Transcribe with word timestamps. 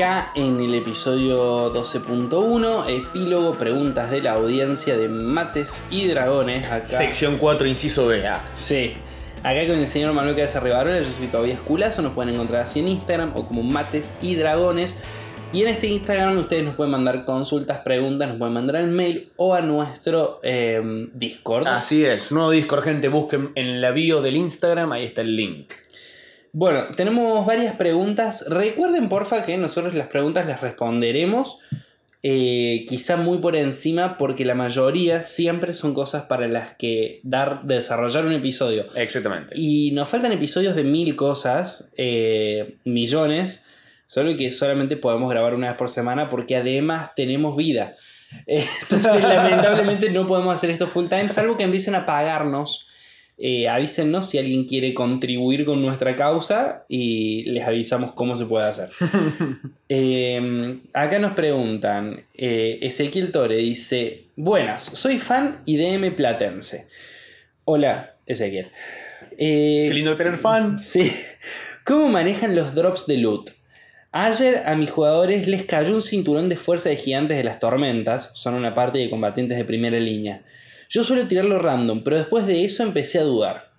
acá 0.00 0.32
en 0.34 0.58
el 0.62 0.74
episodio 0.74 1.70
12.1, 1.74 2.88
epílogo, 2.88 3.52
preguntas 3.52 4.10
de 4.10 4.22
la 4.22 4.32
audiencia 4.32 4.96
de 4.96 5.10
Mates 5.10 5.82
y 5.90 6.06
Dragones. 6.06 6.72
Acá. 6.72 6.86
Sección 6.86 7.36
4, 7.36 7.66
inciso 7.66 8.06
B. 8.06 8.26
Ah, 8.26 8.42
Sí, 8.56 8.94
acá 9.42 9.66
con 9.66 9.76
el 9.78 9.88
señor 9.88 10.14
Manuel 10.14 10.36
Cabeza 10.36 10.58
Rivarola, 10.60 11.02
yo 11.02 11.12
soy 11.12 11.26
todavía 11.26 11.52
Esculazo, 11.52 12.00
nos 12.00 12.14
pueden 12.14 12.32
encontrar 12.32 12.62
así 12.62 12.80
en 12.80 12.88
Instagram 12.88 13.32
o 13.34 13.46
como 13.46 13.62
Mates 13.62 14.14
y 14.22 14.36
Dragones. 14.36 14.96
Y 15.52 15.62
en 15.62 15.68
este 15.68 15.88
Instagram 15.88 16.38
ustedes 16.38 16.64
nos 16.64 16.76
pueden 16.76 16.92
mandar 16.92 17.26
consultas, 17.26 17.80
preguntas, 17.80 18.26
nos 18.26 18.38
pueden 18.38 18.54
mandar 18.54 18.76
al 18.76 18.88
mail 18.88 19.28
o 19.36 19.54
a 19.54 19.60
nuestro 19.60 20.40
eh, 20.42 21.08
Discord. 21.12 21.66
Así 21.68 22.06
es, 22.06 22.32
nuevo 22.32 22.50
Discord, 22.50 22.84
gente. 22.84 23.08
Busquen 23.08 23.50
en 23.54 23.82
la 23.82 23.90
bio 23.90 24.22
del 24.22 24.36
Instagram, 24.36 24.92
ahí 24.92 25.04
está 25.04 25.20
el 25.20 25.36
link. 25.36 25.72
Bueno, 26.52 26.86
tenemos 26.96 27.46
varias 27.46 27.76
preguntas. 27.76 28.44
Recuerden, 28.48 29.08
porfa, 29.08 29.44
que 29.44 29.56
nosotros 29.56 29.94
las 29.94 30.08
preguntas 30.08 30.46
las 30.46 30.60
responderemos. 30.60 31.58
eh, 32.22 32.84
quizá 32.86 33.16
muy 33.16 33.38
por 33.38 33.56
encima, 33.56 34.18
porque 34.18 34.44
la 34.44 34.54
mayoría 34.54 35.22
siempre 35.22 35.72
son 35.72 35.94
cosas 35.94 36.24
para 36.24 36.48
las 36.48 36.74
que 36.74 37.20
dar, 37.22 37.62
desarrollar 37.62 38.26
un 38.26 38.34
episodio. 38.34 38.86
Exactamente. 38.94 39.54
Y 39.56 39.92
nos 39.92 40.08
faltan 40.08 40.32
episodios 40.32 40.76
de 40.76 40.84
mil 40.84 41.16
cosas, 41.16 41.88
eh, 41.96 42.76
millones, 42.84 43.64
solo 44.06 44.36
que 44.36 44.50
solamente 44.50 44.98
podemos 44.98 45.30
grabar 45.30 45.54
una 45.54 45.68
vez 45.68 45.76
por 45.78 45.88
semana 45.88 46.28
porque 46.28 46.56
además 46.56 47.14
tenemos 47.14 47.56
vida. 47.56 47.96
Entonces, 48.46 49.22
lamentablemente 49.22 50.10
no 50.10 50.26
podemos 50.26 50.54
hacer 50.54 50.70
esto 50.70 50.88
full 50.88 51.06
time, 51.06 51.28
salvo 51.30 51.56
que 51.56 51.64
empiecen 51.64 51.94
a 51.94 52.04
pagarnos. 52.04 52.89
Eh, 53.42 53.66
avísennos 53.68 54.28
si 54.28 54.36
alguien 54.36 54.66
quiere 54.66 54.92
contribuir 54.92 55.64
con 55.64 55.80
nuestra 55.80 56.14
causa 56.14 56.84
y 56.90 57.44
les 57.44 57.66
avisamos 57.66 58.12
cómo 58.12 58.36
se 58.36 58.46
puede 58.46 58.68
hacer. 58.68 58.90
Eh, 59.92 60.78
acá 60.92 61.18
nos 61.18 61.32
preguntan, 61.32 62.22
eh, 62.32 62.78
Ezequiel 62.80 63.32
Tore 63.32 63.56
dice, 63.56 64.26
buenas, 64.36 64.84
soy 64.84 65.18
fan 65.18 65.62
y 65.66 65.78
DM 65.78 66.14
platense. 66.14 66.86
Hola, 67.64 68.14
Ezequiel. 68.24 68.68
Eh, 69.36 69.86
Qué 69.88 69.94
lindo 69.94 70.14
tener 70.14 70.38
fan. 70.38 70.78
Sí. 70.78 71.10
¿Cómo 71.84 72.08
manejan 72.08 72.54
los 72.54 72.72
drops 72.72 73.08
de 73.08 73.16
loot? 73.16 73.50
Ayer 74.12 74.62
a 74.64 74.76
mis 74.76 74.90
jugadores 74.90 75.48
les 75.48 75.64
cayó 75.64 75.92
un 75.92 76.02
cinturón 76.02 76.48
de 76.48 76.56
fuerza 76.56 76.88
de 76.88 76.96
gigantes 76.96 77.36
de 77.36 77.42
las 77.42 77.58
tormentas, 77.58 78.30
son 78.34 78.54
una 78.54 78.76
parte 78.76 78.98
de 78.98 79.10
combatientes 79.10 79.58
de 79.58 79.64
primera 79.64 79.98
línea. 79.98 80.42
Yo 80.90 81.04
suelo 81.04 81.28
tirarlo 81.28 81.60
random, 81.60 82.02
pero 82.02 82.16
después 82.16 82.48
de 82.48 82.64
eso 82.64 82.82
empecé 82.82 83.20
a 83.20 83.22
dudar. 83.22 83.70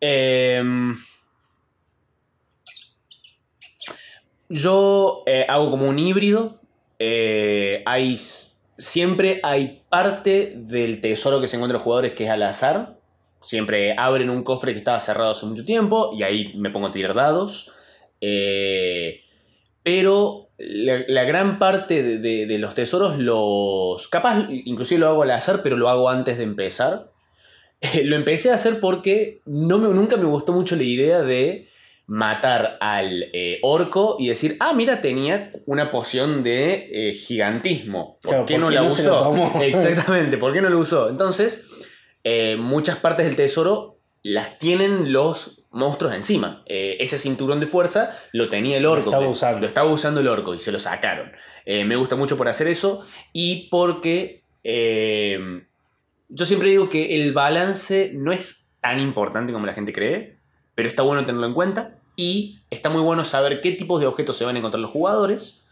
Em, 0.00 0.96
yo 4.48 5.22
eh, 5.26 5.46
hago 5.48 5.70
como 5.70 5.88
un 5.88 5.96
híbrido. 5.96 6.60
Eh, 6.98 7.84
hay, 7.86 8.16
siempre 8.76 9.38
hay 9.44 9.84
parte 9.88 10.54
del 10.56 11.00
tesoro 11.00 11.40
que 11.40 11.46
se 11.46 11.56
encuentra 11.56 11.74
en 11.74 11.78
los 11.78 11.84
jugadores 11.84 12.14
que 12.14 12.24
es 12.24 12.30
al 12.30 12.42
azar. 12.42 12.98
Siempre 13.40 13.94
abren 13.96 14.28
un 14.28 14.42
cofre 14.42 14.72
que 14.72 14.78
estaba 14.78 14.98
cerrado 14.98 15.30
hace 15.30 15.46
mucho 15.46 15.64
tiempo 15.64 16.10
y 16.18 16.24
ahí 16.24 16.52
me 16.56 16.70
pongo 16.70 16.88
a 16.88 16.92
tirar 16.92 17.14
dados. 17.14 17.72
Eh, 18.20 19.20
pero 19.84 20.43
la, 20.58 21.02
la 21.08 21.24
gran 21.24 21.58
parte 21.58 22.02
de, 22.02 22.18
de- 22.18 22.46
de 22.46 22.58
los 22.58 22.74
tesoros 22.74 23.18
los... 23.18 24.08
Capaz, 24.08 24.46
inclusive 24.50 25.00
lo 25.00 25.08
hago 25.08 25.22
al 25.22 25.30
azar, 25.32 25.60
pero 25.62 25.76
lo 25.76 25.88
hago 25.88 26.08
antes 26.08 26.38
de 26.38 26.44
empezar. 26.44 27.10
lo 28.04 28.16
empecé 28.16 28.50
a 28.50 28.54
hacer 28.54 28.80
porque 28.80 29.40
no 29.46 29.78
me, 29.78 29.88
nunca 29.88 30.16
me 30.16 30.24
gustó 30.26 30.52
mucho 30.52 30.76
la 30.76 30.84
idea 30.84 31.22
de 31.22 31.68
matar 32.06 32.76
al 32.80 33.30
eh, 33.32 33.58
orco 33.62 34.16
y 34.18 34.28
decir, 34.28 34.56
ah, 34.60 34.72
mira, 34.74 35.00
tenía 35.00 35.50
una 35.66 35.90
poción 35.90 36.42
de 36.42 36.88
eh, 37.08 37.14
gigantismo. 37.14 38.18
¿Por 38.22 38.30
Claro, 38.30 38.46
qué 38.46 38.54
¿por 38.54 38.62
no 38.64 38.70
la 38.70 38.82
no 38.82 38.88
usó? 38.88 39.52
Exactamente, 39.62 40.36
¿por 40.36 40.52
qué 40.52 40.60
no 40.60 40.68
la 40.68 40.76
usó? 40.76 41.08
Entonces, 41.08 41.66
eh, 42.22 42.56
muchas 42.56 42.98
partes 42.98 43.24
del 43.26 43.36
tesoro 43.36 43.96
las 44.22 44.58
tienen 44.58 45.12
los 45.12 45.63
monstruos 45.74 46.14
encima. 46.14 46.62
Eh, 46.66 46.96
ese 47.00 47.18
cinturón 47.18 47.60
de 47.60 47.66
fuerza 47.66 48.16
lo 48.32 48.48
tenía 48.48 48.76
el 48.76 48.86
orco. 48.86 49.10
estaba 49.10 49.24
que- 49.24 49.30
usando. 49.30 49.60
Lo 49.60 49.66
estaba 49.66 49.90
usando 49.90 50.20
el 50.20 50.28
orco 50.28 50.54
y 50.54 50.60
se 50.60 50.72
lo 50.72 50.78
sacaron. 50.78 51.32
Eh, 51.66 51.84
me 51.84 51.96
gusta 51.96 52.16
mucho 52.16 52.36
por 52.36 52.48
hacer 52.48 52.66
eso 52.68 53.06
y 53.32 53.68
porque 53.70 54.42
eh, 54.64 55.38
yo 56.28 56.44
siempre 56.46 56.70
digo 56.70 56.88
que 56.88 57.14
el 57.14 57.32
balance 57.32 58.12
no 58.14 58.32
es 58.32 58.72
tan 58.80 59.00
importante 59.00 59.52
como 59.52 59.66
la 59.66 59.74
gente 59.74 59.92
cree, 59.92 60.36
pero 60.74 60.88
está 60.88 61.02
bueno 61.02 61.24
tenerlo 61.26 61.46
en 61.46 61.54
cuenta 61.54 61.96
y 62.16 62.58
está 62.70 62.88
muy 62.90 63.02
bueno 63.02 63.24
saber 63.24 63.60
qué 63.60 63.72
tipos 63.72 64.00
de 64.00 64.06
objetos 64.06 64.36
se 64.36 64.44
van 64.44 64.56
a 64.56 64.58
encontrar 64.58 64.80
los 64.80 64.90
jugadores 64.90 65.64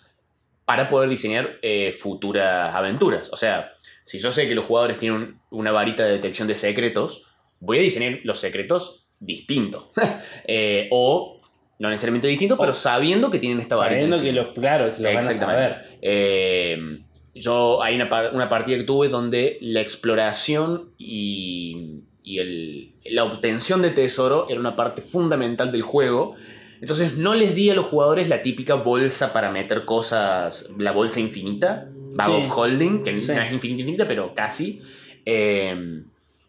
para 0.64 0.88
poder 0.88 1.08
diseñar 1.10 1.58
futuras 1.98 2.74
aventuras. 2.74 3.32
O 3.32 3.36
sea, 3.36 3.72
si 4.04 4.18
yo 4.18 4.30
sé 4.32 4.48
que 4.48 4.54
los 4.54 4.64
jugadores 4.64 4.98
tienen 4.98 5.18
un- 5.20 5.40
una 5.50 5.72
varita 5.72 6.04
de 6.04 6.12
detección 6.12 6.48
de 6.48 6.54
secretos, 6.54 7.24
voy 7.60 7.78
a 7.78 7.82
diseñar 7.82 8.20
los 8.24 8.38
secretos 8.38 9.01
distintos. 9.24 9.86
Eh, 10.46 10.88
o 10.90 11.40
no 11.78 11.88
necesariamente 11.90 12.28
distintos, 12.28 12.58
pero 12.60 12.74
sabiendo 12.74 13.30
que 13.30 13.38
tienen 13.38 13.58
esta 13.60 13.76
varita. 13.76 14.16
Sabiendo 14.16 14.20
que 14.22 14.32
los, 14.32 14.54
claro, 14.54 14.92
que 14.92 15.02
lo 15.02 15.08
van 15.08 15.16
a 15.18 15.22
saber. 15.22 15.98
Eh, 16.00 17.00
yo 17.34 17.82
hay 17.82 17.94
una, 17.96 18.30
una 18.32 18.48
partida 18.48 18.76
que 18.76 18.84
tuve 18.84 19.08
donde 19.08 19.58
la 19.60 19.80
exploración 19.80 20.90
y, 20.98 22.02
y 22.22 22.38
el- 22.38 22.92
la 23.06 23.24
obtención 23.24 23.82
de 23.82 23.90
tesoro 23.90 24.46
era 24.48 24.60
una 24.60 24.76
parte 24.76 25.00
fundamental 25.02 25.72
del 25.72 25.82
juego. 25.82 26.34
Entonces 26.80 27.16
no 27.16 27.34
les 27.34 27.54
di 27.54 27.70
a 27.70 27.74
los 27.74 27.86
jugadores 27.86 28.28
la 28.28 28.42
típica 28.42 28.74
bolsa 28.74 29.32
para 29.32 29.50
meter 29.50 29.84
cosas, 29.84 30.70
la 30.78 30.92
bolsa 30.92 31.20
infinita, 31.20 31.88
Bag 32.14 32.26
Sí. 32.26 32.32
of 32.32 32.58
Holding, 32.58 33.02
que 33.04 33.16
Sí. 33.16 33.32
no 33.32 33.40
es 33.40 33.52
infinita, 33.52 33.80
infinita, 33.82 34.06
pero 34.06 34.34
casi. 34.34 34.82
Eh, 35.24 36.02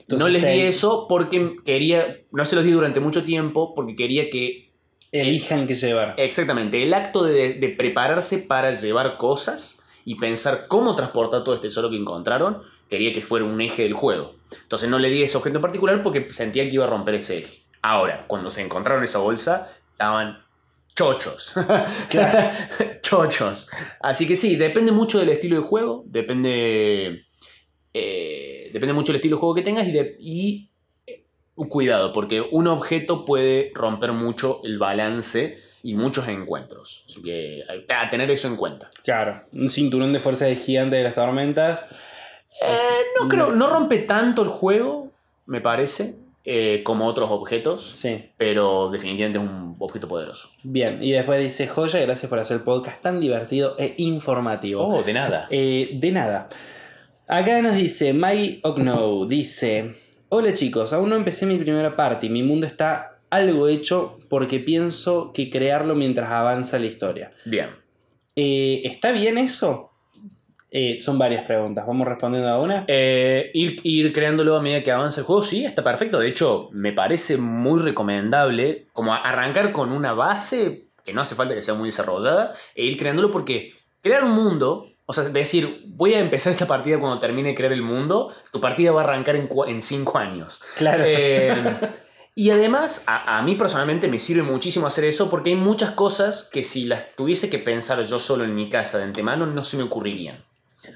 no 0.07 0.27
les 0.27 0.45
di 0.45 0.61
eso 0.61 1.07
porque 1.07 1.57
quería, 1.65 2.17
no 2.31 2.45
se 2.45 2.55
los 2.55 2.65
di 2.65 2.71
durante 2.71 2.99
mucho 2.99 3.23
tiempo, 3.23 3.73
porque 3.75 3.95
quería 3.95 4.29
que 4.29 4.71
Elijan 5.11 5.67
qué 5.67 5.75
llevar. 5.75 6.15
Exactamente, 6.17 6.81
el 6.81 6.93
acto 6.93 7.23
de, 7.23 7.53
de 7.53 7.69
prepararse 7.69 8.39
para 8.39 8.71
llevar 8.71 9.17
cosas 9.17 9.79
y 10.05 10.15
pensar 10.15 10.65
cómo 10.67 10.95
transportar 10.95 11.43
todo 11.43 11.55
este 11.55 11.67
tesoro 11.67 11.91
que 11.91 11.97
encontraron, 11.97 12.63
quería 12.89 13.13
que 13.13 13.21
fuera 13.21 13.45
un 13.45 13.61
eje 13.61 13.83
del 13.83 13.93
juego. 13.93 14.33
Entonces 14.61 14.89
no 14.89 14.97
le 14.97 15.09
di 15.09 15.21
ese 15.21 15.37
objeto 15.37 15.57
en 15.57 15.61
particular 15.61 16.01
porque 16.01 16.31
sentía 16.33 16.63
que 16.63 16.75
iba 16.75 16.85
a 16.85 16.89
romper 16.89 17.15
ese 17.15 17.39
eje. 17.39 17.63
Ahora, 17.81 18.25
cuando 18.27 18.49
se 18.49 18.61
encontraron 18.61 19.03
esa 19.03 19.19
bolsa, 19.19 19.71
estaban 19.91 20.43
chochos. 20.95 21.53
chochos. 23.01 23.67
Así 23.99 24.27
que 24.27 24.35
sí, 24.35 24.55
depende 24.55 24.91
mucho 24.91 25.19
del 25.19 25.29
estilo 25.29 25.57
de 25.57 25.63
juego, 25.63 26.03
depende... 26.07 27.25
eh, 27.93 28.69
depende 28.73 28.93
mucho 28.93 29.11
del 29.11 29.17
estilo 29.17 29.35
de 29.35 29.39
juego 29.39 29.55
que 29.55 29.61
tengas 29.61 29.87
y, 29.87 29.91
de, 29.91 30.15
y 30.19 30.69
eh, 31.07 31.23
cuidado, 31.69 32.13
porque 32.13 32.41
un 32.41 32.67
objeto 32.67 33.25
puede 33.25 33.71
romper 33.73 34.11
mucho 34.13 34.61
el 34.63 34.77
balance 34.79 35.59
y 35.83 35.95
muchos 35.95 36.27
encuentros. 36.27 37.03
Así 37.09 37.21
que 37.21 37.63
a 37.89 38.01
a 38.01 38.09
tener 38.09 38.31
eso 38.31 38.47
en 38.47 38.55
cuenta. 38.55 38.89
Claro, 39.03 39.41
un 39.53 39.69
cinturón 39.69 40.13
de 40.13 40.19
fuerza 40.19 40.45
de 40.45 40.55
gigante 40.55 40.95
de 40.95 41.03
las 41.03 41.15
tormentas. 41.15 41.89
Eh, 42.61 43.01
no 43.19 43.27
creo, 43.27 43.51
no 43.51 43.67
rompe 43.67 43.97
tanto 43.99 44.43
el 44.43 44.47
juego, 44.47 45.11
me 45.45 45.59
parece, 45.59 46.15
eh, 46.45 46.81
como 46.83 47.05
otros 47.07 47.29
objetos, 47.31 47.91
Sí. 47.95 48.29
pero 48.37 48.89
definitivamente 48.89 49.39
es 49.39 49.45
un 49.45 49.75
objeto 49.79 50.07
poderoso. 50.07 50.49
Bien, 50.63 51.01
y 51.01 51.11
después 51.11 51.39
dice 51.41 51.67
Joya, 51.67 51.99
gracias 52.01 52.29
por 52.29 52.39
hacer 52.39 52.57
el 52.57 52.63
podcast 52.63 53.01
tan 53.01 53.19
divertido 53.19 53.75
e 53.79 53.95
informativo. 53.97 54.87
Oh, 54.87 55.03
de 55.03 55.13
nada. 55.13 55.47
Eh, 55.49 55.91
de 55.93 56.11
nada. 56.11 56.49
Acá 57.27 57.61
nos 57.61 57.75
dice 57.75 58.13
Maggie 58.13 58.59
Ogno, 58.63 59.25
dice, 59.25 59.95
hola 60.27 60.51
chicos, 60.51 60.91
aún 60.91 61.09
no 61.09 61.15
empecé 61.15 61.45
mi 61.45 61.57
primera 61.57 61.95
party, 61.95 62.29
mi 62.29 62.43
mundo 62.43 62.67
está 62.67 63.19
algo 63.29 63.69
hecho 63.69 64.19
porque 64.29 64.59
pienso 64.59 65.31
que 65.31 65.49
crearlo 65.49 65.95
mientras 65.95 66.29
avanza 66.29 66.77
la 66.79 66.85
historia. 66.85 67.31
Bien. 67.45 67.69
Eh, 68.35 68.81
¿Está 68.83 69.13
bien 69.13 69.37
eso? 69.37 69.91
Eh, 70.69 70.99
son 70.99 71.17
varias 71.17 71.45
preguntas, 71.45 71.87
vamos 71.87 72.05
respondiendo 72.05 72.49
a 72.49 72.59
una. 72.59 72.83
Eh, 72.87 73.51
ir, 73.53 73.79
ir 73.83 74.11
creándolo 74.11 74.57
a 74.57 74.61
medida 74.61 74.83
que 74.83 74.91
avanza 74.91 75.21
el 75.21 75.25
juego, 75.25 75.43
sí, 75.43 75.63
está 75.63 75.81
perfecto. 75.81 76.19
De 76.19 76.27
hecho, 76.27 76.69
me 76.73 76.91
parece 76.91 77.37
muy 77.37 77.79
recomendable 77.81 78.87
como 78.91 79.13
arrancar 79.13 79.71
con 79.71 79.93
una 79.93 80.11
base 80.11 80.87
que 81.05 81.13
no 81.13 81.21
hace 81.21 81.35
falta 81.35 81.55
que 81.55 81.61
sea 81.61 81.73
muy 81.73 81.87
desarrollada 81.87 82.51
e 82.75 82.83
ir 82.83 82.97
creándolo 82.97 83.31
porque 83.31 83.73
crear 84.01 84.23
un 84.25 84.31
mundo, 84.31 84.92
o 85.05 85.13
sea, 85.13 85.23
decir, 85.25 85.83
voy 85.87 86.13
a 86.13 86.19
empezar 86.19 86.51
esta 86.53 86.65
partida 86.67 86.99
cuando 86.99 87.19
termine 87.19 87.49
de 87.49 87.55
crear 87.55 87.73
el 87.73 87.81
mundo, 87.81 88.33
tu 88.51 88.61
partida 88.61 88.91
va 88.91 89.01
a 89.01 89.03
arrancar 89.03 89.35
en, 89.35 89.49
en 89.67 89.81
cinco 89.81 90.17
años. 90.17 90.61
Claro. 90.77 91.03
Eh, 91.05 91.53
y 92.35 92.49
además, 92.51 93.03
a, 93.07 93.37
a 93.37 93.41
mí 93.41 93.55
personalmente 93.55 94.07
me 94.07 94.19
sirve 94.19 94.43
muchísimo 94.43 94.87
hacer 94.87 95.03
eso 95.03 95.29
porque 95.29 95.49
hay 95.51 95.55
muchas 95.57 95.91
cosas 95.91 96.49
que 96.51 96.63
si 96.63 96.85
las 96.85 97.15
tuviese 97.15 97.49
que 97.49 97.59
pensar 97.59 98.03
yo 98.05 98.17
solo 98.19 98.43
en 98.43 98.55
mi 98.55 98.69
casa 98.69 98.97
de 98.97 99.03
antemano 99.03 99.45
no 99.45 99.63
se 99.63 99.77
me 99.77 99.83
ocurrirían. 99.83 100.43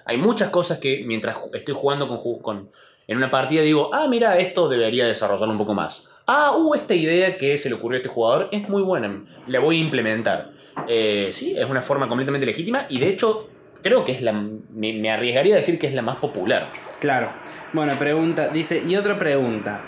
Hay 0.05 0.17
muchas 0.17 0.49
cosas 0.49 0.79
que 0.79 1.03
mientras 1.05 1.37
estoy 1.53 1.73
jugando 1.73 2.07
con, 2.07 2.17
ju- 2.17 2.41
con, 2.41 2.71
En 3.07 3.17
una 3.17 3.31
partida 3.31 3.61
digo, 3.61 3.89
ah, 3.93 4.07
mira, 4.09 4.37
esto 4.37 4.67
debería 4.67 5.05
desarrollarlo 5.05 5.51
un 5.51 5.57
poco 5.57 5.73
más. 5.73 6.09
Ah, 6.25 6.55
uh, 6.57 6.73
esta 6.75 6.93
idea 6.93 7.37
que 7.37 7.57
se 7.57 7.69
le 7.69 7.75
ocurrió 7.75 7.95
a 7.97 7.99
este 8.01 8.09
jugador 8.09 8.49
es 8.51 8.67
muy 8.67 8.81
buena, 8.81 9.23
la 9.47 9.59
voy 9.61 9.77
a 9.77 9.81
implementar. 9.81 10.51
Eh, 10.89 11.29
sí, 11.31 11.55
es 11.57 11.69
una 11.69 11.81
forma 11.81 12.07
completamente 12.09 12.45
legítima 12.45 12.85
y 12.89 12.99
de 12.99 13.07
hecho 13.09 13.47
creo 13.81 14.05
que 14.05 14.11
es 14.11 14.21
la, 14.21 14.33
me, 14.33 14.93
me 14.93 15.09
arriesgaría 15.09 15.53
a 15.53 15.57
decir 15.57 15.79
que 15.79 15.87
es 15.87 15.93
la 15.93 16.01
más 16.01 16.17
popular. 16.17 16.71
Claro. 16.99 17.31
Bueno, 17.73 17.93
pregunta, 17.99 18.49
dice, 18.49 18.83
y 18.87 18.95
otra 18.95 19.19
pregunta. 19.19 19.83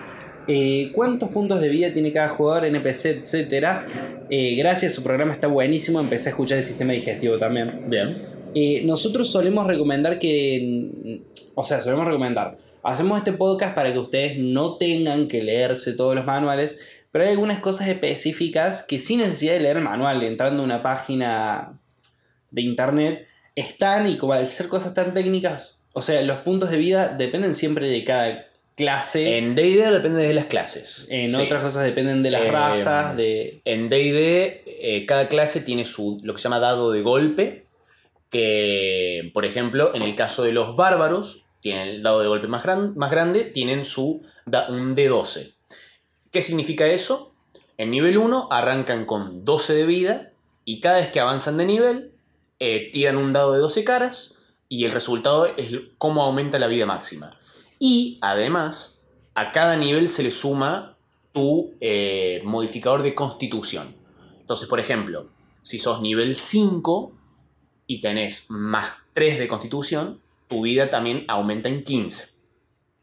Eh, 0.51 0.89
¿Cuántos 0.93 1.29
puntos 1.29 1.61
de 1.61 1.69
vida 1.69 1.93
tiene 1.93 2.11
cada 2.11 2.29
jugador, 2.29 2.65
NPC, 2.65 3.05
etcétera? 3.05 3.85
Eh, 4.31 4.55
gracias, 4.55 4.93
su 4.93 5.03
programa 5.03 5.31
está 5.31 5.47
buenísimo. 5.47 5.99
Empecé 5.99 6.29
a 6.29 6.31
escuchar 6.31 6.57
el 6.57 6.63
sistema 6.63 6.93
digestivo 6.93 7.37
también. 7.37 7.83
Bien. 7.87 8.17
Eh, 8.55 8.81
nosotros 8.83 9.31
solemos 9.31 9.67
recomendar 9.67 10.17
que. 10.17 11.21
O 11.53 11.63
sea, 11.63 11.81
solemos 11.81 12.07
recomendar. 12.07 12.57
Hacemos 12.81 13.19
este 13.19 13.31
podcast 13.33 13.75
para 13.75 13.93
que 13.93 13.99
ustedes 13.99 14.39
no 14.39 14.77
tengan 14.77 15.27
que 15.27 15.43
leerse 15.43 15.93
todos 15.93 16.15
los 16.15 16.25
manuales. 16.25 16.77
Pero 17.11 17.25
hay 17.25 17.31
algunas 17.31 17.59
cosas 17.59 17.87
específicas 17.87 18.81
que 18.81 18.97
sin 18.97 19.19
necesidad 19.19 19.53
de 19.53 19.59
leer 19.59 19.77
el 19.77 19.83
manual, 19.83 20.23
entrando 20.23 20.63
a 20.63 20.65
una 20.65 20.81
página 20.81 21.79
de 22.49 22.61
internet, 22.63 23.27
están 23.59 24.07
y 24.07 24.17
como 24.17 24.33
al 24.33 24.47
ser 24.47 24.67
cosas 24.67 24.93
tan 24.93 25.13
técnicas, 25.13 25.85
o 25.93 26.01
sea, 26.01 26.21
los 26.21 26.39
puntos 26.39 26.69
de 26.69 26.77
vida 26.77 27.07
dependen 27.09 27.53
siempre 27.55 27.87
de 27.87 28.03
cada 28.03 28.45
clase. 28.75 29.37
En 29.37 29.55
D&D 29.55 29.91
depende 29.91 30.25
de 30.25 30.33
las 30.33 30.45
clases. 30.45 31.05
En 31.09 31.29
Sí. 31.29 31.41
otras 31.41 31.63
cosas 31.63 31.83
dependen 31.83 32.23
de 32.23 32.31
las 32.31 32.43
Eh, 32.43 32.51
razas, 32.51 33.17
de... 33.17 33.59
En 33.65 33.89
D&D 33.89 34.63
eh, 34.65 35.05
cada 35.05 35.27
clase 35.27 35.59
tiene 35.61 35.83
su 35.83 36.17
lo 36.23 36.33
que 36.33 36.39
se 36.39 36.43
llama 36.43 36.59
dado 36.59 36.91
de 36.91 37.01
golpe, 37.01 37.65
que 38.39 39.31
por 39.33 39.45
ejemplo 39.45 39.93
en 39.95 40.01
el 40.01 40.15
caso 40.15 40.43
de 40.43 40.51
los 40.53 40.75
bárbaros 40.75 41.45
tienen 41.61 41.87
el 41.87 42.03
dado 42.03 42.21
de 42.21 42.27
golpe 42.27 42.47
más, 42.47 42.63
gran- 42.63 42.95
más 42.95 43.11
grande, 43.11 43.43
tienen 43.45 43.83
su 43.85 44.21
da- 44.45 44.69
un 44.69 44.95
D12. 44.95 45.55
¿Qué 46.31 46.41
significa 46.41 46.85
eso? 46.87 47.33
En 47.77 47.91
nivel 47.91 48.17
1 48.17 48.47
arrancan 48.51 49.05
con 49.05 49.43
12 49.43 49.73
de 49.73 49.85
vida 49.85 50.29
y 50.63 50.79
cada 50.79 50.97
vez 50.99 51.09
que 51.09 51.19
avanzan 51.19 51.57
de 51.57 51.65
nivel 51.65 52.11
eh, 52.59 52.89
tiran 52.93 53.17
un 53.17 53.31
dado 53.33 53.53
de 53.53 53.59
12 53.59 53.83
caras 53.83 54.37
y 54.67 54.85
el 54.85 54.91
resultado 54.91 55.45
es 55.45 55.71
cómo 55.97 56.23
aumenta 56.23 56.59
la 56.59 56.67
vida 56.67 56.85
máxima. 56.85 57.39
Y 57.79 58.17
además, 58.21 59.01
a 59.35 59.51
cada 59.51 59.75
nivel 59.77 60.09
se 60.09 60.23
le 60.23 60.31
suma 60.31 60.97
tu 61.31 61.73
eh, 61.79 62.41
modificador 62.43 63.03
de 63.03 63.15
constitución. 63.15 63.95
Entonces, 64.41 64.67
por 64.67 64.79
ejemplo, 64.79 65.27
si 65.61 65.79
sos 65.79 66.01
nivel 66.01 66.35
5 66.35 67.11
y 67.87 68.01
tenés 68.01 68.49
más 68.49 68.91
3 69.13 69.39
de 69.39 69.47
constitución, 69.47 70.19
tu 70.47 70.63
vida 70.63 70.89
también 70.89 71.25
aumenta 71.27 71.69
en 71.69 71.83
15. 71.83 72.29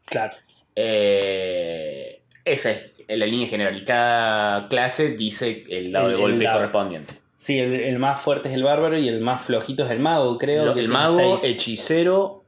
Claro. 0.05 0.35
Eh, 0.75 2.21
esa 2.45 2.71
es 2.71 2.91
la 3.07 3.25
línea 3.25 3.47
general. 3.47 3.77
Y 3.77 3.85
cada 3.85 4.67
clase 4.67 5.15
dice 5.15 5.65
el 5.69 5.91
dado 5.91 6.07
El- 6.07 6.13
de 6.15 6.19
golpe 6.21 6.43
dado. 6.43 6.57
correspondiente. 6.59 7.13
Sí, 7.37 7.57
el, 7.59 7.73
el 7.73 7.99
más 7.99 8.19
fuerte 8.19 8.49
es 8.49 8.55
el 8.55 8.63
bárbaro 8.63 8.97
y 8.97 9.07
el 9.07 9.21
más 9.21 9.41
flojito 9.43 9.85
es 9.85 9.91
el 9.91 9.99
mago, 9.99 10.37
creo. 10.37 10.65
Lo- 10.65 10.73
que 10.73 10.81
el 10.81 10.89
mago, 10.89 11.37
seis. 11.37 11.55
hechicero. 11.55 12.43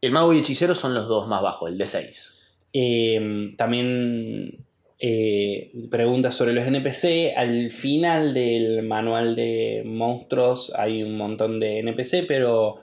El 0.00 0.12
mago 0.12 0.32
y 0.32 0.38
hechicero 0.38 0.74
son 0.74 0.94
los 0.94 1.06
dos 1.08 1.28
más 1.28 1.42
bajos, 1.42 1.70
el 1.70 1.76
de 1.76 1.84
6. 1.86 2.38
Eh, 2.72 3.52
también 3.58 4.64
eh, 4.98 5.72
preguntas 5.90 6.34
sobre 6.34 6.52
los 6.54 6.64
NPC. 6.66 7.34
Al 7.36 7.70
final 7.70 8.32
del 8.32 8.82
manual 8.84 9.34
de 9.36 9.82
monstruos 9.84 10.72
hay 10.78 11.02
un 11.02 11.16
montón 11.16 11.58
de 11.60 11.80
NPC, 11.80 12.24
pero 12.26 12.76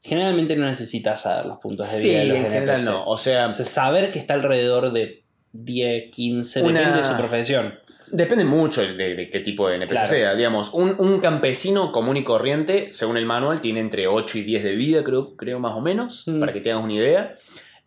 generalmente 0.00 0.56
no 0.56 0.64
necesitas 0.66 1.22
saber 1.22 1.46
los 1.46 1.58
puntos 1.58 1.92
de 1.92 1.98
Sí, 1.98 2.08
vida 2.08 2.18
de 2.20 2.24
los 2.26 2.36
en 2.38 2.44
general 2.50 2.84
no. 2.86 3.04
O 3.06 3.18
sea, 3.18 3.46
O 3.46 3.50
sea, 3.50 3.64
saber 3.66 4.10
que 4.10 4.18
está 4.18 4.34
alrededor 4.34 4.92
de 4.92 5.22
10, 5.52 6.10
15, 6.10 6.62
Una- 6.62 6.78
depende 6.80 6.98
de 6.98 7.04
su 7.04 7.16
profesión. 7.18 7.74
Depende 8.12 8.44
mucho 8.44 8.82
de, 8.82 9.14
de 9.14 9.30
qué 9.30 9.40
tipo 9.40 9.68
de 9.68 9.76
NPC 9.76 9.90
Claro. 9.92 10.06
sea. 10.08 10.34
Digamos, 10.34 10.72
un, 10.74 10.94
un 10.98 11.20
campesino 11.20 11.92
común 11.92 12.16
y 12.16 12.24
corriente, 12.24 12.92
según 12.92 13.16
el 13.16 13.26
manual, 13.26 13.60
tiene 13.60 13.80
entre 13.80 14.06
8 14.08 14.38
y 14.38 14.42
10 14.42 14.64
de 14.64 14.74
vida, 14.74 15.04
creo, 15.04 15.36
creo 15.36 15.58
más 15.60 15.74
o 15.74 15.80
menos, 15.80 16.24
Mm. 16.26 16.40
para 16.40 16.52
que 16.52 16.60
te 16.60 16.70
hagas 16.72 16.84
una 16.84 16.94
idea. 16.94 17.34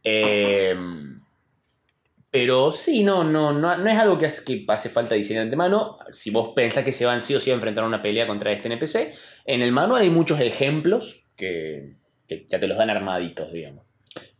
Eh, 0.03 0.75
pero 2.31 2.71
sí, 2.71 3.03
no, 3.03 3.23
no, 3.23 3.53
no, 3.53 3.77
no 3.77 3.89
es 3.89 3.97
algo 3.99 4.17
que 4.17 4.25
hace, 4.25 4.43
que 4.43 4.65
hace 4.67 4.89
falta 4.89 5.13
diseñar 5.13 5.41
de 5.43 5.47
antemano. 5.47 5.99
Si 6.09 6.31
vos 6.31 6.53
pensás 6.55 6.83
que 6.83 6.91
se 6.91 7.05
van 7.05 7.21
sí 7.21 7.35
o 7.35 7.39
sí 7.39 7.51
a 7.51 7.53
enfrentar 7.53 7.83
a 7.83 7.87
una 7.87 8.01
pelea 8.01 8.25
contra 8.25 8.51
este 8.51 8.69
NPC, 8.69 9.13
en 9.45 9.61
el 9.61 9.71
manual 9.71 10.01
hay 10.01 10.09
muchos 10.09 10.39
ejemplos 10.39 11.25
que, 11.35 11.93
que 12.27 12.45
ya 12.49 12.59
te 12.59 12.67
los 12.67 12.77
dan 12.77 12.89
armaditos, 12.89 13.51
digamos. 13.53 13.85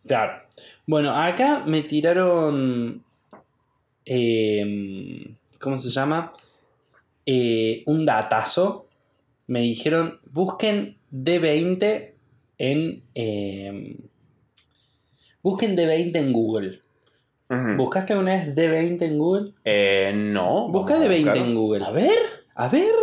Claro. 0.08 0.42
Bueno, 0.88 1.12
acá 1.16 1.64
me 1.68 1.84
tiraron. 1.84 3.04
eh, 4.06 5.28
¿Cómo 5.64 5.78
se 5.80 5.90
llama? 5.90 6.34
Eh, 7.26 7.84
un 7.86 8.06
datazo. 8.06 8.88
Me 9.48 9.62
dijeron, 9.62 10.20
busquen 10.32 10.98
D20 11.12 12.12
en. 12.58 13.04
eh, 13.16 13.98
busquen 15.42 15.76
D20 15.78 16.16
en 16.18 16.34
Google. 16.34 16.80
¿Buscaste 17.78 18.14
alguna 18.14 18.32
vez 18.32 18.56
D20 18.56 19.02
en 19.04 19.18
Google? 19.20 19.54
Eh, 19.64 20.12
no. 20.16 20.70
Busca 20.70 20.96
vamos 20.96 21.08
a 21.08 21.12
D20 21.12 21.18
buscarlo. 21.20 21.46
en 21.46 21.56
Google. 21.56 21.86
A 21.86 21.92
ver. 21.92 22.18
A 22.56 22.68
ver. 22.68 22.94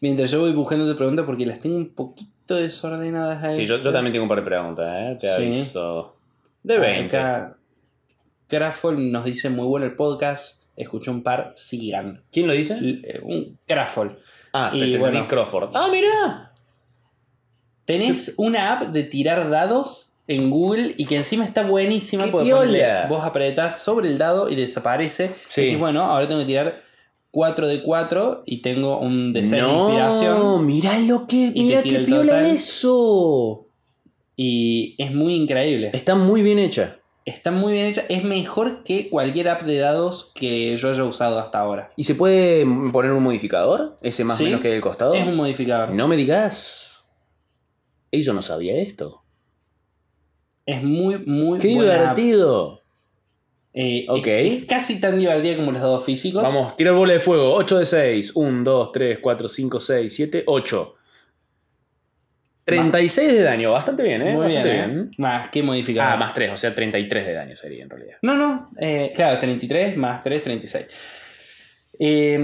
Mientras 0.00 0.30
yo 0.30 0.40
voy 0.40 0.52
buscando 0.52 0.90
tu 0.90 0.94
pregunta 0.96 1.24
porque 1.24 1.46
las 1.46 1.58
tengo 1.58 1.76
un 1.76 1.88
poquito 1.94 2.54
desordenadas 2.56 3.42
ahí. 3.42 3.56
Sí, 3.56 3.66
yo, 3.66 3.80
yo 3.80 3.92
también 3.92 4.12
tengo 4.12 4.24
un 4.24 4.28
par 4.28 4.40
de 4.40 4.44
preguntas, 4.44 4.86
¿eh? 4.94 5.16
Te 5.18 5.28
Sí. 5.28 5.42
aviso. 5.42 6.16
De 6.62 6.78
20. 6.78 7.16
Acá, 7.16 7.56
Grafol 8.50 9.10
nos 9.10 9.24
dice 9.24 9.48
muy 9.48 9.64
bueno 9.66 9.86
el 9.86 9.94
podcast. 9.94 10.63
Escuché 10.76 11.10
un 11.10 11.22
par, 11.22 11.52
sigan. 11.56 12.22
¿Quién 12.32 12.46
lo 12.46 12.52
dice? 12.52 12.74
L- 12.78 13.00
eh, 13.04 13.20
Un 13.22 13.58
Grafol. 13.66 14.18
Ah, 14.52 14.70
Y 14.74 14.92
te 14.92 14.98
bueno. 14.98 15.26
Crawford. 15.28 15.70
¡Ah, 15.74 15.88
mira! 15.90 16.52
Tenés 17.84 18.34
una 18.38 18.72
app 18.72 18.92
de 18.92 19.02
tirar 19.02 19.50
dados 19.50 20.16
en 20.26 20.48
Google 20.50 20.94
y 20.96 21.04
que 21.06 21.16
encima 21.16 21.44
está 21.44 21.62
buenísima 21.66 22.24
¡Qué 22.24 22.30
porque 22.30 22.52
vos 23.08 23.24
apretás 23.24 23.80
sobre 23.82 24.08
el 24.08 24.16
dado 24.16 24.48
y 24.48 24.54
desaparece. 24.56 25.34
Sí. 25.44 25.60
Y 25.60 25.64
decís, 25.64 25.78
bueno, 25.80 26.02
ahora 26.04 26.26
tengo 26.26 26.40
que 26.40 26.46
tirar 26.46 26.82
4 27.30 27.66
de 27.66 27.82
4 27.82 28.42
y 28.46 28.62
tengo 28.62 28.98
un 29.00 29.32
de 29.34 29.40
6 29.42 29.50
de 29.50 29.58
no, 29.68 29.88
inspiración. 29.88 30.66
mirá 30.66 30.98
lo 31.00 31.26
que. 31.26 31.50
Mirá 31.54 31.82
qué 31.82 31.98
piola 32.00 32.48
eso. 32.48 33.66
Y 34.36 34.94
es 34.98 35.12
muy 35.12 35.34
increíble. 35.34 35.90
Está 35.92 36.14
muy 36.14 36.42
bien 36.42 36.58
hecha. 36.58 36.96
Está 37.24 37.50
muy 37.50 37.72
bien 37.72 37.86
hecha. 37.86 38.04
Es 38.10 38.22
mejor 38.22 38.82
que 38.84 39.08
cualquier 39.08 39.48
app 39.48 39.62
de 39.62 39.78
dados 39.78 40.30
que 40.34 40.76
yo 40.76 40.90
haya 40.90 41.04
usado 41.04 41.38
hasta 41.38 41.58
ahora. 41.58 41.90
¿Y 41.96 42.04
se 42.04 42.14
puede 42.14 42.66
poner 42.92 43.12
un 43.12 43.22
modificador? 43.22 43.96
Ese 44.02 44.24
más 44.24 44.36
o 44.36 44.38
Sí. 44.38 44.44
menos 44.44 44.60
que 44.60 44.68
del 44.68 44.82
costado. 44.82 45.14
Es 45.14 45.26
un 45.26 45.36
modificador. 45.36 45.90
No 45.90 46.06
me 46.06 46.16
digas. 46.16 47.04
Ey, 48.10 48.20
yo 48.22 48.34
no 48.34 48.42
sabía 48.42 48.76
esto. 48.76 49.22
Es 50.66 50.82
muy, 50.82 51.18
muy 51.26 51.58
¡Qué 51.60 51.74
buena 51.74 52.10
app. 52.10 52.16
divertido! 52.16 52.80
Eh, 53.76 54.06
Ok. 54.08 54.26
es, 54.26 54.54
es 54.54 54.64
casi 54.66 55.00
tan 55.00 55.18
divertida 55.18 55.56
como 55.56 55.72
los 55.72 55.80
dados 55.80 56.04
físicos. 56.04 56.42
Vamos, 56.42 56.76
tirar 56.76 56.94
bola 56.94 57.14
de 57.14 57.20
fuego. 57.20 57.54
8 57.54 57.78
de 57.78 57.86
6. 57.86 58.32
1, 58.36 58.62
2, 58.64 58.92
3, 58.92 59.18
4, 59.20 59.48
5, 59.48 59.80
6, 59.80 60.14
7, 60.14 60.44
8. 60.46 60.94
36 62.64 63.32
de 63.32 63.42
daño. 63.42 63.72
Bastante 63.72 64.02
bien, 64.02 64.22
¿eh? 64.22 64.32
Muy 64.34 64.46
bien, 64.48 64.62
Bastante 64.62 65.00
¿eh? 65.00 65.14
Más 65.18 65.48
que 65.48 65.62
modificador. 65.62 66.12
Ah, 66.14 66.16
más 66.16 66.32
3, 66.34 66.50
o 66.50 66.56
sea, 66.56 66.74
33 66.74 67.26
de 67.26 67.32
daño 67.34 67.56
sería 67.56 67.82
en 67.84 67.90
realidad. 67.90 68.16
No, 68.22 68.34
no. 68.34 68.70
eh, 68.80 69.12
claro, 69.14 69.38
33 69.38 69.96
más 69.96 70.22
3, 70.22 70.42
36. 70.42 70.86
Eh, 71.98 72.38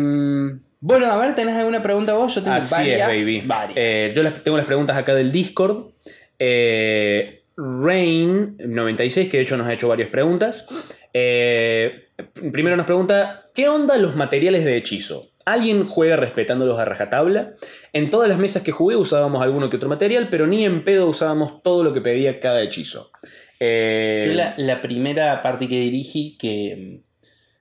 bueno, 0.82 1.06
a 1.10 1.16
ver, 1.18 1.34
¿tenés 1.34 1.56
alguna 1.56 1.82
pregunta 1.82 2.14
vos? 2.14 2.34
Yo 2.34 2.42
tengo 2.42 2.56
Así 2.56 2.74
varias. 2.74 3.00
es, 3.00 3.06
baby. 3.06 3.42
varias. 3.44 3.76
Eh, 3.76 4.12
yo 4.14 4.32
tengo 4.32 4.56
las 4.56 4.66
preguntas 4.66 4.96
acá 4.96 5.14
del 5.14 5.30
Discord. 5.30 5.92
Eh, 6.38 7.42
Rain96, 7.56 9.28
que 9.28 9.36
de 9.38 9.42
hecho 9.42 9.56
nos 9.56 9.66
ha 9.66 9.72
hecho 9.74 9.88
varias 9.88 10.08
preguntas. 10.08 10.66
Eh, 11.12 12.08
primero 12.52 12.76
nos 12.76 12.86
pregunta: 12.86 13.48
¿Qué 13.54 13.68
onda 13.68 13.96
los 13.98 14.16
materiales 14.16 14.64
de 14.64 14.76
hechizo? 14.76 15.29
¿Alguien 15.44 15.86
juega 15.86 16.16
respetándolos 16.16 16.78
a 16.78 16.84
rajatabla? 16.84 17.54
En 17.92 18.10
todas 18.10 18.28
las 18.28 18.38
mesas 18.38 18.62
que 18.62 18.72
jugué 18.72 18.96
usábamos 18.96 19.42
alguno 19.42 19.70
que 19.70 19.76
otro 19.76 19.88
material, 19.88 20.28
pero 20.30 20.46
ni 20.46 20.64
en 20.64 20.84
pedo 20.84 21.08
usábamos 21.08 21.62
todo 21.62 21.82
lo 21.82 21.92
que 21.92 22.00
pedía 22.00 22.40
cada 22.40 22.62
hechizo. 22.62 23.10
Eh, 23.58 24.20
Yo 24.24 24.32
la, 24.32 24.80
primera 24.80 25.42
parte 25.42 25.66
que 25.66 25.80
dirigí, 25.80 26.36
que 26.38 26.76
mm, 26.76 27.04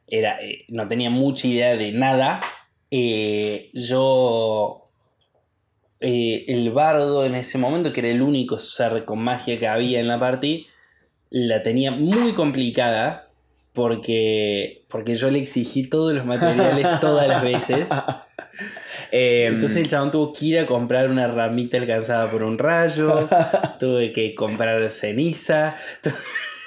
era, 0.07 0.41
eh, 0.41 0.65
no 0.69 0.87
tenía 0.87 1.09
mucha 1.09 1.47
idea 1.47 1.75
de 1.75 1.91
nada, 1.91 2.41
eh, 2.91 3.69
yo, 3.73 4.89
el 5.99 6.71
bardo 6.71 7.25
en 7.25 7.35
ese 7.35 7.57
momento, 7.57 7.93
que 7.93 8.01
era 8.01 8.09
el 8.09 8.21
único 8.21 8.59
ser 8.59 9.05
con 9.05 9.19
magia 9.19 9.57
que 9.57 9.67
había 9.67 9.99
en 9.99 10.07
la 10.07 10.19
party, 10.19 10.67
la 11.29 11.63
tenía 11.63 11.91
muy 11.91 12.33
complicada 12.33 13.28
porque, 13.79 14.83
porque 14.89 15.15
yo 15.15 15.31
le 15.31 15.39
exigí 15.39 15.87
todos 15.87 16.11
los 16.13 16.25
materiales 16.25 16.99
todas 16.99 17.25
las 17.29 17.41
veces. 17.41 17.87
eh, 19.13 19.45
Entonces 19.47 19.77
el 19.77 19.87
chabón 19.87 20.11
tuvo 20.11 20.33
que 20.33 20.45
ir 20.47 20.59
a 20.59 20.65
comprar 20.65 21.09
una 21.09 21.27
ramita 21.27 21.77
alcanzada 21.77 22.29
por 22.29 22.43
un 22.43 22.57
rayo, 22.57 23.29
tuve 23.79 24.11
que 24.11 24.35
comprar 24.35 24.91
ceniza. 24.91 25.77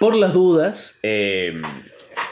Por 0.00 0.16
las 0.16 0.32
dudas, 0.32 0.98
eh, 1.02 1.60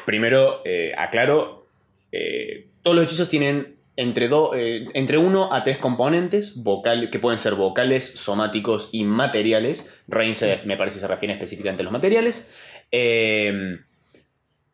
primero 0.06 0.62
eh, 0.64 0.94
aclaro, 0.96 1.66
eh, 2.10 2.66
todos 2.82 2.96
los 2.96 3.04
hechizos 3.04 3.28
tienen 3.28 3.76
entre, 3.96 4.28
do- 4.28 4.52
entre 4.54 5.18
uno 5.18 5.52
a 5.52 5.62
tres 5.62 5.76
componentes, 5.76 6.54
vocal, 6.56 7.10
que 7.10 7.18
pueden 7.18 7.38
ser 7.38 7.54
vocales, 7.54 8.06
somáticos 8.14 8.88
y 8.92 9.04
materiales. 9.04 10.02
Rain 10.08 10.34
se- 10.34 10.60
me 10.64 10.78
parece 10.78 10.99
se 11.00 11.06
refiere 11.06 11.34
específicamente 11.34 11.82
a 11.82 11.84
los 11.84 11.92
materiales. 11.92 12.49
Eh, 12.90 13.76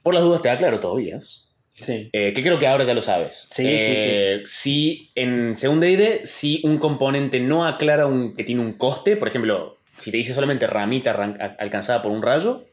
por 0.07 0.15
las 0.15 0.23
dudas 0.23 0.41
te 0.41 0.49
aclaro 0.51 0.79
todavía. 0.79 1.19
Sí. 1.19 2.09
Eh, 2.13 2.33
que 2.33 2.43
creo 2.45 2.61
que 2.61 2.67
ahora 2.69 2.85
ya 2.85 2.95
lo 2.95 3.01
sabes. 3.01 3.49
Sí, 3.51 3.65
sí, 3.65 3.69
Eh, 3.69 4.43
Si 4.45 5.11
en 5.17 5.57
según 5.57 5.81
D&D, 5.81 6.21
si 6.25 6.61
un 6.63 6.79
componente 6.79 7.41
no 7.41 7.67
aclara 7.67 8.07
un, 8.07 8.37
que 8.37 8.45
tiene 8.45 8.63
un 8.63 8.75
coste, 8.75 9.17
por 9.17 9.27
ejemplo, 9.27 9.79
si 9.97 10.13
te 10.13 10.17
dice 10.19 10.33
solamente 10.33 10.69
ramita 10.69 11.11
alcanzada 11.59 12.03
por 12.03 12.13
un 12.13 12.23
rayo, 12.23 12.67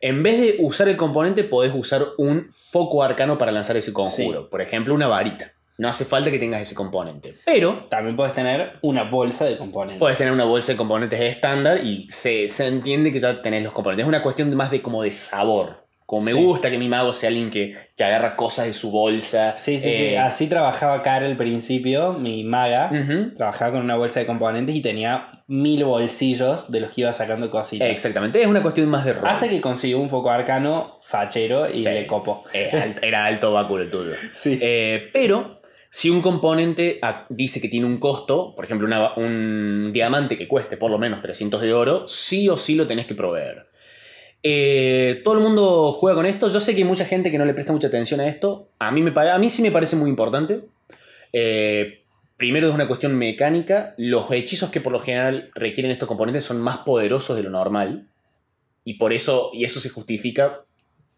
en 0.00 0.24
vez 0.24 0.40
de 0.40 0.56
usar 0.58 0.88
el 0.88 0.96
componente, 0.96 1.44
podés 1.44 1.70
usar 1.72 2.06
un 2.18 2.48
foco 2.50 3.04
arcano 3.04 3.38
para 3.38 3.52
lanzar 3.52 3.76
ese 3.76 3.92
conjuro. 3.92 4.50
Por 4.50 4.60
ejemplo, 4.60 4.94
una 4.94 5.06
varita. 5.06 5.52
No 5.78 5.88
hace 5.88 6.04
falta 6.04 6.28
que 6.32 6.40
tengas 6.40 6.60
ese 6.60 6.74
componente. 6.74 7.36
Pero 7.46 7.86
También 7.88 8.16
puedes 8.16 8.34
tener 8.34 8.72
una 8.82 9.04
bolsa 9.04 9.44
de 9.44 9.56
componentes. 9.58 10.00
Puedes 10.00 10.18
tener 10.18 10.32
una 10.32 10.44
bolsa 10.44 10.72
de 10.72 10.76
componentes 10.76 11.20
estándar 11.20 11.84
y 11.84 12.06
se, 12.08 12.48
se 12.48 12.66
entiende 12.66 13.12
que 13.12 13.20
ya 13.20 13.40
tenés 13.42 13.62
los 13.62 13.72
componentes. 13.72 14.02
Es 14.02 14.08
una 14.08 14.22
cuestión 14.24 14.52
más 14.56 14.72
de 14.72 14.82
como 14.82 15.04
de 15.04 15.12
sabor. 15.12 15.83
Como 16.14 16.26
me 16.26 16.32
Sí. 16.32 16.38
gusta 16.38 16.70
que 16.70 16.78
mi 16.78 16.88
mago 16.88 17.12
sea 17.12 17.28
alguien 17.28 17.50
que, 17.50 17.74
que 17.96 18.04
agarra 18.04 18.36
cosas 18.36 18.66
de 18.66 18.72
su 18.72 18.92
bolsa. 18.92 19.56
Sí, 19.56 19.80
sí, 19.80 19.92
sí. 19.92 20.02
Eh, 20.04 20.18
Así 20.18 20.46
trabajaba 20.46 21.02
Cara 21.02 21.26
al 21.26 21.36
principio, 21.36 22.12
mi 22.12 22.44
maga. 22.44 22.90
Trabajaba 23.36 23.72
con 23.72 23.80
una 23.82 23.96
bolsa 23.96 24.20
de 24.20 24.26
componentes 24.26 24.76
y 24.76 24.80
tenía 24.80 25.26
mil 25.48 25.84
bolsillos 25.84 26.70
de 26.70 26.80
los 26.80 26.92
que 26.92 27.00
iba 27.00 27.12
sacando 27.12 27.50
cositas. 27.50 27.88
Exactamente, 27.88 28.40
es 28.40 28.46
una 28.46 28.62
cuestión 28.62 28.88
más 28.88 29.04
de 29.04 29.14
rol. 29.14 29.26
Hasta 29.26 29.48
que 29.48 29.60
consiguió 29.60 29.98
un 29.98 30.08
foco 30.08 30.30
arcano 30.30 31.00
fachero 31.02 31.68
y 31.68 31.82
Sí. 31.82 31.88
le 31.88 32.06
copó. 32.06 32.44
Eh, 32.52 32.94
era 33.02 33.24
alto 33.26 33.52
báculo 33.52 33.82
el 33.82 33.90
tuyo. 33.90 34.12
Sí. 34.34 34.56
Eh, 34.62 35.10
pero 35.12 35.60
si 35.90 36.10
un 36.10 36.20
componente 36.22 36.98
ah, 37.02 37.26
dice 37.28 37.60
que 37.60 37.68
tiene 37.68 37.86
un 37.86 37.98
costo, 37.98 38.54
por 38.54 38.64
ejemplo, 38.64 38.86
una- 38.86 39.14
un 39.14 39.90
diamante 39.92 40.36
que 40.38 40.46
cueste 40.46 40.76
por 40.76 40.90
lo 40.90 40.98
menos 40.98 41.20
300 41.20 41.60
de 41.60 41.72
oro, 41.74 42.06
sí 42.06 42.48
o 42.48 42.56
sí 42.56 42.74
lo 42.76 42.86
tenés 42.86 43.06
que 43.06 43.14
proveer. 43.14 43.66
Eh, 44.46 45.22
todo 45.24 45.34
el 45.34 45.40
mundo 45.40 45.90
juega 45.92 46.16
con 46.16 46.26
esto. 46.26 46.48
Yo 46.48 46.60
sé 46.60 46.72
que 46.74 46.82
hay 46.82 46.84
mucha 46.88 47.06
gente 47.06 47.30
que 47.30 47.38
no 47.38 47.46
le 47.46 47.54
presta 47.54 47.72
mucha 47.72 47.86
atención 47.88 48.20
a 48.20 48.28
esto. 48.28 48.68
A 48.78 48.90
mí, 48.92 49.00
me, 49.00 49.10
pare- 49.10 49.30
a 49.30 49.38
mí 49.38 49.48
sí 49.48 49.62
me 49.62 49.70
parece 49.70 49.96
muy 49.96 50.10
importante. 50.10 50.60
Eh, 51.32 52.02
primero 52.36 52.68
es 52.68 52.74
una 52.74 52.86
cuestión 52.86 53.16
mecánica. 53.16 53.94
Los 53.96 54.30
hechizos 54.30 54.70
que 54.70 54.82
por 54.82 54.92
lo 54.92 55.00
general 55.00 55.50
requieren 55.54 55.90
estos 55.90 56.06
componentes 56.08 56.44
son 56.44 56.60
más 56.60 56.78
poderosos 56.78 57.36
de 57.36 57.42
lo 57.42 57.48
normal. 57.50 58.06
Y 58.84 58.94
por 58.94 59.14
eso, 59.14 59.50
y 59.54 59.64
eso 59.64 59.80
se 59.80 59.88
justifica 59.88 60.60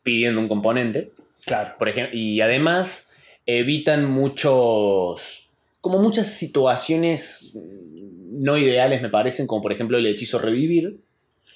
pidiendo 0.04 0.40
un 0.40 0.46
componente. 0.46 1.10
Claro. 1.44 1.74
Por 1.78 1.88
ejemplo, 1.88 2.16
y 2.16 2.40
además 2.40 3.12
evitan 3.44 4.04
muchos. 4.04 5.50
como 5.80 5.98
muchas 5.98 6.30
situaciones 6.30 7.52
no 7.54 8.56
ideales, 8.56 9.02
me 9.02 9.08
parecen, 9.08 9.46
como 9.48 9.62
por 9.62 9.72
ejemplo 9.72 9.98
el 9.98 10.06
hechizo 10.06 10.38
revivir. 10.38 11.00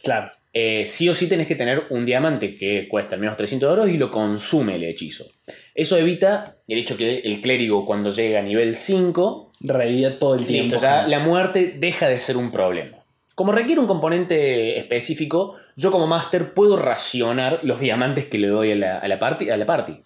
Claro. 0.03 0.33
Eh, 0.53 0.85
sí 0.85 1.09
o 1.09 1.15
sí 1.15 1.29
tenés 1.29 1.47
que 1.47 1.55
tener 1.55 1.85
un 1.91 2.05
diamante 2.05 2.57
que 2.57 2.89
cuesta 2.89 3.15
al 3.15 3.21
menos 3.21 3.37
300 3.37 3.71
euros 3.71 3.89
y 3.89 3.97
lo 3.97 4.11
consume 4.11 4.77
el 4.77 4.85
hechizo. 4.85 5.27
Eso 5.75 5.97
evita 5.97 6.57
el 6.67 6.79
hecho 6.79 6.97
que 6.97 7.21
el 7.21 7.41
clérigo 7.41 7.87
cuando 7.87 8.11
llega 8.11 8.41
a 8.41 8.43
nivel 8.43 8.75
5, 8.75 9.51
Revivía 9.61 10.19
todo 10.19 10.35
el 10.35 10.47
tiempo. 10.47 10.73
listo, 10.75 10.81
ya 10.81 11.07
la 11.07 11.19
muerte 11.21 11.77
deja 11.79 12.09
de 12.09 12.19
ser 12.19 12.37
un 12.37 12.51
problema. 12.51 13.05
Como 13.35 13.53
requiere 13.53 13.81
un 13.81 13.87
componente 13.87 14.79
específico, 14.79 15.55
yo 15.77 15.91
como 15.91 16.07
máster 16.07 16.53
puedo 16.53 16.77
racionar 16.77 17.61
los 17.63 17.81
diamantes 17.81 18.27
que 18.27 18.39
le 18.39 18.49
doy 18.49 18.73
a 18.73 18.77
la, 18.77 18.99
a 18.99 19.09
la 19.09 19.19
party. 19.19 19.51
A 19.51 19.57
la 19.57 19.67
party. 19.67 20.03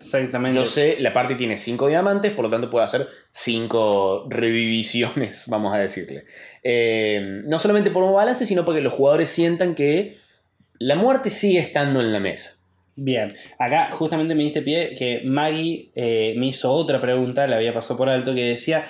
Exactamente. 0.00 0.56
Yo 0.56 0.64
sé, 0.64 0.96
la 1.00 1.12
party 1.12 1.34
tiene 1.34 1.56
5 1.56 1.88
diamantes, 1.88 2.32
por 2.32 2.44
lo 2.44 2.50
tanto 2.50 2.70
puedo 2.70 2.84
hacer 2.84 3.08
5 3.30 4.26
reviviciones, 4.30 5.44
vamos 5.48 5.74
a 5.74 5.78
decirle. 5.78 6.24
Eh, 6.62 7.42
no 7.44 7.58
solamente 7.58 7.90
por 7.90 8.04
un 8.04 8.14
balance, 8.14 8.46
sino 8.46 8.64
porque 8.64 8.80
los 8.80 8.92
jugadores 8.92 9.28
sientan 9.30 9.74
que 9.74 10.18
la 10.78 10.94
muerte 10.94 11.30
sigue 11.30 11.58
estando 11.58 12.00
en 12.00 12.12
la 12.12 12.20
mesa. 12.20 12.54
Bien, 12.94 13.36
acá 13.58 13.90
justamente 13.92 14.34
me 14.34 14.42
diste 14.42 14.62
pie 14.62 14.94
que 14.96 15.22
Maggie 15.24 15.92
eh, 15.94 16.34
me 16.36 16.48
hizo 16.48 16.72
otra 16.72 17.00
pregunta, 17.00 17.46
la 17.46 17.56
había 17.56 17.72
pasado 17.72 17.96
por 17.96 18.08
alto, 18.08 18.34
que 18.34 18.44
decía, 18.44 18.86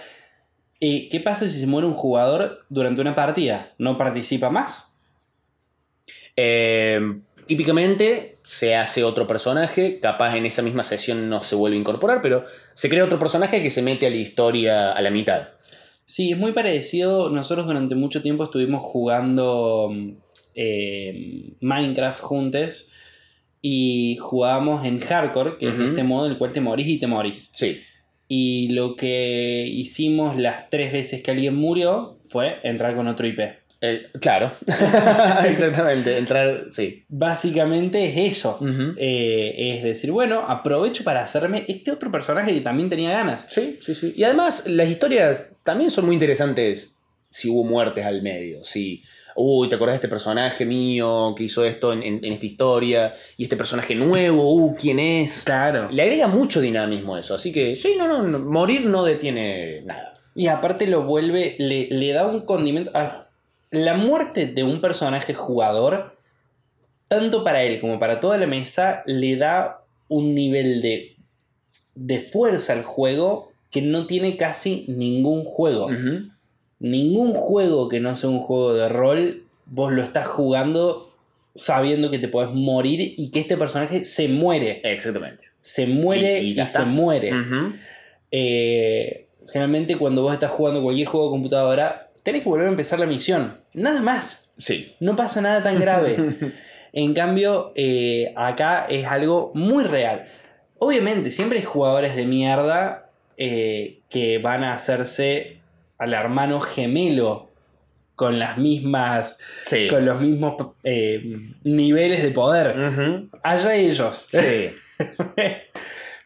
eh, 0.81 1.09
¿qué 1.11 1.21
pasa 1.21 1.47
si 1.47 1.61
se 1.61 1.67
muere 1.67 1.87
un 1.87 1.95
jugador 1.95 2.65
durante 2.69 3.01
una 3.01 3.15
partida? 3.15 3.75
¿No 3.79 3.99
participa 3.99 4.49
más? 4.49 4.95
Eh, 6.37 7.01
típicamente 7.49 8.37
se 8.45 8.77
hace 8.77 9.03
otro 9.03 9.27
personaje, 9.27 9.99
capaz 9.99 10.37
en 10.37 10.47
esa 10.47 10.63
misma 10.63 10.85
sesión 10.85 11.29
no 11.29 11.43
se 11.43 11.57
vuelve 11.57 11.77
a 11.77 11.81
incorporar, 11.81 12.21
pero 12.23 12.45
se 12.75 12.89
crea 12.89 13.05
otro 13.05 13.19
personaje 13.19 13.61
que 13.61 13.71
se 13.71 13.83
mete 13.83 14.07
a 14.07 14.11
la 14.11 14.17
historia 14.17 14.93
a 14.93 15.03
la 15.03 15.11
mitad. 15.11 15.49
Sí, 16.05 16.31
es 16.31 16.39
muy 16.39 16.53
parecido. 16.53 17.29
Nosotros 17.31 17.67
durante 17.67 17.95
mucho 17.95 18.23
tiempo 18.23 18.45
estuvimos 18.45 18.83
jugando 18.83 19.89
mm, 19.91 20.11
eh, 20.55 21.53
Minecraft 21.61 22.21
juntos 22.21 22.91
y 23.61 24.17
jugábamos 24.21 24.87
en 24.87 25.01
hardcore, 25.01 25.59
que 25.59 25.69
es 25.69 25.75
Ujú. 25.75 25.83
este 25.89 26.05
modo 26.05 26.27
en 26.27 26.33
el 26.33 26.39
cual 26.39 26.53
te 26.53 26.61
morís 26.61 26.87
y 26.87 26.99
te 26.99 27.07
morís. 27.07 27.51
Sí. 27.53 27.81
Y 28.29 28.69
lo 28.69 28.95
que 28.95 29.67
hicimos 29.67 30.37
las 30.37 30.71
tres 30.71 30.93
veces 30.93 31.23
que 31.23 31.31
alguien 31.31 31.57
murió 31.57 32.19
fue 32.25 32.59
entrar 32.63 32.95
con 32.95 33.09
otro 33.09 33.27
IP. 33.27 33.41
Eh, 33.81 34.09
claro. 34.21 34.51
Exactamente. 35.47 36.19
Entrar. 36.19 36.67
Sí. 36.71 37.05
Básicamente 37.09 38.05
es 38.07 38.39
eso. 38.39 38.59
Eh, 38.97 39.77
es 39.79 39.85
decir, 39.85 40.11
bueno, 40.11 40.41
aprovecho 40.49 41.05
para 41.05 41.23
hacerme 41.23 41.65
este 41.69 41.91
otro 41.91 42.11
personaje 42.11 42.53
que 42.55 42.61
también 42.61 42.89
tenía 42.89 43.11
ganas. 43.13 43.47
Sí, 43.51 43.79
sí, 43.81 43.95
sí. 43.95 44.15
Y 44.17 44.25
además, 44.25 44.65
las 44.67 44.89
historias 44.91 45.47
también 45.65 45.91
son 45.91 46.07
muy 46.07 46.15
interesantes 46.15 46.97
si 47.31 47.49
hubo 47.49 47.65
muertes 47.65 48.05
al 48.05 48.23
medio. 48.23 48.65
Si, 48.65 49.03
uy, 49.37 49.69
¿te 49.69 49.75
acordás 49.77 49.95
de 49.95 49.97
este 49.99 50.09
personaje 50.09 50.65
mío 50.65 51.35
que 51.37 51.45
hizo 51.45 51.65
esto 51.65 51.93
en, 51.93 52.03
en- 52.03 52.25
en 52.25 52.33
esta 52.33 52.47
historia? 52.47 53.15
Y 53.37 53.45
este 53.45 53.57
personaje 53.57 53.95
nuevo, 53.95 54.55
uh, 54.55 54.75
¿quién 54.77 54.99
es? 54.99 55.43
Claro. 55.45 55.89
Le 55.91 56.03
agrega 56.03 56.27
mucho 56.27 56.61
dinamismo 56.61 57.17
eso. 57.17 57.35
Así 57.35 57.53
que, 57.53 57.77
sí, 57.77 57.95
no, 57.99 58.09
no, 58.09 58.23
no, 58.23 58.39
morir 58.41 58.87
no 58.87 59.05
detiene 59.05 59.83
nada. 59.83 60.15
Y 60.35 60.47
aparte 60.49 60.87
lo 60.87 61.03
vuelve, 61.03 61.57
le, 61.59 61.89
le 61.91 62.13
da 62.13 62.27
un 62.27 62.43
condimento. 62.43 62.91
ah, 62.95 63.28
la 63.71 63.95
muerte 63.95 64.47
de 64.47 64.63
un 64.65 64.81
personaje 64.81 65.35
jugador, 65.35 66.17
tanto 67.09 67.45
para 67.45 67.63
él 67.63 67.81
como 67.81 67.99
para 67.99 68.21
toda 68.21 68.39
la 68.39 68.47
mesa, 68.47 69.03
le 69.07 69.37
da 69.37 69.83
un 70.09 70.35
nivel 70.35 70.81
de, 70.83 71.17
de 71.95 72.19
fuerza 72.21 72.73
al 72.73 72.83
juego 72.83 73.51
que 73.71 73.83
no 73.83 74.07
tiene 74.07 74.37
casi 74.37 74.85
ningún 74.89 75.45
juego. 75.45 75.91
Ningún 76.81 77.35
juego 77.35 77.89
que 77.89 78.01
no 78.01 78.15
sea 78.17 78.31
un 78.31 78.41
juego 78.41 78.73
de 78.75 78.89
rol, 78.89 79.43
vos 79.67 79.93
lo 79.93 80.03
estás 80.03 80.27
jugando 80.29 81.13
sabiendo 81.55 82.11
que 82.11 82.19
te 82.21 82.29
podés 82.29 82.55
morir 82.55 83.15
y 83.17 83.31
que 83.31 83.41
este 83.41 83.57
personaje 83.57 84.05
se 84.05 84.29
muere. 84.29 84.81
Exactamente. 84.85 85.47
Se 85.63 85.87
muere 85.87 86.41
Y- 86.41 86.47
y, 86.47 86.51
y 86.51 86.53
ya 86.53 86.67
se 86.67 86.85
muere. 86.85 87.31
Eh, 88.31 89.27
generalmente 89.51 89.97
cuando 89.97 90.23
vos 90.23 90.33
estás 90.35 90.51
jugando 90.53 90.83
cualquier 90.83 91.09
juego 91.09 91.27
de 91.27 91.31
computadora, 91.33 92.08
tenés 92.29 92.43
que 92.43 92.49
volver 92.51 92.67
a 92.67 92.71
empezar 92.71 93.01
la 93.01 93.07
misión. 93.07 93.57
Nada 93.73 94.03
más. 94.03 94.53
Sí. 94.59 94.95
No 95.01 95.17
pasa 95.17 95.41
nada 95.41 95.63
tan 95.63 95.81
grave. 95.81 96.37
en 96.93 97.15
cambio, 97.15 97.73
eh, 97.75 98.35
acá 98.37 98.85
es 98.87 99.07
algo 99.07 99.51
muy 99.55 99.85
real. 99.85 100.27
Obviamente, 100.79 101.31
siempre 101.31 101.59
hay 101.59 101.65
jugadores 101.65 102.15
de 102.17 102.27
mierda 102.27 103.09
eh, 103.39 104.01
que 104.11 104.37
van 104.39 104.63
a 104.63 104.75
hacerse 104.75 105.57
al 105.97 106.13
hermano 106.13 106.61
gemelo 106.61 107.49
con 108.15 108.39
las 108.39 108.59
mismas. 108.59 109.39
Sí. 109.63 109.89
con 109.89 110.05
los 110.05 110.21
mismos 110.21 110.75
eh, 110.85 111.23
niveles 111.65 112.23
de 112.23 112.31
poder. 112.31 112.77
Allá 113.43 113.75
ellos. 113.75 114.27
Sí. 114.29 114.69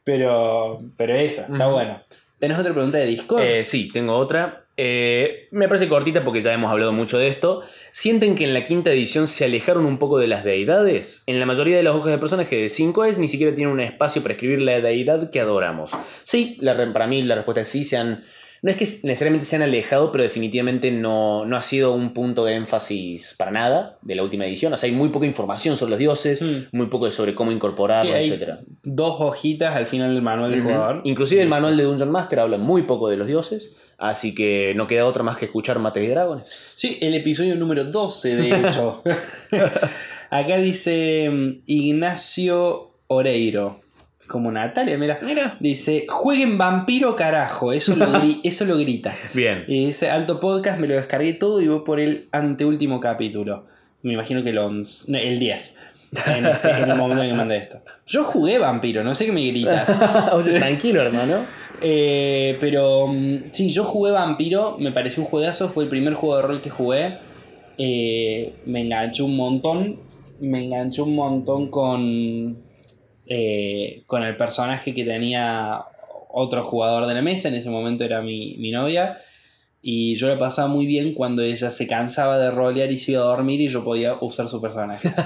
pero, 0.04 0.80
pero 0.96 1.14
eso, 1.14 1.42
está 1.42 1.68
Ujú. 1.68 1.76
bueno. 1.76 2.02
¿Tenés 2.40 2.58
otra 2.58 2.72
pregunta 2.72 2.98
de 2.98 3.06
Discord? 3.06 3.44
Sí, 3.62 3.88
tengo 3.92 4.14
otra. 4.14 4.61
Eh, 4.76 5.48
me 5.50 5.68
parece 5.68 5.88
cortita 5.88 6.24
porque 6.24 6.40
ya 6.40 6.52
hemos 6.52 6.70
hablado 6.70 6.92
mucho 6.92 7.18
de 7.18 7.28
esto. 7.28 7.62
¿Sienten 7.90 8.34
que 8.34 8.44
en 8.44 8.54
la 8.54 8.64
quinta 8.64 8.90
edición 8.90 9.26
se 9.26 9.44
alejaron 9.44 9.84
un 9.84 9.98
poco 9.98 10.18
de 10.18 10.28
las 10.28 10.44
deidades? 10.44 11.24
En 11.26 11.38
la 11.40 11.46
mayoría 11.46 11.76
de 11.76 11.82
las 11.82 11.94
hojas 11.94 12.12
de 12.12 12.18
personaje 12.18 12.56
de 12.56 12.66
5es 12.66 13.18
ni 13.18 13.28
siquiera 13.28 13.54
tienen 13.54 13.72
un 13.72 13.80
espacio 13.80 14.22
para 14.22 14.34
escribir 14.34 14.62
la 14.62 14.80
deidad 14.80 15.30
que 15.30 15.40
adoramos. 15.40 15.92
Sí, 16.24 16.56
la 16.60 16.92
para 16.92 17.06
mí 17.06 17.22
la 17.22 17.34
respuesta 17.34 17.60
es 17.60 17.68
sí, 17.68 17.84
se 17.84 17.96
han... 17.96 18.24
No 18.62 18.70
es 18.70 18.76
que 18.76 18.84
necesariamente 18.84 19.44
se 19.44 19.56
han 19.56 19.62
alejado, 19.62 20.12
pero 20.12 20.22
definitivamente 20.22 20.92
no, 20.92 21.44
no 21.44 21.56
ha 21.56 21.62
sido 21.62 21.92
un 21.94 22.14
punto 22.14 22.44
de 22.44 22.54
énfasis 22.54 23.34
para 23.36 23.50
nada 23.50 23.98
de 24.02 24.14
la 24.14 24.22
última 24.22 24.46
edición. 24.46 24.72
O 24.72 24.76
sea, 24.76 24.88
hay 24.88 24.94
muy 24.94 25.08
poca 25.08 25.26
información 25.26 25.76
sobre 25.76 25.90
los 25.90 25.98
dioses, 25.98 26.42
Mm. 26.42 26.76
muy 26.76 26.86
poco 26.86 27.10
sobre 27.10 27.34
cómo 27.34 27.50
incorporarlos, 27.50 28.16
Sí, 28.28 28.32
etc. 28.32 28.60
dos 28.84 29.16
hojitas 29.20 29.74
al 29.74 29.86
final 29.86 30.14
del 30.14 30.22
manual 30.22 30.52
del 30.52 30.62
jugador. 30.62 31.00
Inclusive 31.02 31.42
el 31.42 31.48
manual 31.48 31.76
de 31.76 31.82
Dungeon 31.82 32.10
Master 32.12 32.38
habla 32.38 32.56
muy 32.56 32.82
poco 32.82 33.08
de 33.08 33.16
los 33.16 33.26
dioses, 33.26 33.74
así 33.98 34.32
que 34.32 34.74
no 34.76 34.86
queda 34.86 35.06
otra 35.06 35.24
más 35.24 35.36
que 35.38 35.46
escuchar 35.46 35.80
Mates 35.80 36.04
y 36.04 36.06
Dragones. 36.06 36.72
Sí, 36.76 36.98
el 37.00 37.14
episodio 37.14 37.56
número 37.56 37.82
12, 37.84 38.36
de 38.36 38.46
hecho. 38.68 39.02
Acá 40.30 40.58
dice 40.58 41.28
mm, 41.30 41.62
Ignacio 41.66 42.92
Oreiro. 43.08 43.81
Como 44.32 44.50
Natalia, 44.50 44.96
mira. 44.96 45.18
Mira. 45.22 45.56
Dice, 45.60 46.06
jueguen 46.08 46.56
vampiro 46.56 47.14
carajo. 47.14 47.72
Eso 47.74 47.94
lo, 47.94 48.06
eso 48.42 48.64
lo 48.64 48.78
grita. 48.78 49.14
Bien. 49.34 49.64
Y 49.68 49.86
dice, 49.86 50.08
alto 50.10 50.40
podcast, 50.40 50.80
me 50.80 50.88
lo 50.88 50.94
descargué 50.94 51.34
todo 51.34 51.60
y 51.60 51.68
voy 51.68 51.82
por 51.84 52.00
el 52.00 52.28
anteúltimo 52.32 52.98
capítulo. 52.98 53.66
Me 54.00 54.14
imagino 54.14 54.42
que 54.42 54.48
el 54.48 54.58
11, 54.58 55.12
no, 55.12 55.18
el 55.18 55.38
10. 55.38 55.78
En, 56.26 56.46
este- 56.46 56.70
en 56.70 56.90
el 56.90 56.96
momento 56.96 57.22
en 57.22 57.30
que 57.30 57.36
mandé 57.36 57.58
esto. 57.58 57.82
Yo 58.06 58.24
jugué 58.24 58.58
vampiro, 58.58 59.04
no 59.04 59.14
sé 59.14 59.26
qué 59.26 59.32
me 59.32 59.44
grita. 59.46 59.84
Tranquilo, 60.58 61.02
hermano. 61.02 61.44
Eh, 61.82 62.56
pero 62.60 63.08
mm, 63.08 63.50
sí, 63.50 63.70
yo 63.70 63.84
jugué 63.84 64.12
Vampiro, 64.12 64.76
me 64.78 64.92
pareció 64.92 65.22
un 65.22 65.28
juegazo, 65.28 65.68
fue 65.68 65.84
el 65.84 65.90
primer 65.90 66.14
juego 66.14 66.36
de 66.36 66.42
rol 66.42 66.60
que 66.62 66.70
jugué. 66.70 67.18
Eh, 67.76 68.54
me 68.66 68.82
enganchó 68.82 69.24
un 69.26 69.36
montón, 69.36 69.98
me 70.40 70.64
enganchó 70.64 71.04
un 71.04 71.16
montón 71.16 71.70
con, 71.70 72.58
eh, 73.34 74.02
con 74.06 74.22
el 74.22 74.36
personaje 74.36 74.92
que 74.92 75.04
tenía 75.04 75.80
otro 76.30 76.64
jugador 76.64 77.06
de 77.06 77.14
la 77.14 77.22
mesa, 77.22 77.48
en 77.48 77.54
ese 77.54 77.70
momento 77.70 78.04
era 78.04 78.20
mi, 78.20 78.56
mi 78.58 78.70
novia. 78.70 79.16
Y 79.80 80.14
yo 80.16 80.28
la 80.28 80.38
pasaba 80.38 80.68
muy 80.68 80.84
bien 80.86 81.14
cuando 81.14 81.42
ella 81.42 81.70
se 81.70 81.86
cansaba 81.86 82.38
de 82.38 82.50
rolear 82.50 82.92
y 82.92 82.98
se 82.98 83.12
iba 83.12 83.22
a 83.22 83.24
dormir 83.24 83.60
y 83.62 83.68
yo 83.68 83.82
podía 83.82 84.14
usar 84.20 84.48
su 84.48 84.60
personaje. 84.60 85.08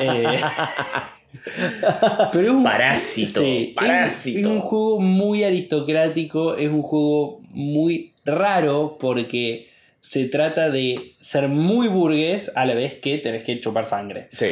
Eh, 0.00 0.40
Pero 2.32 2.44
es 2.44 2.50
un 2.54 2.62
Parásito, 2.62 3.40
Sí, 3.40 3.66
es- 3.68 3.74
parásito. 3.74 4.38
Es, 4.40 4.46
un 4.46 4.60
juego 4.60 5.00
muy 5.00 5.44
aristocrático, 5.44 6.54
es 6.56 6.68
un 6.70 6.82
juego 6.82 7.40
muy 7.50 8.12
raro 8.24 8.96
porque 9.00 9.68
se 10.00 10.28
trata 10.28 10.70
de 10.70 11.14
ser 11.20 11.48
muy 11.48 11.88
burgués 11.88 12.52
a 12.54 12.64
la 12.64 12.74
vez 12.74 12.96
que 12.96 13.18
tenés 13.18 13.42
que 13.42 13.58
chupar 13.60 13.86
sangre. 13.86 14.28
Sí. 14.32 14.48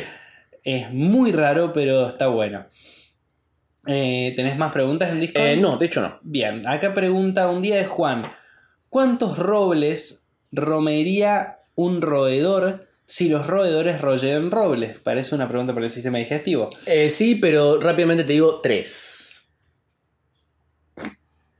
Es 0.65 0.91
muy 0.91 1.31
raro, 1.31 1.73
pero 1.75 2.09
está 2.09 2.29
bueno. 2.29 2.65
Eh, 3.87 4.33
¿Tenés 4.35 4.57
más 4.57 4.73
preguntas 4.73 5.11
en 5.13 5.21
Discord? 5.21 5.45
Eh, 5.45 5.57
no, 5.57 5.77
de 5.77 5.87
hecho 5.87 6.01
no. 6.01 6.19
Bien, 6.23 6.67
acá 6.67 6.95
pregunta 6.95 7.51
un 7.51 7.61
día 7.61 7.77
de 7.77 7.85
Juan. 7.85 8.23
¿Cuántos 8.89 9.39
robles 9.39 10.27
romería 10.51 11.59
un 11.75 12.01
roedor 12.01 12.89
si 13.07 13.29
los 13.29 13.47
roedores 13.47 14.01
royeran 14.01 14.51
robles? 14.51 14.99
Parece 15.01 15.35
una 15.35 15.49
pregunta 15.49 15.75
para 15.75 15.85
el 15.85 15.91
sistema 15.91 16.17
digestivo. 16.17 16.71
Eh, 16.87 17.11
sí, 17.11 17.35
pero 17.35 17.79
rápidamente 17.79 18.25
te 18.25 18.33
digo 18.33 18.61
tres. 18.63 19.43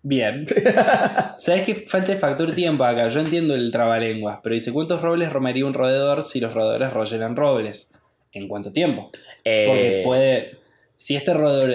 Bien. 0.01 0.47
¿Sabes 1.39 1.65
que 1.65 1.75
falta 1.87 2.13
el 2.13 2.19
factor 2.19 2.55
tiempo 2.55 2.85
acá? 2.85 3.09
Yo 3.09 3.21
entiendo 3.21 3.55
el 3.55 3.71
trabalenguas, 3.71 4.41
pero 4.43 4.55
dice, 4.55 4.73
¿cuántos 4.73 5.03
robles 5.03 5.31
romería 5.31 5.67
un 5.67 5.75
roedor 5.75 6.23
si 6.23 6.41
los 6.41 6.55
roedores 6.55 6.93
royeran 6.93 7.37
robles? 7.37 7.94
¿En 8.35 8.49
cuánto 8.49 8.73
tiempo? 8.73 9.09
Porque 9.13 10.01
Eh, 10.01 10.03
puede... 10.05 10.59
Si 10.97 11.17
este 11.17 11.33
roedor 11.35 11.71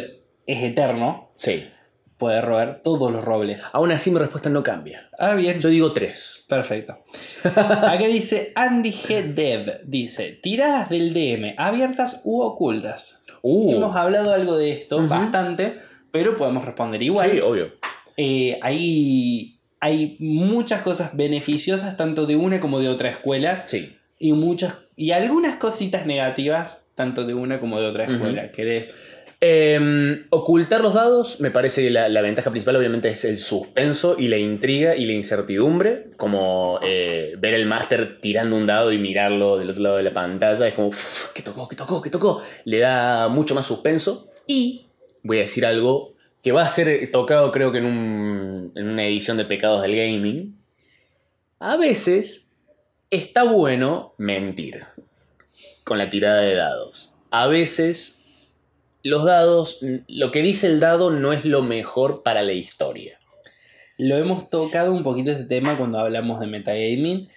es 0.46 0.64
eterno, 0.64 1.32
Sí. 1.36 1.66
puede 2.18 2.42
roer 2.42 2.82
todos 2.84 3.12
los 3.12 3.24
robles. 3.24 3.64
Aún 3.72 3.92
así 3.92 4.12
mi 4.12 4.20
respuesta 4.20 4.50
no 4.50 4.62
cambia. 4.64 5.10
Ah, 5.18 5.36
bien. 5.36 5.60
Yo 5.60 5.70
digo 5.70 5.94
tres. 5.94 6.46
Perfecto. 6.50 6.98
Acá 7.44 7.98
dice 8.08 8.52
Andy 8.56 8.92
G. 8.92 9.34
Dev. 9.34 9.82
Dice, 9.86 10.34
tiradas 10.34 10.90
del 10.90 11.14
DM, 11.14 11.54
abiertas 11.58 12.22
u 12.26 12.42
ocultas. 12.42 13.24
Uh. 13.42 13.74
Hemos 13.76 13.96
hablado 13.96 14.34
algo 14.34 14.58
de 14.58 14.72
esto, 14.72 15.08
bastante, 15.08 15.76
pero 16.12 16.36
podemos 16.36 16.66
responder 16.66 17.02
igual. 17.02 17.32
Sí, 17.32 17.40
obvio. 17.40 17.72
Eh, 18.18 18.60
hay, 18.62 19.60
hay 19.80 20.18
muchas 20.20 20.82
cosas 20.82 21.16
beneficiosas 21.16 21.96
tanto 21.96 22.26
de 22.26 22.36
una 22.36 22.60
como 22.60 22.80
de 22.82 22.90
otra 22.90 23.10
escuela 23.10 23.64
Sí. 23.66 23.96
y 24.18 24.34
muchas 24.34 24.74
y 25.00 25.12
algunas 25.12 25.56
cositas 25.56 26.06
negativas 26.06 26.92
tanto 26.94 27.24
de 27.26 27.34
una 27.34 27.60
como 27.62 27.80
de 27.80 27.88
otra 27.88 28.04
escuela. 28.06 28.52
¿Querés? 28.52 28.94
Eh, 29.42 30.26
ocultar 30.32 30.82
los 30.82 30.94
dados, 30.94 31.40
me 31.40 31.50
parece 31.50 31.82
que 31.82 31.90
la, 31.90 32.10
la 32.10 32.20
ventaja 32.22 32.52
principal 32.52 32.76
obviamente 32.76 33.08
es 33.08 33.24
el 33.24 33.40
suspenso 33.40 34.18
y 34.20 34.28
la 34.28 34.36
intriga 34.38 34.98
y 34.98 35.06
la 35.06 35.14
incertidumbre, 35.14 36.08
como 36.18 36.80
eh, 36.84 37.36
ver 37.40 37.54
el 37.54 37.66
máster 37.66 38.20
tirando 38.20 38.58
un 38.58 38.66
dado 38.68 38.92
y 38.92 38.98
mirarlo 38.98 39.58
del 39.58 39.70
otro 39.70 39.82
lado 39.84 39.96
de 39.96 40.04
la 40.04 40.12
pantalla, 40.14 40.68
es 40.68 40.74
como, 40.74 40.90
"Uf, 40.90 41.32
¿qué 41.34 41.42
tocó? 41.42 41.70
¿Qué 41.70 41.78
tocó? 41.78 42.02
¿Qué 42.02 42.10
tocó? 42.10 42.42
Le 42.66 42.80
da 42.80 43.30
mucho 43.30 43.56
más 43.56 43.66
suspenso 43.66 44.28
y 44.46 44.88
voy 45.24 45.38
a 45.38 45.42
decir 45.44 45.66
algo 45.66 46.16
que 46.44 46.52
va 46.52 46.64
a 46.64 46.70
ser 46.70 47.10
tocado 47.10 47.52
creo 47.54 47.72
que 47.72 47.78
en, 47.78 47.86
un- 47.86 48.72
en 48.76 48.88
una 48.90 49.06
edición 49.06 49.38
de 49.38 49.46
Pecados 49.46 49.82
del 49.82 49.96
Gaming. 49.96 50.58
A 51.60 51.78
veces 51.78 52.49
está 53.12 53.44
bueno 53.44 54.14
mentir 54.18 54.86
con 55.84 55.98
la 55.98 56.10
tirada 56.10 56.42
de 56.42 56.56
dados. 56.56 57.14
A 57.32 57.48
veces 57.48 58.26
los 59.04 59.26
dados, 59.26 59.80
lo 60.08 60.32
que 60.32 60.42
dice 60.42 60.68
el 60.68 60.80
dado 60.80 61.12
no 61.12 61.34
es 61.34 61.46
lo 61.46 61.62
mejor 61.62 62.24
para 62.24 62.42
la 62.44 62.54
historia. 62.54 63.20
Lo 63.98 64.18
hemos 64.18 64.50
tocado 64.50 64.94
un 64.94 65.04
poquito 65.04 65.32
este 65.32 65.44
tema 65.44 65.76
cuando 65.76 66.00
hablamos 66.00 66.40
de 66.40 66.48
metagaming. 66.48 67.30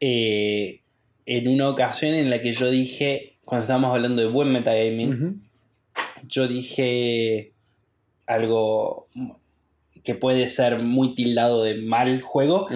eh, 0.00 0.80
en 1.26 1.48
una 1.48 1.68
ocasión 1.68 2.14
en 2.14 2.30
la 2.30 2.40
que 2.40 2.52
yo 2.52 2.70
dije, 2.70 3.36
cuando 3.44 3.62
estábamos 3.64 3.90
hablando 3.90 4.22
de 4.22 4.28
buen 4.28 4.52
metagaming, 4.52 5.42
yo 6.28 6.46
dije 6.46 7.52
algo 8.26 9.08
que 10.04 10.14
puede 10.14 10.46
ser 10.46 10.78
muy 10.78 11.16
tildado 11.16 11.64
de 11.64 11.74
mal 11.74 12.20
juego. 12.20 12.68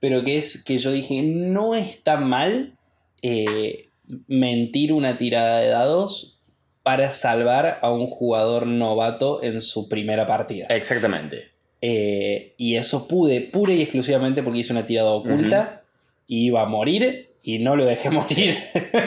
Pero 0.00 0.24
que 0.24 0.38
es 0.38 0.62
que 0.62 0.78
yo 0.78 0.92
dije, 0.92 1.22
no 1.22 1.74
está 1.74 2.16
mal 2.16 2.74
eh, 3.22 3.88
mentir 4.28 4.92
una 4.92 5.18
tirada 5.18 5.60
de 5.60 5.68
dados 5.68 6.40
para 6.82 7.10
salvar 7.10 7.78
a 7.82 7.90
un 7.90 8.06
jugador 8.06 8.66
novato 8.66 9.42
en 9.42 9.60
su 9.60 9.88
primera 9.88 10.26
partida. 10.26 10.66
Exactamente. 10.68 11.50
Eh, 11.80 12.54
y 12.56 12.76
eso 12.76 13.08
pude, 13.08 13.40
pura 13.40 13.72
y 13.72 13.82
exclusivamente 13.82 14.42
porque 14.42 14.60
hice 14.60 14.72
una 14.72 14.86
tirada 14.86 15.10
oculta 15.10 15.82
y 16.26 16.46
iba 16.46 16.62
a 16.62 16.66
morir 16.66 17.30
y 17.42 17.58
no 17.58 17.76
lo 17.76 17.84
dejé 17.84 18.10
morir. 18.10 18.58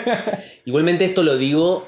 Igualmente 0.65 1.05
esto 1.05 1.23
lo 1.23 1.37
digo 1.37 1.87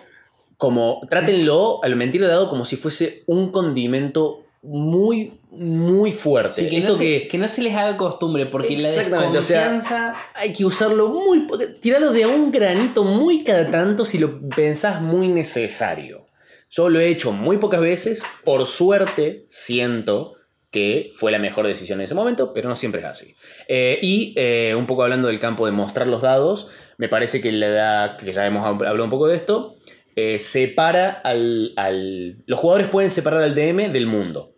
como, 0.58 1.02
trátenlo 1.10 1.84
al 1.84 1.96
mentir 1.96 2.22
de 2.22 2.28
dado 2.28 2.50
como 2.50 2.66
si 2.66 2.76
fuese 2.76 3.24
un 3.26 3.52
condimento 3.52 4.41
muy, 4.64 5.40
muy 5.50 6.12
fuerte. 6.12 6.50
Así 6.62 6.70
que, 6.70 6.78
esto 6.78 6.92
no 6.94 6.98
se, 6.98 7.04
que 7.04 7.28
que 7.28 7.38
no 7.38 7.48
se 7.48 7.62
les 7.64 7.76
haga 7.76 7.98
costumbre 7.98 8.46
porque 8.46 8.78
la 8.78 8.88
Exactamente, 8.90 9.38
o 9.38 9.42
sea, 9.42 9.70
desconfianza... 9.72 10.16
hay 10.36 10.54
que 10.54 10.66
usarlo 10.66 11.10
muy, 11.10 11.48
tirarlo 11.82 12.12
de 12.12 12.26
un 12.26 12.52
granito 12.52 13.04
muy 13.04 13.44
cada 13.44 13.70
tanto 13.72 14.06
si 14.06 14.18
lo 14.20 14.40
pensás 14.50 15.02
muy 15.02 15.28
necesario. 15.30 16.28
Yo 16.70 16.90
lo 16.90 17.00
he 17.00 17.10
hecho 17.10 17.32
muy 17.32 17.58
pocas 17.58 17.82
veces, 17.82 18.24
por 18.46 18.66
suerte 18.66 19.46
siento 19.50 20.36
que 20.70 21.10
fue 21.16 21.32
la 21.34 21.40
mejor 21.40 21.68
decisión 21.68 22.00
en 22.00 22.06
ese 22.06 22.16
momento, 22.16 22.54
pero 22.54 22.70
no 22.70 22.76
siempre 22.76 23.02
es 23.02 23.08
así. 23.08 23.36
Eh, 23.68 24.00
y 24.02 24.34
eh, 24.38 24.74
un 24.78 24.86
poco 24.88 25.04
hablando 25.04 25.28
del 25.28 25.40
campo 25.42 25.66
de 25.66 25.74
mostrar 25.74 26.08
los 26.08 26.22
dados, 26.22 26.70
me 26.98 27.10
parece 27.10 27.42
que 27.42 27.52
le 27.52 27.70
da, 27.70 28.16
que 28.16 28.32
ya 28.32 28.46
hemos 28.46 28.64
hab- 28.66 28.88
hablado 28.88 29.04
un 29.04 29.10
poco 29.10 29.28
de 29.28 29.36
esto, 29.36 29.76
eh, 30.16 30.40
separa 30.40 31.10
al, 31.10 31.74
al- 31.76 32.38
Los 32.46 32.58
jugadores 32.60 32.88
pueden 32.90 33.12
separar 33.12 33.44
al 33.44 33.54
DM 33.54 33.90
del 33.92 34.06
mundo. 34.08 34.51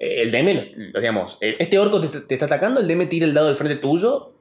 El 0.00 0.30
DM, 0.30 0.92
digamos, 0.94 1.38
eh, 1.40 1.56
este 1.58 1.78
orco 1.78 2.00
te, 2.00 2.20
te 2.20 2.34
está 2.34 2.46
atacando, 2.46 2.80
el 2.80 2.88
DM 2.88 3.08
tira 3.08 3.26
el 3.26 3.34
dado 3.34 3.48
al 3.48 3.56
frente 3.56 3.76
tuyo 3.76 4.32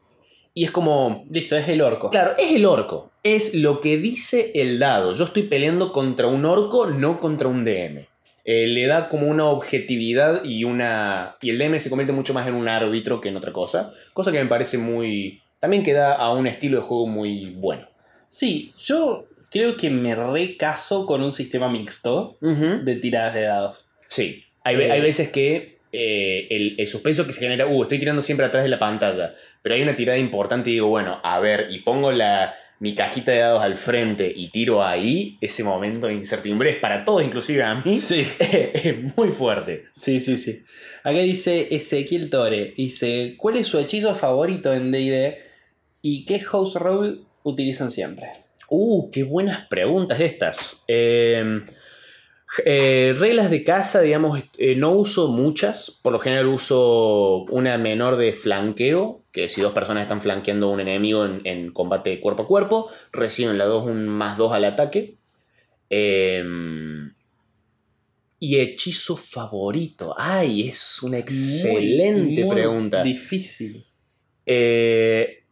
y 0.53 0.63
es 0.65 0.71
como... 0.71 1.25
Listo, 1.29 1.55
es 1.55 1.67
el 1.69 1.81
orco. 1.81 2.09
Claro, 2.09 2.33
es 2.37 2.51
el 2.51 2.65
orco. 2.65 3.11
Es 3.23 3.53
lo 3.53 3.81
que 3.81 3.97
dice 3.97 4.51
el 4.55 4.79
dado. 4.79 5.13
Yo 5.13 5.23
estoy 5.25 5.43
peleando 5.43 5.91
contra 5.91 6.27
un 6.27 6.45
orco, 6.45 6.87
no 6.87 7.19
contra 7.19 7.47
un 7.47 7.63
DM. 7.63 8.07
Eh, 8.45 8.67
le 8.67 8.87
da 8.87 9.09
como 9.09 9.27
una 9.27 9.45
objetividad 9.45 10.43
y 10.43 10.63
una. 10.63 11.37
Y 11.41 11.51
el 11.51 11.57
DM 11.57 11.79
se 11.79 11.89
convierte 11.89 12.13
mucho 12.13 12.33
más 12.33 12.47
en 12.47 12.55
un 12.55 12.67
árbitro 12.67 13.21
que 13.21 13.29
en 13.29 13.37
otra 13.37 13.53
cosa. 13.53 13.91
Cosa 14.13 14.31
que 14.31 14.41
me 14.41 14.49
parece 14.49 14.77
muy. 14.77 15.41
También 15.59 15.83
que 15.83 15.93
da 15.93 16.15
a 16.15 16.33
un 16.33 16.47
estilo 16.47 16.77
de 16.77 16.83
juego 16.83 17.05
muy 17.05 17.51
bueno. 17.51 17.87
Sí, 18.29 18.73
yo 18.77 19.27
creo 19.51 19.77
que 19.77 19.89
me 19.89 20.15
recaso 20.15 21.05
con 21.05 21.21
un 21.21 21.31
sistema 21.31 21.69
mixto 21.69 22.37
de 22.41 22.95
tiradas 22.95 23.33
de 23.33 23.41
dados. 23.41 23.89
Sí. 24.07 24.43
Hay, 24.69 24.81
Eh. 24.85 24.91
hay 24.91 25.01
veces 25.01 25.29
que 25.29 25.79
eh, 25.91 26.47
el, 26.51 26.75
el 26.77 26.87
suspenso 26.87 27.25
que 27.25 27.33
se 27.33 27.41
genera. 27.41 27.65
Uh, 27.67 27.83
estoy 27.83 27.99
tirando 27.99 28.21
siempre 28.21 28.45
atrás 28.45 28.63
de 28.63 28.69
la 28.69 28.79
pantalla. 28.79 29.33
Pero 29.61 29.75
hay 29.75 29.81
una 29.81 29.95
tirada 29.95 30.17
importante 30.17 30.69
y 30.69 30.73
digo, 30.73 30.87
bueno, 30.87 31.19
a 31.23 31.39
ver, 31.39 31.67
y 31.71 31.79
pongo 31.79 32.11
la, 32.11 32.55
mi 32.79 32.93
cajita 32.95 33.31
de 33.31 33.39
dados 33.39 33.63
al 33.63 33.75
frente 33.75 34.31
y 34.33 34.49
tiro 34.49 34.83
ahí. 34.85 35.37
Ese 35.41 35.63
momento 35.63 36.07
de 36.07 36.13
incertidumbre 36.13 36.69
es 36.69 36.75
para 36.77 37.03
todos, 37.03 37.23
inclusive 37.23 37.63
a 37.63 37.75
mí. 37.75 37.99
Sí. 37.99 38.25
es 38.39 39.17
muy 39.17 39.29
fuerte. 39.29 39.85
Sí, 39.93 40.19
sí, 40.19 40.37
sí. 40.37 40.63
Acá 41.03 41.19
dice 41.19 41.67
Ezequiel 41.71 42.29
Tore. 42.29 42.73
Dice, 42.77 43.35
¿cuál 43.37 43.57
es 43.57 43.67
su 43.67 43.79
hechizo 43.79 44.13
favorito 44.15 44.73
en 44.73 44.91
D&D? 44.91 45.37
¿Y 46.01 46.25
qué 46.25 46.39
house 46.39 46.75
rule 46.75 47.17
utilizan 47.43 47.89
siempre? 47.91 48.27
Uh, 48.69 49.09
qué 49.11 49.23
buenas 49.23 49.67
preguntas 49.67 50.19
estas. 50.21 50.83
Eh, 50.87 51.61
Eh, 52.65 53.13
reglas 53.17 53.51
de 53.51 53.63
caza, 53.63 54.01
digamos, 54.01 54.43
eh, 54.57 54.75
no 54.75 54.91
uso 54.91 55.27
muchas. 55.27 55.91
Por 56.01 56.13
lo 56.13 56.19
general 56.19 56.47
uso 56.47 57.43
una 57.49 57.77
menor 57.77 58.17
de 58.17 58.33
flanqueo, 58.33 59.23
que 59.31 59.47
si 59.49 59.61
dos 59.61 59.73
personas 59.73 60.03
están 60.03 60.21
flanqueando 60.21 60.67
a 60.67 60.71
un 60.71 60.79
enemigo 60.79 61.25
en, 61.25 61.41
en 61.43 61.71
combate 61.71 62.19
cuerpo 62.19 62.43
a 62.43 62.47
cuerpo, 62.47 62.89
reciben 63.11 63.57
la 63.57 63.65
2 63.65 63.85
un 63.85 64.07
más 64.07 64.37
2 64.37 64.53
al 64.53 64.65
ataque. 64.65 65.15
Em, 65.89 67.13
y 68.39 68.57
hechizo 68.57 69.15
favorito. 69.15 70.15
Ay, 70.17 70.69
es 70.69 71.03
una 71.03 71.17
excelente 71.17 72.41
Muy, 72.41 72.43
muy 72.45 72.55
pregunta. 72.55 73.03
Difícil. 73.03 73.85
Eh, 74.45 75.43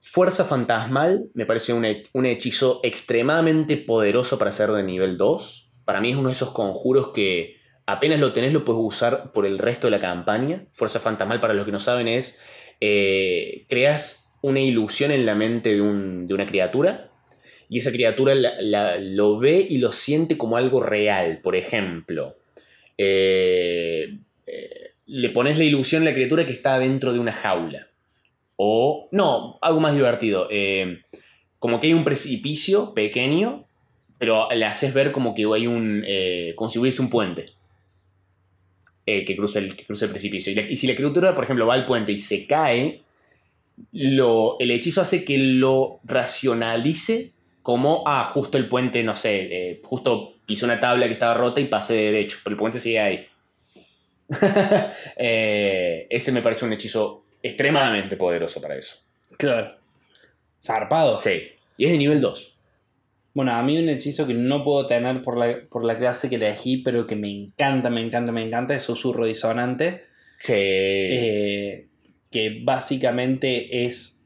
Fuerza 0.00 0.44
Fantasmal 0.44 1.28
me 1.34 1.46
parece 1.46 1.72
un, 1.72 1.84
un 2.12 2.26
hechizo 2.26 2.80
extremadamente 2.84 3.76
poderoso 3.76 4.38
para 4.38 4.52
ser 4.52 4.70
de 4.70 4.84
nivel 4.84 5.16
2. 5.16 5.65
Para 5.86 6.02
mí 6.02 6.10
es 6.10 6.16
uno 6.16 6.28
de 6.28 6.34
esos 6.34 6.50
conjuros 6.50 7.12
que 7.14 7.56
apenas 7.86 8.20
lo 8.20 8.34
tenés 8.34 8.52
lo 8.52 8.64
puedes 8.64 8.82
usar 8.84 9.32
por 9.32 9.46
el 9.46 9.58
resto 9.58 9.86
de 9.86 9.92
la 9.92 10.00
campaña. 10.00 10.66
Fuerza 10.72 11.00
Fantasmal, 11.00 11.40
para 11.40 11.54
los 11.54 11.64
que 11.64 11.72
no 11.72 11.78
saben, 11.80 12.08
es 12.08 12.38
eh, 12.82 13.64
creas 13.70 14.34
una 14.42 14.60
ilusión 14.60 15.10
en 15.12 15.24
la 15.24 15.34
mente 15.34 15.74
de, 15.74 15.80
un- 15.80 16.26
de 16.26 16.34
una 16.34 16.46
criatura 16.46 17.10
y 17.70 17.78
esa 17.78 17.90
criatura 17.90 18.34
lo 19.00 19.38
ve 19.38 19.66
y 19.68 19.78
lo 19.78 19.90
siente 19.92 20.36
como 20.36 20.56
algo 20.58 20.80
real. 20.82 21.40
Por 21.42 21.56
ejemplo, 21.56 22.36
eh, 22.98 24.18
eh, 24.46 24.90
le 25.06 25.30
pones 25.30 25.58
la 25.58 25.64
ilusión 25.64 26.02
a 26.02 26.06
la 26.06 26.14
criatura 26.14 26.44
que 26.46 26.52
está 26.52 26.78
dentro 26.78 27.12
de 27.12 27.18
una 27.18 27.32
jaula. 27.32 27.88
O, 28.56 29.08
no, 29.12 29.58
algo 29.62 29.80
más 29.80 29.94
divertido. 29.94 30.48
eh, 30.50 31.00
como 31.58 31.80
que 31.80 31.86
hay 31.88 31.94
un 31.94 32.04
precipicio 32.04 32.92
pequeño, 32.94 33.65
pero 34.18 34.48
le 34.50 34.64
haces 34.64 34.92
ver 34.94 35.12
como 35.12 35.34
que 35.34 35.44
hay 35.54 35.66
un. 35.66 36.02
eh, 36.06 36.52
como 36.56 36.70
si 36.70 36.78
hubiese 36.78 37.02
un 37.02 37.10
puente. 37.10 37.46
eh, 39.08 39.24
que, 39.24 39.36
cruza 39.36 39.60
el, 39.60 39.76
que 39.76 39.84
cruza 39.84 40.06
el 40.06 40.10
precipicio. 40.10 40.50
Y, 40.52 40.56
la- 40.56 40.62
y 40.62 40.74
si 40.76 40.86
la 40.88 40.96
criatura, 40.96 41.34
por 41.34 41.44
ejemplo, 41.44 41.66
va 41.66 41.74
al 41.74 41.84
puente 41.86 42.10
y 42.12 42.18
se 42.18 42.46
cae, 42.46 43.02
lo, 43.92 44.58
el 44.58 44.70
hechizo 44.72 45.00
hace 45.00 45.24
que 45.24 45.38
lo 45.38 46.00
racionalice 46.04 47.30
como, 47.62 48.02
ah, 48.06 48.24
justo 48.32 48.58
el 48.58 48.68
puente, 48.68 49.02
no 49.04 49.14
sé, 49.14 49.48
eh, 49.70 49.80
justo 49.84 50.34
pisó 50.46 50.66
una 50.66 50.80
tabla 50.80 51.06
que 51.06 51.12
estaba 51.12 51.34
rota 51.34 51.60
y 51.60 51.66
pasé 51.66 51.94
de 51.94 52.02
derecho, 52.12 52.38
pero 52.42 52.54
el 52.54 52.58
puente 52.58 52.80
sigue 52.80 52.98
ahí. 53.00 53.26
Eh, 55.16 56.06
ese 56.10 56.32
me 56.32 56.42
parece 56.42 56.64
un 56.64 56.72
hechizo 56.72 57.24
extremadamente 57.42 58.16
poderoso 58.16 58.60
para 58.60 58.76
eso. 58.76 58.96
Claro. 59.38 59.76
Zarpado. 60.64 61.16
Sí. 61.16 61.48
Y 61.76 61.84
es 61.84 61.92
de 61.92 61.98
nivel 61.98 62.20
2. 62.20 62.55
Bueno, 63.36 63.52
a 63.52 63.62
mí 63.62 63.76
un 63.78 63.88
hechizo 63.90 64.26
que 64.26 64.32
no 64.34 64.64
puedo 64.64 64.86
tener 64.86 65.22
por 65.22 65.36
la, 65.36 65.58
por 65.70 65.84
la 65.84 65.98
clase 65.98 66.30
que 66.30 66.36
elegí, 66.36 66.78
pero 66.78 67.06
que 67.06 67.16
me 67.16 67.30
encanta, 67.30 67.90
me 67.90 68.00
encanta, 68.00 68.32
me 68.32 68.42
encanta, 68.42 68.74
es 68.74 68.82
susurro 68.82 69.26
disonante. 69.26 70.04
Sí. 70.38 70.52
eh, 70.56 71.86
que 72.30 72.60
básicamente 72.64 73.84
es 73.86 74.24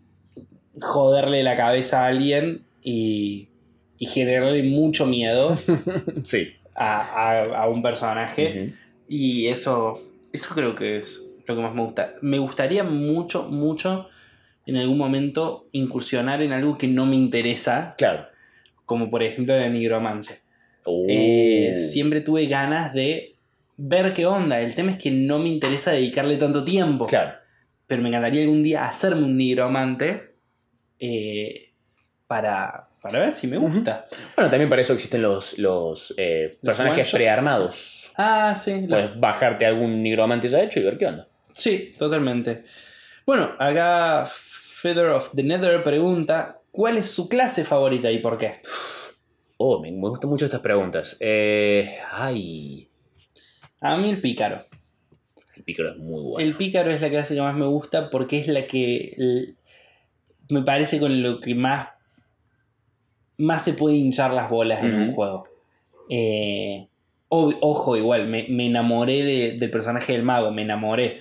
joderle 0.81 1.43
la 1.43 1.57
cabeza 1.57 2.05
a 2.05 2.09
alguien 2.09 2.63
y, 2.83 3.49
y 3.99 4.07
generarle 4.07 4.63
mucho 4.63 5.07
miedo 5.07 5.57
sí. 6.23 6.55
a, 6.75 7.01
a- 7.01 7.63
a 7.65 7.69
un 7.69 7.83
personaje. 7.83 8.75
Y 9.09 9.49
eso, 9.49 10.01
eso 10.33 10.55
creo 10.55 10.75
que 10.75 10.99
es 10.99 11.21
lo 11.47 11.57
que 11.57 11.63
más 11.63 11.75
me 11.75 11.83
gusta. 11.83 12.15
Me 12.23 12.39
gustaría 12.39 12.85
mucho, 12.85 13.49
mucho 13.49 14.09
en 14.67 14.77
algún 14.77 14.99
momento 14.99 15.67
incursionar 15.73 16.43
en 16.43 16.53
algo 16.53 16.79
que 16.79 16.87
no 16.87 17.07
me 17.07 17.17
interesa, 17.17 17.95
Claro. 17.99 18.27
Como 18.91 19.09
por 19.09 19.23
ejemplo 19.23 19.57
la 19.57 19.69
nigromancia. 19.69 20.37
Uh. 20.85 21.07
Eh, 21.09 21.89
siempre 21.93 22.23
tuve 22.23 22.47
ganas 22.47 22.93
de 22.93 23.37
ver 23.77 24.13
qué 24.13 24.27
onda. 24.27 24.61
El 24.61 24.75
tema 24.75 24.91
es 24.91 24.99
que 24.99 25.13
no 25.13 25.39
me 25.39 25.49
interesa 25.49 25.93
dedicarle 25.93 26.37
tanto 26.39 26.65
tiempo. 26.65 27.07
Claro. 27.07 27.35
Pero 27.87 28.03
me 28.03 28.09
encantaría 28.09 28.43
algún 28.43 28.65
día 28.65 28.89
hacerme 28.89 29.23
un 29.23 29.37
nigromante 29.37 30.33
eh, 30.99 31.71
para, 32.27 32.89
para 33.01 33.21
ver 33.21 33.33
si 33.33 33.47
me 33.47 33.59
gusta. 33.59 34.07
Bueno, 34.35 34.51
también 34.51 34.69
para 34.69 34.83
eso 34.83 34.93
existen 34.93 35.23
los, 35.23 35.57
los, 35.57 36.13
eh, 36.17 36.59
Los 36.63 36.77
personajes 36.77 37.13
prearmados. 37.13 38.13
Ah, 38.17 38.57
sí. 38.57 38.89
la- 38.89 38.97
Puedes 38.97 39.21
bajarte 39.21 39.67
algún 39.67 40.03
nigromante 40.03 40.49
ya 40.49 40.61
hecho 40.65 40.81
y 40.81 40.83
ver 40.83 40.99
qué 40.99 41.07
onda. 41.07 41.29
Sí, 41.53 41.93
totalmente. 41.97 42.65
Bueno, 43.25 43.51
acá 43.57 44.25
Feather 44.27 45.07
of 45.11 45.31
the 45.33 45.45
Nether 45.45 45.81
pregunta: 45.85 46.60
¿Cuál 46.71 46.97
es 46.99 47.11
su 47.11 47.29
clase 47.29 47.65
favorita 47.65 48.11
y 48.11 48.19
por 48.19 48.39
qué? 48.39 48.61
Oh, 49.57 49.81
me, 49.81 49.91
me 49.93 50.09
gustan 50.09 50.31
mucho 50.31 50.45
estas 50.45 50.61
preguntas. 50.61 51.17
Eh, 51.21 51.99
ay. 52.13 52.89
A 53.81 53.97
mí 53.97 54.11
el 54.11 54.21
pícaro. 54.21 54.65
El 55.57 55.65
pícaro 55.65 55.91
es 55.91 55.97
muy 55.99 56.23
bueno. 56.23 56.39
El 56.39 56.57
pícaro 56.57 56.91
es 56.91 57.01
la 57.01 57.11
clase 57.11 57.35
que 57.35 57.41
más 57.43 57.57
me 57.57 57.67
gusta 57.67 58.09
porque 58.11 58.39
es 58.39 58.49
la 58.49 58.67
que 58.67 59.55
me 60.49 60.63
parece 60.63 60.99
con 60.99 61.23
lo 61.23 61.41
que 61.41 61.55
más, 61.55 61.89
más 63.37 63.63
se 63.65 63.73
puede 63.75 63.97
hinchar 63.97 64.33
las 64.33 64.49
bolas 64.51 64.83
en 64.83 64.95
un 64.95 65.13
juego. 65.15 65.47
Eh, 66.09 66.87
ojo, 67.29 67.97
igual, 67.97 68.27
me, 68.29 68.47
me 68.49 68.67
enamoré 68.67 69.23
de- 69.25 69.57
del 69.59 69.71
personaje 69.71 70.13
del 70.13 70.23
mago, 70.23 70.51
me 70.51 70.63
enamoré. 70.63 71.21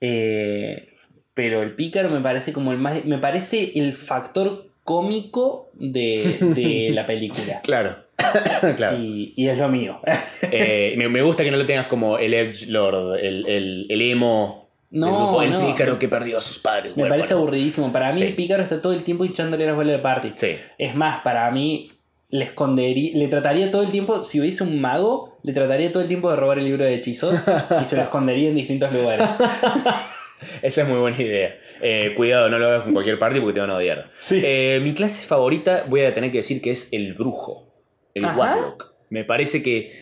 Eh, 0.00 0.88
pero 1.34 1.62
el 1.62 1.74
pícaro 1.74 2.10
me 2.10 2.20
parece 2.20 2.52
como 2.52 2.72
el 2.72 2.78
más. 2.78 3.04
Me 3.04 3.18
parece 3.18 3.72
el 3.76 3.92
factor 3.94 4.70
cómico 4.84 5.70
de, 5.74 6.36
de 6.54 6.90
la 6.92 7.06
película. 7.06 7.60
Claro. 7.62 7.96
claro. 8.76 8.98
Y, 8.98 9.32
y 9.36 9.48
es 9.48 9.58
lo 9.58 9.68
mío. 9.68 10.00
Eh, 10.42 10.94
me, 10.96 11.08
me 11.08 11.22
gusta 11.22 11.42
que 11.44 11.50
no 11.50 11.56
lo 11.56 11.66
tengas 11.66 11.86
como 11.86 12.18
el 12.18 12.34
Edge 12.34 12.66
Lord, 12.68 13.18
el, 13.20 13.46
el, 13.46 13.86
el 13.88 14.02
emo. 14.02 14.62
No, 14.90 15.06
el, 15.08 15.14
grupo, 15.14 15.42
el 15.42 15.50
no. 15.52 15.66
pícaro 15.72 15.98
que 15.98 16.06
perdió 16.08 16.36
a 16.38 16.40
sus 16.42 16.58
padres. 16.58 16.94
Me 16.96 17.06
parece 17.08 17.32
aburridísimo. 17.34 17.90
Para 17.92 18.10
mí 18.12 18.18
Sí. 18.18 18.24
el 18.24 18.34
pícaro 18.34 18.62
está 18.62 18.80
todo 18.82 18.92
el 18.92 19.02
tiempo 19.04 19.24
hinchándole 19.24 19.64
las 19.64 19.74
bolas 19.74 19.96
de 19.96 19.98
party. 20.02 20.32
Sí. 20.34 20.56
Es 20.76 20.94
más, 20.94 21.22
para 21.22 21.50
mí 21.50 21.90
le 22.28 22.44
escondería, 22.44 23.16
le 23.16 23.28
trataría 23.28 23.70
todo 23.70 23.82
el 23.82 23.90
tiempo, 23.90 24.22
si 24.22 24.40
hubiese 24.40 24.64
un 24.64 24.80
mago, 24.80 25.38
le 25.42 25.52
trataría 25.54 25.92
todo 25.92 26.02
el 26.02 26.08
tiempo 26.08 26.30
de 26.30 26.36
robar 26.36 26.58
el 26.58 26.64
libro 26.64 26.84
de 26.84 26.94
hechizos 26.94 27.42
y 27.82 27.84
se 27.86 27.96
lo 27.96 28.02
escondería 28.02 28.48
en 28.50 28.54
distintos 28.56 28.92
lugares. 28.92 29.26
Esa 30.62 30.82
es 30.82 30.88
muy 30.88 30.98
buena 30.98 31.20
idea. 31.20 31.56
Eh, 31.80 32.12
cuidado, 32.16 32.48
no 32.48 32.58
lo 32.58 32.66
hagas 32.68 32.82
con 32.84 32.92
cualquier 32.92 33.18
party 33.18 33.40
porque 33.40 33.54
te 33.54 33.60
van 33.60 33.70
a 33.70 33.76
odiar. 33.76 34.10
Sí. 34.18 34.40
Eh, 34.44 34.80
mi 34.82 34.94
clase 34.94 35.26
favorita, 35.26 35.84
voy 35.88 36.02
a 36.02 36.12
tener 36.12 36.30
que 36.30 36.38
decir 36.38 36.60
que 36.62 36.70
es 36.70 36.92
el 36.92 37.14
brujo, 37.14 37.74
el 38.14 38.24
Ajá. 38.24 38.38
warlock. 38.38 38.92
Me 39.10 39.24
parece 39.24 39.62
que 39.62 39.92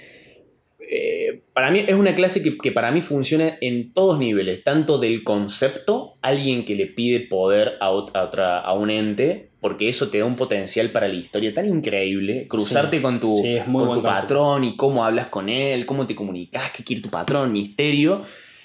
eh, 0.92 1.42
para 1.52 1.70
mí 1.70 1.84
es 1.86 1.94
una 1.94 2.14
clase 2.14 2.42
que, 2.42 2.56
que 2.56 2.72
para 2.72 2.90
mí 2.90 3.00
funciona 3.00 3.58
en 3.60 3.92
todos 3.92 4.18
niveles, 4.18 4.64
tanto 4.64 4.98
del 4.98 5.22
concepto, 5.22 6.14
alguien 6.22 6.64
que 6.64 6.74
le 6.74 6.86
pide 6.86 7.20
poder 7.20 7.74
a, 7.80 7.90
ot- 7.90 8.10
a 8.14 8.24
otra, 8.24 8.58
a 8.60 8.72
un 8.72 8.90
ente, 8.90 9.50
porque 9.60 9.88
eso 9.88 10.08
te 10.10 10.18
da 10.18 10.24
un 10.24 10.36
potencial 10.36 10.88
para 10.90 11.06
la 11.06 11.14
historia 11.14 11.52
tan 11.52 11.66
increíble, 11.66 12.46
cruzarte 12.48 13.02
con 13.02 13.20
tu, 13.20 13.34
Sí, 13.36 13.58
con 13.70 13.94
tu 13.94 14.02
patrón 14.02 14.64
y 14.64 14.76
cómo 14.76 15.04
hablas 15.04 15.26
con 15.28 15.48
él, 15.48 15.84
cómo 15.86 16.06
te 16.06 16.14
comunicas, 16.14 16.72
qué 16.72 16.82
quiere 16.82 17.02
tu 17.02 17.10
patrón, 17.10 17.52
misterio. 17.52 18.22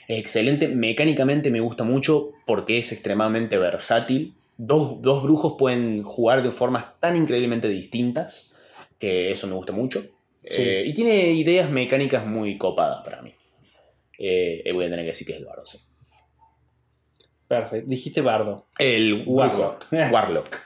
Excelente, 0.08 0.68
mecánicamente 0.68 1.50
me 1.50 1.60
gusta 1.60 1.84
mucho 1.84 2.32
porque 2.46 2.78
es 2.78 2.92
extremadamente 2.92 3.58
versátil. 3.58 4.36
Dos, 4.58 5.02
dos 5.02 5.24
brujos 5.24 5.56
pueden 5.58 6.04
jugar 6.04 6.44
de 6.44 6.52
formas 6.52 7.00
tan 7.00 7.18
increíblemente 7.18 7.68
distintas 7.68 8.52
que 9.00 9.32
eso 9.32 9.48
me 9.48 9.54
gusta 9.54 9.74
mucho. 9.74 10.04
Sí. 10.44 10.62
Eh, 10.62 10.84
y 10.86 10.94
tiene 10.94 11.32
ideas 11.32 11.70
mecánicas 11.70 12.26
muy 12.26 12.58
copadas 12.58 13.04
para 13.04 13.22
mí. 13.22 13.34
Eh, 14.18 14.62
eh, 14.64 14.72
voy 14.72 14.86
a 14.86 14.90
tener 14.90 15.04
que 15.04 15.08
decir 15.08 15.28
que 15.28 15.34
es 15.34 15.40
el 15.40 15.46
bardo, 15.46 15.66
sí. 15.66 15.80
Perfecto. 17.48 17.90
Dijiste 17.90 18.22
bardo. 18.22 18.68
El 18.78 19.24
Warlock. 19.26 19.88
Warlock. 19.92 20.14
Warlock. 20.14 20.60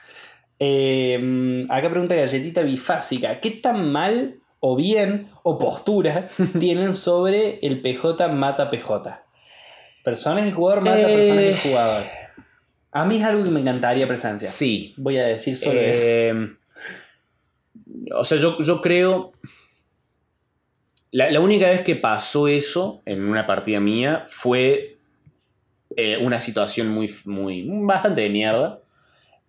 Eh, 0.58 1.66
acá 1.70 1.90
pregunta 1.90 2.14
Galletita 2.14 2.62
Bifásica. 2.62 3.40
¿Qué 3.40 3.50
tan 3.50 3.90
mal 3.90 4.40
o 4.60 4.76
bien 4.76 5.28
o 5.42 5.58
postura 5.58 6.28
tienen 6.60 6.94
sobre 6.94 7.58
el 7.62 7.80
PJ 7.80 8.28
mata 8.28 8.70
PJ? 8.70 9.22
Personaje 10.02 10.50
jugador 10.52 10.82
mata 10.82 11.00
Eh. 11.00 11.16
personaje 11.16 11.56
jugador. 11.68 12.02
A 12.92 13.04
mí 13.04 13.16
es 13.16 13.24
algo 13.24 13.44
que 13.44 13.50
me 13.50 13.60
encantaría 13.60 14.06
presencia. 14.06 14.48
Sí. 14.48 14.94
Voy 14.96 15.18
a 15.18 15.26
decir 15.26 15.56
solo 15.56 15.80
eso. 15.80 16.02
Eh, 16.04 16.34
o 18.14 18.24
sea, 18.24 18.38
yo, 18.38 18.58
yo 18.62 18.80
creo. 18.80 19.32
La, 21.12 21.30
la 21.30 21.40
única 21.40 21.68
vez 21.68 21.82
que 21.82 21.96
pasó 21.96 22.48
eso 22.48 23.02
en 23.04 23.22
una 23.24 23.46
partida 23.46 23.80
mía 23.80 24.24
fue 24.28 24.98
eh, 25.96 26.16
una 26.18 26.40
situación 26.40 26.88
muy, 26.88 27.12
muy. 27.24 27.64
bastante 27.68 28.22
de 28.22 28.28
mierda. 28.28 28.80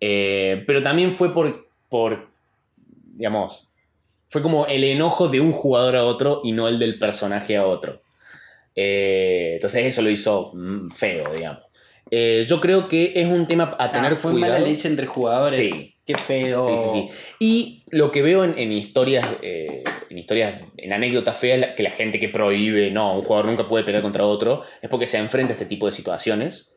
Eh, 0.00 0.62
pero 0.66 0.82
también 0.82 1.12
fue 1.12 1.32
por. 1.32 1.68
por. 1.88 2.28
digamos. 3.14 3.68
Fue 4.28 4.40
como 4.40 4.66
el 4.66 4.82
enojo 4.84 5.28
de 5.28 5.40
un 5.40 5.52
jugador 5.52 5.94
a 5.96 6.04
otro 6.04 6.40
y 6.42 6.52
no 6.52 6.66
el 6.66 6.78
del 6.78 6.98
personaje 6.98 7.56
a 7.56 7.66
otro. 7.66 8.00
Eh, 8.74 9.52
entonces 9.54 9.84
eso 9.86 10.02
lo 10.02 10.10
hizo 10.10 10.52
mm, 10.54 10.90
feo, 10.90 11.32
digamos. 11.34 11.62
Eh, 12.10 12.44
yo 12.46 12.60
creo 12.60 12.88
que 12.88 13.12
es 13.16 13.26
un 13.28 13.46
tema 13.46 13.74
a 13.78 13.90
tener 13.90 14.12
Ah, 14.12 14.16
fue 14.16 14.32
cuidado. 14.32 14.52
mala 14.54 14.66
leche 14.66 14.88
entre 14.88 15.06
jugadores. 15.06 15.54
Sí. 15.54 15.88
Qué 16.04 16.18
feo. 16.18 16.60
Sí, 16.62 16.76
sí, 16.76 16.88
sí. 16.92 17.08
Y 17.38 17.84
lo 17.90 18.10
que 18.10 18.22
veo 18.22 18.42
en, 18.42 18.58
en 18.58 18.72
historias, 18.72 19.24
eh, 19.40 19.84
en 20.10 20.18
historias, 20.18 20.60
en 20.76 20.92
anécdotas 20.92 21.36
feas, 21.36 21.74
que 21.76 21.82
la 21.84 21.92
gente 21.92 22.18
que 22.18 22.28
prohíbe, 22.28 22.90
no, 22.90 23.16
un 23.16 23.22
jugador 23.22 23.46
nunca 23.46 23.68
puede 23.68 23.84
pelear 23.84 24.02
contra 24.02 24.26
otro, 24.26 24.64
es 24.82 24.90
porque 24.90 25.06
se 25.06 25.18
enfrenta 25.18 25.52
a 25.52 25.54
este 25.54 25.64
tipo 25.64 25.86
de 25.86 25.92
situaciones. 25.92 26.72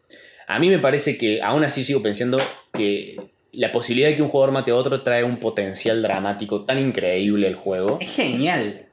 A 0.47 0.59
mí 0.59 0.69
me 0.69 0.77
parece 0.77 1.17
que, 1.17 1.41
aún 1.41 1.63
así 1.63 1.83
sigo 1.83 2.03
pensando 2.03 2.37
que 2.71 3.17
la 3.51 3.71
posibilidad 3.71 4.09
de 4.09 4.15
que 4.15 4.21
un 4.21 4.29
jugador 4.29 4.53
mate 4.53 4.69
a 4.69 4.75
otro 4.75 5.01
trae 5.01 5.23
un 5.23 5.37
potencial 5.37 6.03
dramático 6.03 6.63
tan 6.65 6.77
increíble 6.77 7.47
al 7.47 7.55
juego. 7.55 7.97
Es 7.99 8.13
genial. 8.13 8.84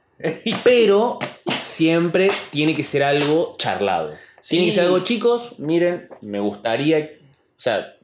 Pero 0.63 1.19
siempre 1.57 2.29
tiene 2.51 2.73
que 2.73 2.83
ser 2.83 3.03
algo 3.03 3.55
charlado. 3.57 4.13
Tiene 4.47 4.65
Sí. 4.65 4.69
que 4.69 4.75
ser 4.75 4.85
algo, 4.85 4.99
chicos, 4.99 5.59
miren, 5.59 6.09
me 6.21 6.39
gustaría, 6.39 7.11
o 7.57 7.61
sea, 7.61 7.95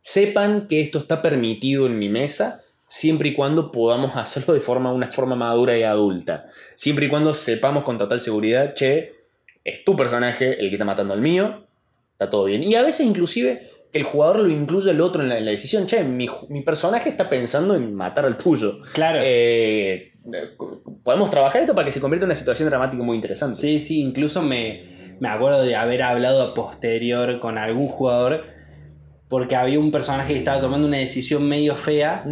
sepan 0.00 0.66
que 0.68 0.80
esto 0.80 0.98
está 0.98 1.22
permitido 1.22 1.86
en 1.86 1.98
mi 1.98 2.08
mesa, 2.08 2.62
siempre 2.88 3.30
y 3.30 3.34
cuando 3.34 3.70
podamos 3.72 4.16
hacerlo 4.16 4.54
de 4.54 4.60
forma, 4.60 4.92
una 4.92 5.10
forma 5.10 5.36
madura 5.36 5.76
y 5.76 5.82
adulta. 5.82 6.46
Siempre 6.74 7.06
y 7.06 7.08
cuando 7.08 7.34
sepamos 7.34 7.84
con 7.84 7.98
total 7.98 8.20
seguridad, 8.20 8.74
che, 8.74 9.14
es 9.64 9.84
tu 9.84 9.94
personaje 9.94 10.58
el 10.60 10.68
que 10.68 10.74
está 10.74 10.84
matando 10.84 11.14
al 11.14 11.20
mío, 11.20 11.64
está 12.12 12.28
todo 12.30 12.44
bien. 12.44 12.62
Y 12.62 12.74
a 12.74 12.82
veces 12.82 13.06
inclusive 13.06 13.68
que 13.92 13.98
el 13.98 14.04
jugador 14.04 14.40
lo 14.40 14.48
incluya 14.48 14.90
al 14.90 15.00
otro 15.00 15.22
en 15.22 15.28
la, 15.28 15.38
en 15.38 15.44
la 15.44 15.50
decisión, 15.50 15.86
che, 15.86 16.02
mi, 16.02 16.26
mi 16.48 16.62
personaje 16.62 17.08
está 17.08 17.28
pensando 17.28 17.74
en 17.74 17.94
matar 17.94 18.24
al 18.24 18.36
tuyo. 18.36 18.80
Claro. 18.92 19.20
Eh, 19.22 20.12
podemos 21.04 21.30
trabajar 21.30 21.62
esto 21.62 21.74
para 21.74 21.84
que 21.84 21.92
se 21.92 22.00
convierta 22.00 22.24
en 22.24 22.28
una 22.28 22.34
situación 22.34 22.68
dramática 22.68 23.02
muy 23.02 23.16
interesante. 23.16 23.60
Sí, 23.60 23.80
sí, 23.80 24.00
incluso 24.00 24.42
me, 24.42 25.16
me 25.20 25.28
acuerdo 25.28 25.62
de 25.62 25.76
haber 25.76 26.02
hablado 26.02 26.42
a 26.42 26.54
posterior 26.54 27.38
con 27.38 27.58
algún 27.58 27.88
jugador 27.88 28.42
porque 29.28 29.56
había 29.56 29.78
un 29.78 29.90
personaje 29.90 30.32
que 30.32 30.38
estaba 30.38 30.60
tomando 30.60 30.86
una 30.86 30.98
decisión 30.98 31.48
medio 31.48 31.74
fea 31.74 32.24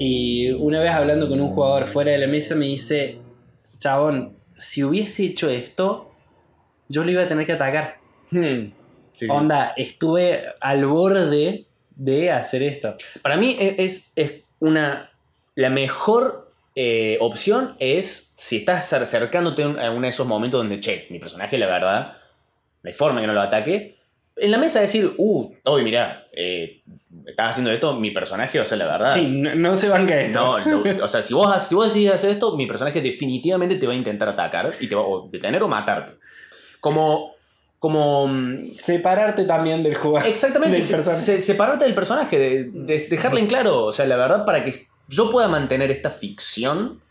y 0.00 0.50
una 0.50 0.80
vez 0.80 0.90
hablando 0.90 1.28
con 1.28 1.40
un 1.40 1.48
jugador 1.48 1.86
fuera 1.86 2.10
de 2.10 2.18
la 2.18 2.26
mesa 2.26 2.56
me 2.56 2.66
dice, 2.66 3.18
chabón, 3.78 4.36
si 4.56 4.82
hubiese 4.82 5.24
hecho 5.24 5.48
esto, 5.48 6.10
yo 6.88 7.04
lo 7.04 7.10
iba 7.10 7.22
a 7.22 7.28
tener 7.28 7.46
que 7.46 7.52
atacar. 7.52 7.98
Hmm. 8.30 8.72
Sí, 9.14 9.26
sí. 9.26 9.32
Onda, 9.32 9.72
estuve 9.76 10.44
al 10.60 10.84
borde 10.86 11.64
de 11.96 12.30
hacer 12.30 12.62
esto. 12.62 12.94
Para 13.22 13.36
mí 13.36 13.56
e- 13.58 13.76
es, 13.78 14.12
es 14.16 14.34
una. 14.60 15.10
La 15.54 15.70
mejor 15.70 16.52
eh, 16.76 17.16
opción 17.20 17.76
es 17.78 18.32
si 18.36 18.56
estás 18.56 18.92
acer- 18.92 19.02
acercándote 19.02 19.62
a 19.62 19.68
un- 19.68 19.78
a 19.78 19.90
uno 19.92 20.00
de 20.02 20.08
esos 20.08 20.26
momentos 20.26 20.58
donde, 20.60 20.80
che, 20.80 21.06
mi 21.10 21.20
personaje, 21.20 21.56
la 21.56 21.66
verdad, 21.66 22.16
no 22.82 22.88
hay 22.88 22.92
forma 22.92 23.20
que 23.20 23.28
no 23.28 23.32
lo 23.32 23.40
ataque. 23.40 23.96
En 24.36 24.50
la 24.50 24.58
mesa 24.58 24.80
decir, 24.80 25.12
uh, 25.16 25.54
Toby, 25.62 25.84
mirá, 25.84 26.26
eh, 26.32 26.82
estás 27.24 27.50
haciendo 27.50 27.70
esto, 27.70 27.94
mi 27.94 28.10
personaje, 28.10 28.58
o 28.58 28.64
sea, 28.64 28.76
la 28.76 28.86
verdad. 28.86 29.14
Sí, 29.14 29.24
no, 29.28 29.54
no 29.54 29.76
se 29.76 29.88
banca 29.88 30.20
esto. 30.20 30.58
No, 30.58 30.82
lo- 30.82 30.82
o 31.04 31.06
sea, 31.06 31.22
si 31.22 31.32
vos, 31.32 31.62
si 31.62 31.76
vos 31.76 31.84
decidís 31.86 32.10
hacer 32.10 32.30
esto, 32.30 32.56
mi 32.56 32.66
personaje 32.66 33.00
definitivamente 33.00 33.76
te 33.76 33.86
va 33.86 33.92
a 33.92 33.96
intentar 33.96 34.28
atacar 34.30 34.72
y 34.80 34.88
te 34.88 34.96
va 34.96 35.02
o 35.02 35.28
detener 35.30 35.62
o 35.62 35.68
matarte. 35.68 36.14
Como. 36.80 37.33
Como. 37.84 38.26
mm, 38.28 38.58
Separarte 38.60 39.44
también 39.44 39.82
del 39.82 39.94
jugador. 39.94 40.26
Exactamente, 40.26 40.76
del 40.76 40.82
se- 40.82 40.94
personaje. 40.96 41.20
se- 41.22 41.40
separarte 41.40 41.84
del 41.84 41.94
personaje, 41.94 42.38
de, 42.38 42.64
de- 42.72 43.06
dejarle 43.10 43.40
en 43.40 43.46
claro. 43.46 43.84
O 43.84 43.92
sea, 43.92 44.06
la 44.06 44.16
verdad, 44.16 44.46
para 44.46 44.64
que 44.64 44.72
yo 45.08 45.30
pueda 45.30 45.48
mantener 45.48 45.90
esta 45.90 46.08
ficción, 46.08 47.02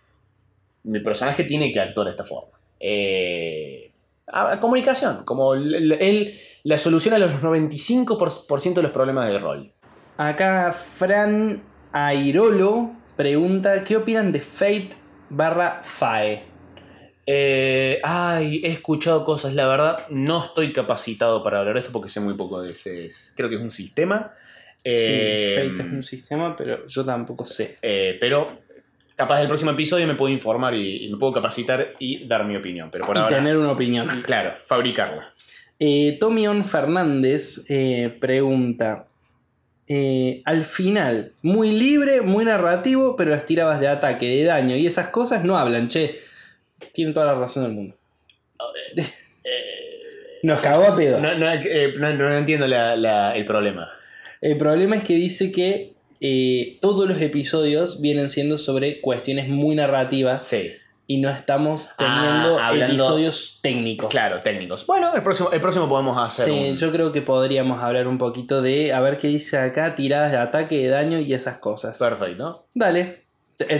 mi 0.84 1.00
personaje 1.00 1.44
tiene 1.44 1.72
que 1.72 1.80
actuar 1.80 2.06
de 2.06 2.12
esta 2.12 2.24
forma. 2.26 2.58
Eh, 2.80 3.92
a- 4.26 4.54
a 4.54 4.60
comunicación, 4.60 5.24
como 5.26 5.54
él 5.54 6.40
la 6.64 6.78
soluciona 6.78 7.18
a 7.18 7.20
los 7.20 7.40
95% 7.44 8.74
de 8.82 8.82
los 8.82 8.92
problemas 8.92 9.28
de 9.30 9.38
rol. 9.38 9.72
Acá 10.18 10.74
Fran 10.74 11.62
Airolo 11.92 12.94
pregunta, 13.16 13.84
¿qué 13.84 13.96
opinan 13.98 14.32
de 14.32 14.40
Fate 14.42 14.90
barra 15.30 15.82
FAE? 15.84 16.42
Eh, 17.26 18.00
ay, 18.04 18.62
he 18.64 18.68
escuchado 18.68 19.24
cosas, 19.24 19.54
la 19.56 19.68
verdad, 19.68 20.08
no 20.10 20.44
estoy 20.44 20.74
capacitado 20.74 21.42
para 21.44 21.60
hablar 21.60 21.76
de 21.76 21.80
esto 21.80 21.92
porque 21.94 22.10
sé 22.10 22.20
muy 22.20 22.34
poco 22.34 22.62
de 22.62 22.72
ese. 22.72 23.06
es- 23.06 23.34
creo 23.38 23.50
que 23.50 23.56
es 23.56 23.62
un 23.62 23.70
sistema. 23.72 24.34
Eh, 24.84 25.54
sí, 25.56 25.70
Fate 25.70 25.88
es 25.88 25.94
un 25.94 26.04
sistema, 26.04 26.56
pero 26.56 26.86
yo 26.88 27.06
tampoco 27.06 27.46
sé. 27.46 27.78
Eh, 27.82 28.18
pero 28.20 28.60
capaz 29.16 29.38
del 29.40 29.48
próximo 29.48 29.72
episodio 29.72 30.06
me 30.08 30.16
puedo 30.16 30.34
informar 30.34 30.74
y, 30.76 31.06
y 31.06 31.10
me 31.10 31.18
puedo 31.18 31.32
capacitar 31.34 31.94
y 32.00 32.28
dar 32.28 32.46
mi 32.46 32.58
opinión. 32.58 32.90
Pero 32.92 33.06
por 33.06 33.16
y 33.16 33.20
ahora, 33.22 33.38
tener 33.38 33.58
una 33.58 33.72
opinión. 33.72 34.22
claro, 34.26 34.54
fabricarla. 34.56 35.34
Eh, 35.80 36.18
Tomion 36.20 36.66
Fernández 36.66 37.66
eh, 37.70 38.16
pregunta, 38.20 39.08
eh, 39.88 40.42
al 40.46 40.66
final, 40.66 41.32
muy 41.42 41.72
libre, 41.72 42.22
muy 42.22 42.44
narrativo, 42.46 43.16
pero 43.16 43.32
las 43.32 43.46
tiradas 43.46 43.80
de 43.80 43.88
ataque, 43.88 44.28
de 44.28 44.44
daño 44.44 44.76
y 44.76 44.88
esas 44.88 45.08
cosas 45.10 45.44
no 45.46 45.58
hablan, 45.58 45.88
che. 45.88 46.20
Tienen 46.92 47.14
toda 47.14 47.28
la 47.28 47.36
razón 47.36 47.64
del 47.64 47.72
mundo. 47.74 47.96
Nos 50.44 50.62
cagó 50.62 50.84
a 50.86 50.96
pedo. 50.96 51.20
No, 51.20 51.36
no, 51.38 51.50
eh, 51.52 51.94
no- 51.98 52.14
no 52.14 52.36
entiendo 52.38 52.68
la- 52.68 52.96
la- 52.98 53.36
el 53.36 53.46
problema. 53.46 53.90
El 54.42 54.58
problema 54.58 54.98
es 54.98 55.04
que 55.04 55.16
dice 55.16 55.52
que 55.52 55.94
eh, 56.26 56.78
todos 56.82 57.08
los 57.08 57.20
episodios 57.22 58.02
vienen 58.02 58.30
siendo 58.30 58.58
sobre 58.58 59.00
cuestiones 59.02 59.48
muy 59.50 59.76
narrativas 59.76 60.46
Sí, 60.46 60.74
y 61.08 61.18
no 61.18 61.30
estamos 61.30 61.90
Ah, 61.98 62.24
teniendo 62.24 62.60
hablando- 62.60 62.94
episodios 62.94 63.60
técnicos. 63.62 64.10
claro, 64.10 64.42
técnicos. 64.42 64.86
Bueno, 64.86 65.14
el 65.16 65.22
próximo, 65.22 65.52
el 65.52 65.60
próximo 65.62 65.88
podemos 65.90 66.18
hacer. 66.18 66.46
Sí, 66.46 66.52
un- 66.52 66.74
yo 66.74 66.92
creo 66.92 67.12
que 67.14 67.22
podríamos 67.22 67.82
hablar 67.84 68.08
un 68.08 68.18
poquito 68.18 68.62
de, 68.62 68.92
a 68.94 69.00
ver 69.02 69.18
qué 69.18 69.28
dice 69.30 69.58
acá, 69.58 69.96
tiradas 69.96 70.32
de 70.32 70.38
ataque, 70.38 70.78
de 70.78 70.88
daño 70.90 71.20
y 71.20 71.34
esas 71.34 71.58
cosas. 71.58 71.98
Perfecto. 72.00 72.68
Dale, 72.74 73.00
Eh, 73.02 73.23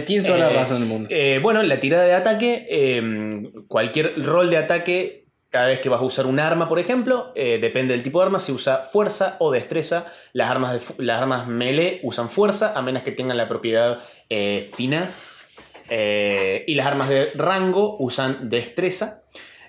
tienes 0.06 0.26
toda 0.26 0.38
la 0.38 0.50
Eh, 0.50 0.54
razón 0.54 0.80
del 0.80 0.88
mundo. 0.88 1.08
Eh, 1.10 1.38
bueno, 1.42 1.62
la 1.62 1.80
tirada 1.80 2.04
de 2.04 2.14
ataque, 2.14 2.66
eh, 2.68 3.50
cualquier 3.68 4.22
rol 4.24 4.50
de 4.50 4.56
ataque, 4.58 5.24
cada 5.50 5.66
vez 5.68 5.78
que 5.80 5.88
vas 5.88 6.00
a 6.00 6.04
usar 6.04 6.26
un 6.26 6.40
arma, 6.40 6.68
por 6.68 6.78
ejemplo, 6.80 7.32
eh, 7.36 7.58
depende 7.60 7.94
del 7.94 8.02
tipo 8.02 8.18
de 8.20 8.26
arma, 8.26 8.38
se 8.40 8.50
usa 8.52 8.78
fuerza 8.78 9.36
o 9.38 9.52
destreza. 9.52 10.06
Las 10.32 10.50
armas, 10.50 10.72
de 10.96 11.04
las 11.04 11.20
armas 11.22 11.46
melee 11.46 12.00
usan 12.02 12.28
fuerza, 12.28 12.72
a 12.76 12.82
menos 12.82 13.02
que 13.04 13.12
tengan 13.12 13.36
la 13.36 13.48
propiedad 13.48 13.98
eh, 14.28 14.68
finaz. 14.74 15.48
Eh, 15.90 16.64
y 16.66 16.74
las 16.74 16.86
armas 16.86 17.08
de 17.08 17.28
rango 17.36 17.96
usan 18.00 18.48
destreza. 18.48 19.22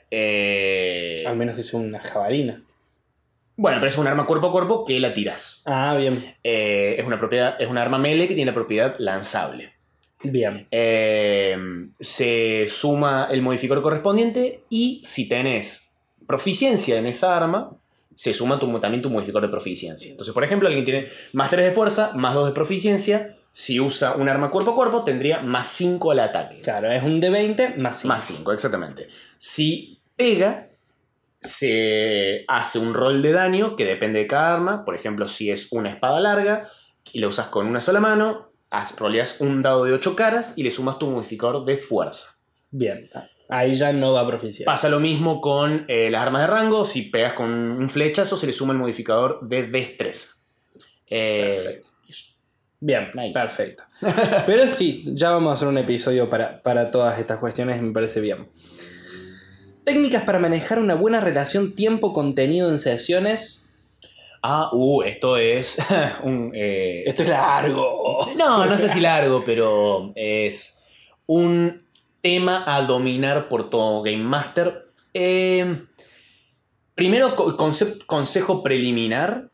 Eh, 0.09 1.23
Al 1.27 1.35
menos 1.35 1.55
que 1.55 1.61
sea 1.63 1.79
una 1.79 1.99
jabalina. 1.99 2.61
bueno, 3.57 3.77
pero 3.79 3.89
es 3.89 3.97
un 3.97 4.07
arma 4.07 4.25
cuerpo 4.25 4.47
a 4.47 4.51
cuerpo 4.51 4.85
que 4.85 4.99
la 4.99 5.13
tiras. 5.13 5.61
Ah, 5.65 5.95
bien, 5.97 6.35
Eh, 6.43 6.95
es, 6.97 7.05
una 7.05 7.19
propiedad, 7.19 7.61
es 7.61 7.67
un 7.69 7.77
arma 7.77 7.97
melee 7.99 8.27
que 8.27 8.33
tiene 8.33 8.51
la 8.51 8.55
propiedad 8.55 8.95
lanzable. 8.97 9.73
Bien. 10.31 10.67
Eh, 10.71 11.55
se 11.99 12.65
suma 12.69 13.27
el 13.31 13.41
modificador 13.41 13.83
correspondiente 13.83 14.63
y 14.69 15.01
si 15.03 15.27
tenés 15.27 15.97
proficiencia 16.27 16.97
en 16.97 17.05
esa 17.05 17.35
arma, 17.37 17.71
se 18.15 18.33
suma 18.33 18.59
tu- 18.59 18.79
también 18.79 19.01
tu 19.01 19.09
modificador 19.09 19.43
de 19.43 19.51
proficiencia. 19.51 20.09
Entonces, 20.09 20.33
por 20.33 20.43
ejemplo, 20.43 20.67
alguien 20.67 20.85
tiene 20.85 21.07
más 21.33 21.49
3 21.49 21.65
de 21.65 21.71
fuerza, 21.71 22.11
más 22.15 22.33
2 22.33 22.47
de 22.47 22.53
proficiencia. 22.53 23.35
Si 23.51 23.79
usa 23.79 24.13
un 24.13 24.27
arma 24.29 24.49
cuerpo 24.51 24.71
a 24.71 24.75
cuerpo, 24.75 25.03
tendría 25.03 25.41
más 25.41 25.67
5 25.67 26.11
al 26.11 26.19
ataque. 26.19 26.59
Claro, 26.61 26.91
es 26.91 27.03
un 27.03 27.21
D20 27.21 27.75
más 27.77 27.97
5. 28.01 28.07
Más 28.07 28.23
5, 28.23 28.51
exactamente. 28.53 29.07
Si 29.37 29.99
pega, 30.15 30.69
se 31.39 32.43
hace 32.47 32.79
un 32.79 32.93
rol 32.93 33.21
de 33.21 33.31
daño 33.31 33.75
que 33.75 33.85
depende 33.85 34.19
de 34.19 34.27
cada 34.27 34.55
arma. 34.55 34.83
Por 34.85 34.95
ejemplo, 34.95 35.27
si 35.27 35.51
es 35.51 35.71
una 35.71 35.89
espada 35.89 36.19
larga 36.19 36.69
y 37.13 37.19
la 37.19 37.27
usas 37.27 37.47
con 37.47 37.67
una 37.67 37.81
sola 37.81 37.99
mano, 37.99 38.49
roleas 38.97 39.39
un 39.41 39.61
dado 39.61 39.85
de 39.85 39.93
8 39.93 40.15
caras 40.15 40.53
y 40.55 40.63
le 40.63 40.71
sumas 40.71 40.99
tu 40.99 41.07
modificador 41.07 41.63
de 41.65 41.77
fuerza. 41.77 42.27
Bien, 42.71 43.09
ahí 43.49 43.73
ya 43.73 43.93
no 43.93 44.13
va 44.13 44.21
a 44.21 44.27
proficiar. 44.27 44.65
Pasa 44.65 44.89
lo 44.89 44.99
mismo 44.99 45.39
con 45.41 45.85
eh, 45.87 46.09
las 46.09 46.21
armas 46.21 46.41
de 46.41 46.47
rango. 46.47 46.85
Si 46.85 47.03
pegas 47.03 47.33
con 47.33 47.49
un 47.51 47.89
flechazo, 47.89 48.35
se 48.37 48.45
le 48.47 48.53
suma 48.53 48.73
el 48.73 48.79
modificador 48.79 49.39
de 49.47 49.63
destreza. 49.63 50.29
Eh, 51.07 51.53
Perfecto. 51.55 51.89
Bien, 52.81 53.09
Nice. 53.15 53.31
perfecto. 53.39 53.83
Pero 54.45 54.67
sí, 54.67 55.05
ya 55.07 55.31
vamos 55.31 55.49
a 55.51 55.53
hacer 55.53 55.67
un 55.67 55.77
episodio 55.77 56.29
para, 56.29 56.61
para 56.61 56.91
todas 56.91 57.17
estas 57.17 57.39
cuestiones, 57.39 57.81
me 57.81 57.91
parece 57.93 58.19
bien. 58.19 58.47
Técnicas 59.85 60.23
para 60.23 60.39
manejar 60.39 60.79
una 60.79 60.93
buena 60.95 61.19
relación 61.21 61.73
tiempo-contenido 61.73 62.69
en 62.69 62.79
sesiones. 62.79 63.64
Ah, 64.47 64.69
uh, 64.73 65.01
esto 65.03 65.37
es 65.37 65.77
un. 66.23 66.51
eh, 66.53 67.03
Esto 67.05 67.23
es 67.23 67.29
largo. 67.29 68.27
No, 68.35 68.65
no 68.65 68.77
sé 68.77 68.89
si 68.89 68.99
largo, 68.99 69.43
pero 69.43 70.11
es 70.15 70.83
un 71.25 71.83
tema 72.21 72.63
a 72.65 72.81
dominar 72.83 73.47
por 73.47 73.69
todo 73.69 74.01
Game 74.01 74.23
Master. 74.23 74.87
Eh, 75.13 75.83
primero, 76.93 77.35
consejo 78.05 78.63
preliminar. 78.63 79.49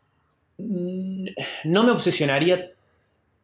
Mm, 0.58 1.28
No 1.66 1.84
me 1.84 1.92
obsesionaría 1.92 2.72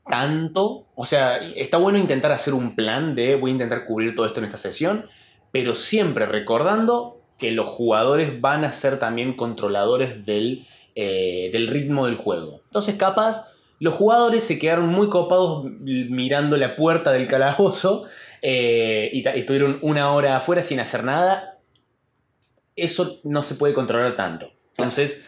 tanto. 0.09 0.85
O 0.95 1.05
sea, 1.05 1.37
está 1.37 1.77
bueno 1.77 1.97
intentar 1.97 2.31
hacer 2.31 2.53
un 2.53 2.75
plan 2.75 3.15
de 3.15 3.35
voy 3.35 3.51
a 3.51 3.53
intentar 3.53 3.85
cubrir 3.85 4.15
todo 4.15 4.25
esto 4.25 4.39
en 4.39 4.45
esta 4.45 4.57
sesión, 4.57 5.05
pero 5.51 5.75
siempre 5.75 6.25
recordando 6.25 7.21
que 7.37 7.51
los 7.51 7.67
jugadores 7.67 8.39
van 8.41 8.65
a 8.65 8.71
ser 8.71 8.97
también 8.99 9.33
controladores 9.35 10.25
del 10.25 10.65
eh, 10.99 11.51
del 11.51 11.67
ritmo 11.67 12.07
del 12.07 12.15
juego. 12.15 12.61
Entonces, 12.65 12.95
capaz, 12.95 13.45
los 13.79 13.93
jugadores 13.93 14.43
se 14.43 14.57
quedaron 14.57 14.87
muy 14.87 15.09
copados 15.09 15.63
mirando 15.79 16.57
la 16.57 16.75
puerta 16.75 17.11
del 17.11 17.27
calabozo 17.27 18.07
eh, 18.41 19.11
y 19.13 19.27
estuvieron 19.27 19.77
una 19.83 20.11
hora 20.11 20.37
afuera 20.37 20.63
sin 20.63 20.79
hacer 20.79 21.03
nada. 21.03 21.59
Eso 22.75 23.19
no 23.23 23.43
se 23.43 23.53
puede 23.53 23.75
controlar 23.75 24.15
tanto. 24.15 24.51
Entonces, 24.69 25.23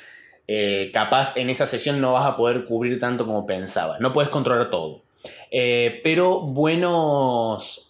eh, 0.47 0.89
capaz 0.91 1.38
en 1.38 1.51
esa 1.51 1.67
sesión 1.67 2.01
no 2.01 2.13
vas 2.13 2.25
a 2.25 2.36
poder 2.36 2.65
cubrir 2.65 2.97
tanto 2.97 3.27
como 3.27 3.45
pensabas. 3.45 3.99
No 3.99 4.12
puedes 4.12 4.32
controlar 4.32 4.71
todo. 4.71 5.03
pero 5.51 6.41
buenos, 6.41 7.86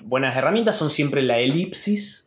buenas 0.00 0.34
herramientas 0.34 0.78
son 0.78 0.88
siempre 0.88 1.20
la 1.20 1.40
elipsis 1.40 2.19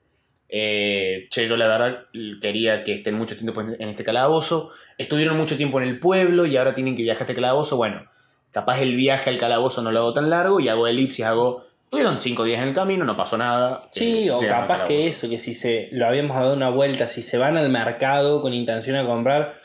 eh, 0.56 1.26
che, 1.32 1.48
yo 1.48 1.58
la 1.58 1.66
verdad 1.66 2.06
quería 2.40 2.84
que 2.84 2.94
estén 2.94 3.16
mucho 3.16 3.36
tiempo 3.36 3.62
en 3.62 3.90
este 3.90 4.04
calabozo. 4.04 4.70
Estuvieron 5.00 5.36
mucho 5.36 5.58
tiempo 5.58 5.82
en 5.82 5.88
el 5.88 6.00
pueblo 6.00 6.46
y 6.46 6.56
ahora 6.58 6.76
tienen 6.76 6.96
que 6.96 7.02
viajar 7.02 7.24
a 7.24 7.26
este 7.26 7.34
calabozo. 7.34 7.76
Bueno, 7.76 8.06
capaz 8.52 8.80
el 8.80 8.96
viaje 8.96 9.32
al 9.32 9.40
calabozo 9.40 9.82
no 9.82 9.92
lo 9.92 10.02
hago 10.02 10.14
tan 10.14 10.30
largo 10.30 10.60
y 10.60 10.70
hago 10.70 10.88
elipsis, 10.88 11.26
hago... 11.26 11.66
Tuvieron 11.90 12.20
cinco 12.20 12.44
días 12.44 12.62
en 12.62 12.70
el 12.70 12.76
camino, 12.76 13.04
no 13.04 13.18
pasó 13.18 13.36
nada. 13.36 13.84
Sí, 13.92 14.28
eh, 14.28 14.32
o 14.32 14.40
capaz 14.40 14.84
que 14.86 15.08
eso, 15.08 15.28
que 15.28 15.40
si 15.40 15.56
se 15.56 15.90
lo 15.92 16.08
habíamos 16.08 16.38
dado 16.38 16.54
una 16.54 16.70
vuelta, 16.70 17.08
si 17.08 17.24
se 17.24 17.40
van 17.40 17.58
al 17.58 17.70
mercado 17.70 18.42
con 18.42 18.54
intención 18.54 18.98
de 18.98 19.06
comprar, 19.06 19.56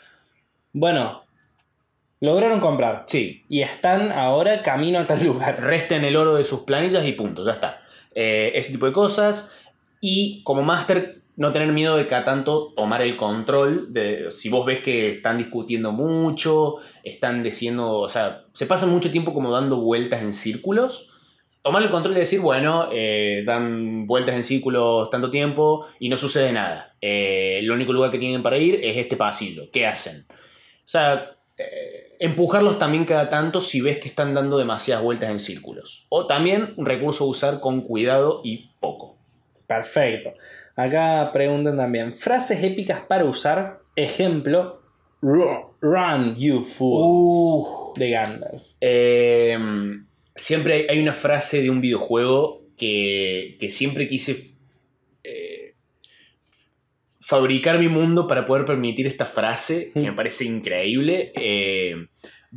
bueno, 0.72 1.24
lograron 2.20 2.60
comprar. 2.60 3.02
Sí. 3.06 3.44
Y 3.50 3.60
están 3.60 4.10
ahora 4.10 4.62
camino 4.62 4.98
a 5.00 5.06
tal 5.06 5.22
lugar. 5.22 5.62
Resten 5.62 6.04
el 6.04 6.16
oro 6.16 6.34
de 6.34 6.44
sus 6.44 6.60
planillas 6.60 7.04
y 7.04 7.12
punto, 7.12 7.44
ya 7.44 7.52
está. 7.52 7.82
Eh, 8.14 8.52
ese 8.54 8.72
tipo 8.72 8.86
de 8.86 8.92
cosas. 8.92 9.54
Y 10.00 10.42
como 10.44 10.62
máster, 10.62 11.22
no 11.38 11.52
tener 11.52 11.72
miedo 11.72 11.96
de 11.96 12.08
cada 12.08 12.24
tanto 12.24 12.72
tomar 12.76 13.00
el 13.00 13.16
control. 13.16 13.92
De, 13.92 14.30
si 14.30 14.48
vos 14.48 14.66
ves 14.66 14.82
que 14.82 15.08
están 15.08 15.38
discutiendo 15.38 15.92
mucho, 15.92 16.74
están 17.04 17.44
diciendo, 17.44 17.94
o 17.94 18.08
sea, 18.08 18.44
se 18.52 18.66
pasa 18.66 18.86
mucho 18.86 19.10
tiempo 19.12 19.32
como 19.32 19.52
dando 19.52 19.76
vueltas 19.76 20.20
en 20.22 20.32
círculos. 20.32 21.10
Tomar 21.62 21.82
el 21.82 21.90
control 21.90 22.16
y 22.16 22.20
decir, 22.20 22.40
bueno, 22.40 22.88
eh, 22.92 23.44
dan 23.46 24.06
vueltas 24.08 24.34
en 24.34 24.42
círculos 24.42 25.10
tanto 25.10 25.30
tiempo 25.30 25.86
y 26.00 26.08
no 26.08 26.16
sucede 26.16 26.52
nada. 26.52 26.96
Eh, 27.00 27.58
el 27.60 27.70
único 27.70 27.92
lugar 27.92 28.10
que 28.10 28.18
tienen 28.18 28.42
para 28.42 28.58
ir 28.58 28.80
es 28.82 28.96
este 28.96 29.16
pasillo. 29.16 29.70
¿Qué 29.72 29.86
hacen? 29.86 30.26
O 30.28 30.34
sea, 30.86 31.36
eh, 31.56 32.16
empujarlos 32.18 32.78
también 32.78 33.04
cada 33.04 33.30
tanto 33.30 33.60
si 33.60 33.80
ves 33.80 33.98
que 33.98 34.08
están 34.08 34.34
dando 34.34 34.58
demasiadas 34.58 35.04
vueltas 35.04 35.30
en 35.30 35.38
círculos. 35.38 36.06
O 36.08 36.26
también 36.26 36.74
un 36.76 36.86
recurso 36.86 37.24
a 37.24 37.28
usar 37.28 37.60
con 37.60 37.82
cuidado 37.82 38.40
y 38.42 38.70
poco. 38.80 39.17
Perfecto. 39.68 40.32
Acá 40.74 41.30
preguntan 41.32 41.76
también, 41.76 42.16
frases 42.16 42.64
épicas 42.64 43.02
para 43.06 43.24
usar, 43.24 43.80
ejemplo, 43.94 44.80
Run, 45.20 46.36
you 46.36 46.64
fool. 46.64 47.02
Uh. 47.02 47.92
de 47.96 48.10
Gandalf. 48.10 48.62
Em, 48.80 50.06
siempre 50.34 50.86
hay 50.88 50.98
una 51.00 51.12
frase 51.12 51.60
de 51.60 51.70
un 51.70 51.80
videojuego 51.80 52.62
que, 52.76 53.56
que 53.60 53.68
siempre 53.68 54.06
quise 54.06 54.52
eh, 55.24 55.74
fabricar 57.20 57.78
mi 57.78 57.88
mundo 57.88 58.26
para 58.26 58.44
poder 58.44 58.64
permitir 58.64 59.06
esta 59.06 59.26
frase, 59.26 59.90
que 59.92 60.00
me 60.00 60.12
parece 60.12 60.44
increíble. 60.44 61.32
Em, 61.34 62.08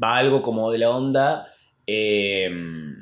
va 0.02 0.17
algo 0.17 0.41
como 0.41 0.71
de 0.71 0.78
la 0.78 0.91
onda, 0.91 1.47
em, 1.88 2.95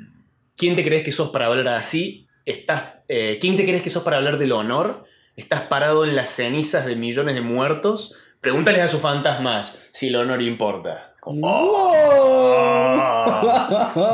¿quién 0.56 0.74
te 0.74 0.82
crees 0.82 1.04
que 1.04 1.12
sos 1.12 1.28
para 1.30 1.46
hablar 1.46 1.68
así? 1.68 2.26
Estás 2.50 2.94
eh, 3.06 3.38
¿Quién 3.40 3.54
te 3.56 3.64
crees 3.64 3.82
que 3.82 3.90
sos 3.90 4.02
para 4.02 4.16
hablar 4.16 4.38
del 4.38 4.50
honor? 4.52 5.04
Estás 5.36 5.62
parado 5.62 6.04
en 6.04 6.16
las 6.16 6.30
cenizas 6.30 6.84
de 6.84 6.96
millones 6.96 7.36
de 7.36 7.40
muertos. 7.40 8.16
Pregúntales 8.40 8.80
a 8.82 8.88
sus 8.88 9.00
fantasmas 9.00 9.88
si 9.92 10.08
el 10.08 10.16
honor 10.16 10.42
importa. 10.42 11.14
¡Oh! 11.22 11.92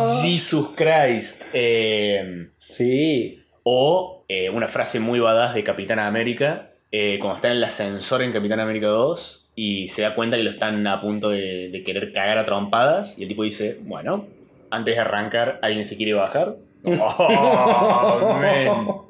Jesus 0.22 0.70
Christ. 0.76 1.44
Eh, 1.54 2.48
sí. 2.58 3.42
O 3.62 4.24
eh, 4.28 4.50
una 4.50 4.68
frase 4.68 5.00
muy 5.00 5.18
badass 5.18 5.54
de 5.54 5.64
Capitán 5.64 5.98
América, 5.98 6.72
cuando 7.20 7.36
está 7.36 7.48
en 7.48 7.56
el 7.58 7.64
ascensor 7.64 8.22
en 8.22 8.32
Capitán 8.32 8.60
América 8.60 8.86
2 8.86 9.48
y 9.54 9.88
se 9.88 10.02
da 10.02 10.14
cuenta 10.14 10.36
que 10.38 10.42
lo 10.42 10.50
están 10.50 10.86
a 10.86 11.00
punto 11.00 11.28
de, 11.28 11.68
de 11.68 11.82
querer 11.82 12.12
cagar 12.12 12.38
a 12.38 12.44
trompadas 12.46 13.18
y 13.18 13.22
el 13.22 13.28
tipo 13.28 13.42
dice, 13.42 13.78
bueno, 13.82 14.26
antes 14.70 14.94
de 14.94 15.02
arrancar, 15.02 15.58
¿alguien 15.62 15.84
se 15.84 15.98
quiere 15.98 16.14
bajar? 16.14 16.56
Oh, 16.86 18.40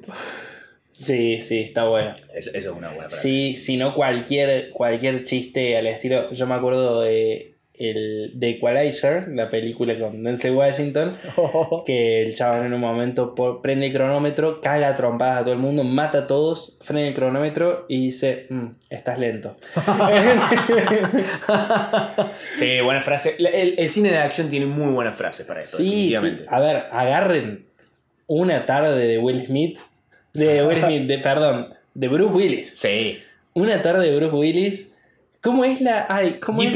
sí, 0.92 1.42
sí, 1.42 1.60
está 1.60 1.84
bueno. 1.84 2.14
eso 2.34 2.50
es 2.54 2.66
una 2.66 2.88
buena 2.88 3.08
frase. 3.08 3.28
Sí, 3.28 3.56
si 3.56 3.76
no 3.76 3.94
cualquier, 3.94 4.70
cualquier 4.70 5.24
chiste 5.24 5.76
al 5.76 5.86
estilo. 5.86 6.30
Yo 6.32 6.46
me 6.46 6.54
acuerdo 6.54 7.02
de 7.02 7.56
el 7.78 8.32
The 8.38 8.50
Equalizer, 8.50 9.28
la 9.28 9.50
película 9.50 9.98
con 9.98 10.22
Denzel 10.22 10.54
Washington, 10.54 11.12
que 11.86 12.22
el 12.22 12.34
chaval 12.34 12.66
en 12.66 12.74
un 12.74 12.80
momento 12.80 13.34
prende 13.62 13.86
el 13.86 13.92
cronómetro, 13.92 14.60
caga 14.60 14.94
trompadas 14.94 15.40
a 15.40 15.44
todo 15.44 15.54
el 15.54 15.60
mundo, 15.60 15.84
mata 15.84 16.18
a 16.18 16.26
todos, 16.26 16.78
frena 16.80 17.08
el 17.08 17.14
cronómetro 17.14 17.86
y 17.88 18.06
dice, 18.06 18.46
mm, 18.48 18.66
estás 18.90 19.18
lento. 19.18 19.56
sí, 22.54 22.80
buena 22.80 23.02
frase. 23.02 23.36
El, 23.38 23.88
cine 23.88 24.10
de 24.10 24.18
acción 24.18 24.48
tiene 24.48 24.66
muy 24.66 24.92
buenas 24.92 25.14
frases 25.14 25.46
para 25.46 25.62
esto. 25.62 25.76
Sí, 25.76 26.14
A 26.14 26.60
ver, 26.60 26.86
agarren 26.90 27.65
una 28.26 28.66
tarde 28.66 29.06
de 29.06 29.18
Will 29.18 29.46
Smith, 29.46 29.78
de 30.32 30.64
Will 30.66 30.82
Smith, 30.82 31.06
de, 31.06 31.18
perdón, 31.18 31.74
de 31.94 32.08
Bruce 32.08 32.34
Willis. 32.34 32.72
Sí. 32.74 33.18
Una 33.54 33.80
tarde 33.80 34.10
de 34.10 34.16
Bruce 34.16 34.36
Willis 34.36 34.90
¿Cómo 35.46 35.64
es 35.64 35.80
la. 35.80 36.06
Ay, 36.08 36.40
¿cómo 36.40 36.60
es? 36.60 36.68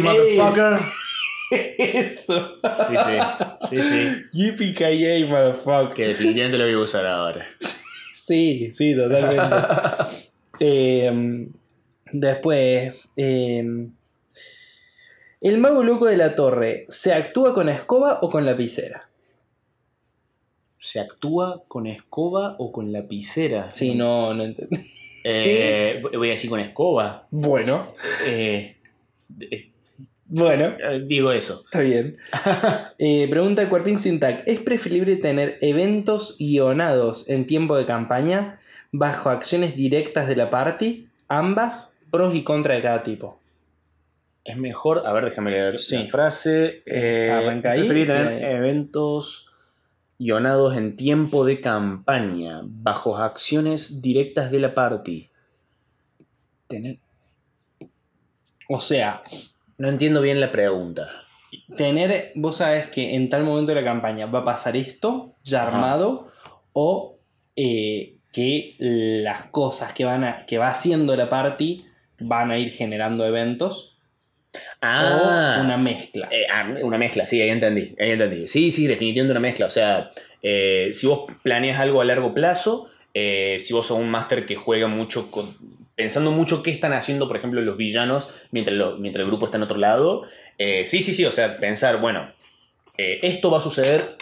motherfucker. 0.00 0.78
Eso. 1.50 2.58
Sí, 2.62 2.96
sí. 2.96 3.18
Sí, 3.68 3.82
sí. 3.82 4.22
Yippee 4.30 5.26
motherfucker. 5.26 5.94
Que 5.94 6.06
definitivamente 6.06 6.58
lo 6.58 6.64
voy 6.64 6.74
a 6.74 6.78
usar 6.78 7.04
ahora. 7.04 7.44
Sí, 8.14 8.70
sí, 8.70 8.94
totalmente. 8.94 9.44
Em, 10.60 11.48
después. 12.12 13.12
Em, 13.16 13.90
¿El 15.40 15.58
mago 15.58 15.82
loco 15.82 16.06
de 16.06 16.16
la 16.16 16.36
torre 16.36 16.84
se 16.86 17.12
actúa 17.12 17.52
con 17.52 17.68
escoba 17.68 18.20
o 18.22 18.30
con 18.30 18.46
lapicera? 18.46 19.07
¿Se 20.78 21.00
actúa 21.00 21.64
con 21.66 21.88
escoba 21.88 22.54
o 22.58 22.70
con 22.70 22.92
lapicera? 22.92 23.72
Sí, 23.72 23.96
no, 23.96 24.32
no 24.32 24.44
entendí. 24.44 24.78
Eh, 25.24 26.00
voy 26.14 26.28
a 26.28 26.32
decir 26.32 26.48
con 26.48 26.60
escoba. 26.60 27.26
Bueno. 27.32 27.94
Eh, 28.24 28.76
bueno. 30.26 30.74
Eh, 30.78 31.02
digo 31.04 31.32
eso. 31.32 31.62
Está 31.64 31.80
bien. 31.80 32.16
pregunta 33.28 33.68
Cuerpín 33.68 33.98
Sintac. 33.98 34.46
¿Es 34.46 34.60
preferible 34.60 35.16
tener 35.16 35.58
eventos 35.60 36.36
guionados 36.38 37.28
en 37.28 37.46
tiempo 37.48 37.76
de 37.76 37.84
campaña 37.84 38.60
bajo 38.92 39.30
acciones 39.30 39.74
directas 39.74 40.28
de 40.28 40.36
la 40.36 40.48
party? 40.48 41.08
Ambas, 41.26 41.96
pros 42.12 42.34
y 42.36 42.44
contras 42.44 42.76
de 42.76 42.82
cada 42.84 43.02
tipo. 43.02 43.40
Es 44.44 44.56
mejor, 44.56 45.02
a 45.04 45.12
ver, 45.12 45.24
déjame 45.24 45.50
leer 45.50 45.74
la 45.90 46.04
frase. 46.04 46.82
Arranca 46.86 47.72
ahí. 47.72 47.88
tener 47.88 48.44
eventos 48.44 49.47
guionados 50.18 50.76
en 50.76 50.96
tiempo 50.96 51.44
de 51.44 51.60
campaña, 51.60 52.60
bajo 52.64 53.16
acciones 53.16 54.02
directas 54.02 54.50
de 54.50 54.58
la 54.58 54.74
party. 54.74 55.30
Tener. 56.66 56.98
O 58.68 58.80
sea. 58.80 59.22
No 59.78 59.88
entiendo 59.88 60.20
bien 60.20 60.40
la 60.40 60.50
pregunta. 60.50 61.08
Tener, 61.76 62.32
vos 62.34 62.56
sabes 62.56 62.88
que 62.88 63.14
en 63.14 63.28
tal 63.28 63.44
momento 63.44 63.72
de 63.72 63.80
la 63.80 63.84
campaña 63.84 64.26
va 64.26 64.40
a 64.40 64.44
pasar 64.44 64.76
esto 64.76 65.34
ya 65.44 65.66
armado 65.66 66.28
o 66.72 67.16
eh, 67.54 68.16
que 68.32 68.74
las 68.78 69.44
cosas 69.46 69.92
que, 69.92 70.04
van 70.04 70.24
a, 70.24 70.46
que 70.46 70.58
va 70.58 70.68
haciendo 70.68 71.16
la 71.16 71.28
party 71.28 71.86
van 72.20 72.50
a 72.50 72.58
ir 72.58 72.72
generando 72.72 73.24
eventos 73.24 73.97
Ah, 74.80 75.60
una 75.62 75.76
mezcla. 75.76 76.28
Eh, 76.30 76.46
ah, 76.50 76.74
una 76.82 76.98
mezcla, 76.98 77.26
sí, 77.26 77.40
ahí 77.40 77.50
entendí, 77.50 77.94
ahí 77.98 78.12
entendí. 78.12 78.48
Sí, 78.48 78.70
sí, 78.70 78.86
definitivamente 78.86 79.32
una 79.32 79.40
mezcla. 79.40 79.66
O 79.66 79.70
sea, 79.70 80.10
eh, 80.42 80.88
si 80.92 81.06
vos 81.06 81.26
planeas 81.42 81.80
algo 81.80 82.00
a 82.00 82.04
largo 82.04 82.34
plazo, 82.34 82.88
eh, 83.14 83.58
si 83.60 83.72
vos 83.72 83.86
sos 83.86 83.98
un 83.98 84.10
máster 84.10 84.46
que 84.46 84.56
juega 84.56 84.86
mucho 84.88 85.30
pensando 85.94 86.30
mucho 86.30 86.62
qué 86.62 86.70
están 86.70 86.92
haciendo, 86.92 87.26
por 87.26 87.36
ejemplo, 87.36 87.60
los 87.60 87.76
villanos 87.76 88.28
mientras, 88.52 88.76
mientras 88.98 89.22
el 89.24 89.28
grupo 89.28 89.46
está 89.46 89.56
en 89.56 89.64
otro 89.64 89.78
lado. 89.78 90.22
sí, 90.58 91.02
sí, 91.02 91.12
sí, 91.12 91.24
o 91.24 91.32
sea, 91.32 91.58
pensar, 91.58 92.00
bueno, 92.00 92.32
esto 92.96 93.50
va 93.50 93.58
a 93.58 93.60
suceder 93.60 94.16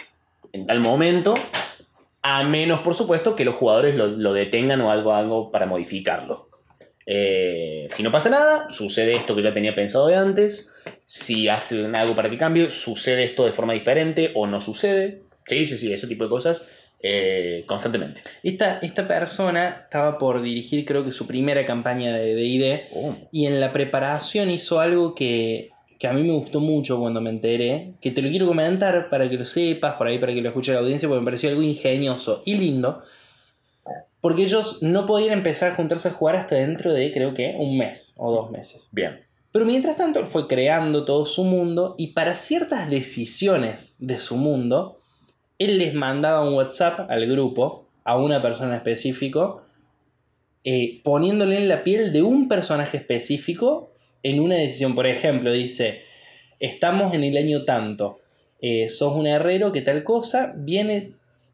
en 0.53 0.65
tal 0.65 0.79
momento, 0.79 1.35
a 2.23 2.43
menos, 2.43 2.79
por 2.79 2.95
supuesto, 2.95 3.35
que 3.35 3.45
los 3.45 3.55
jugadores 3.55 3.93
lo, 3.95 4.07
lo 4.07 4.33
detengan 4.33 4.81
o 4.81 4.89
algo, 4.89 5.13
algo 5.13 5.51
para 5.51 5.67
modificarlo. 5.67 6.46
Eh, 7.09 7.87
si 7.89 8.03
no 8.03 8.11
pasa 8.11 8.29
nada, 8.29 8.69
sucede 8.69 9.15
esto 9.15 9.33
que 9.33 9.41
ya 9.41 9.53
tenía 9.53 9.73
pensado 9.73 10.07
de 10.07 10.15
antes. 10.15 10.73
Si 11.05 11.47
hacen 11.47 11.95
algo 11.95 12.13
para 12.15 12.29
que 12.29 12.37
cambie, 12.37 12.69
sucede 12.69 13.23
esto 13.23 13.45
de 13.45 13.53
forma 13.53 13.73
diferente 13.73 14.31
o 14.35 14.45
no 14.45 14.59
sucede. 14.59 15.21
Sí, 15.47 15.65
sí, 15.65 15.77
sí, 15.77 15.91
ese 15.91 16.07
tipo 16.07 16.25
de 16.25 16.29
cosas 16.29 16.67
eh, 16.99 17.63
constantemente. 17.65 18.21
Esta, 18.43 18.79
esta 18.79 19.07
persona 19.07 19.83
estaba 19.85 20.17
por 20.17 20.41
dirigir, 20.41 20.83
creo 20.83 21.05
que 21.05 21.11
su 21.11 21.25
primera 21.25 21.65
campaña 21.65 22.17
de 22.17 22.35
DD. 22.35 22.89
Oh. 22.93 23.15
Y 23.31 23.45
en 23.45 23.61
la 23.61 23.71
preparación 23.71 24.51
hizo 24.51 24.81
algo 24.81 25.15
que, 25.15 25.69
que 25.99 26.07
a 26.07 26.13
mí 26.13 26.23
me 26.23 26.33
gustó 26.33 26.59
mucho 26.59 26.99
cuando 26.99 27.21
me 27.21 27.29
enteré. 27.29 27.93
Que 28.01 28.11
te 28.11 28.21
lo 28.21 28.29
quiero 28.29 28.47
comentar 28.47 29.09
para 29.09 29.29
que 29.29 29.37
lo 29.37 29.45
sepas, 29.45 29.95
por 29.95 30.07
ahí 30.07 30.19
para 30.19 30.33
que 30.33 30.41
lo 30.41 30.49
escuche 30.49 30.73
la 30.73 30.79
audiencia, 30.79 31.07
porque 31.07 31.21
me 31.21 31.25
pareció 31.25 31.49
algo 31.49 31.61
ingenioso 31.61 32.43
y 32.45 32.55
lindo. 32.55 33.03
Porque 34.21 34.43
ellos 34.43 34.81
no 34.81 35.05
podían 35.05 35.31
empezar 35.33 35.71
a 35.71 35.75
juntarse 35.75 36.09
a 36.09 36.11
jugar 36.11 36.35
hasta 36.35 36.55
dentro 36.55 36.93
de, 36.93 37.11
creo 37.11 37.33
que, 37.33 37.55
un 37.57 37.77
mes 37.77 38.13
o 38.17 38.31
dos 38.31 38.51
meses. 38.51 38.89
Bien. 38.91 39.21
Pero 39.51 39.65
mientras 39.65 39.95
tanto, 39.95 40.19
él 40.19 40.27
fue 40.27 40.47
creando 40.47 41.05
todo 41.05 41.25
su 41.25 41.43
mundo 41.43 41.95
y 41.97 42.13
para 42.13 42.35
ciertas 42.35 42.89
decisiones 42.89 43.95
de 43.99 44.17
su 44.17 44.35
mundo, 44.35 44.99
él 45.57 45.77
les 45.77 45.93
mandaba 45.93 46.47
un 46.47 46.55
WhatsApp 46.55 47.09
al 47.09 47.25
grupo, 47.27 47.87
a 48.03 48.17
una 48.17 48.41
persona 48.41 48.75
específico, 48.75 49.63
eh, 50.63 51.01
poniéndole 51.03 51.57
en 51.57 51.69
la 51.69 51.83
piel 51.83 52.11
de 52.11 52.21
un 52.21 52.47
personaje 52.47 52.97
específico 52.97 53.93
en 54.23 54.39
una 54.39 54.55
decisión. 54.55 54.95
Por 54.95 55.07
ejemplo, 55.07 55.51
dice, 55.51 56.03
estamos 56.59 57.13
en 57.13 57.23
el 57.23 57.37
año 57.37 57.63
tanto, 57.63 58.19
eh, 58.61 58.89
sos 58.89 59.13
un 59.13 59.27
herrero 59.27 59.71
que 59.71 59.81
tal 59.81 60.03
cosa, 60.03 60.53
viene 60.55 61.13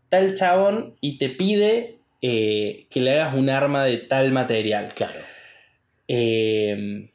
tal 0.10 0.36
chabón 0.36 0.96
y 1.02 1.18
te 1.18 1.30
pide 1.30 2.00
eh, 2.26 2.88
que 2.90 3.02
le 3.02 3.20
hagas 3.20 3.36
un 3.36 3.50
arma 3.50 3.84
de 3.84 3.98
tal 3.98 4.32
material. 4.32 4.94
Claro. 4.96 5.20
Eh, 6.08 7.10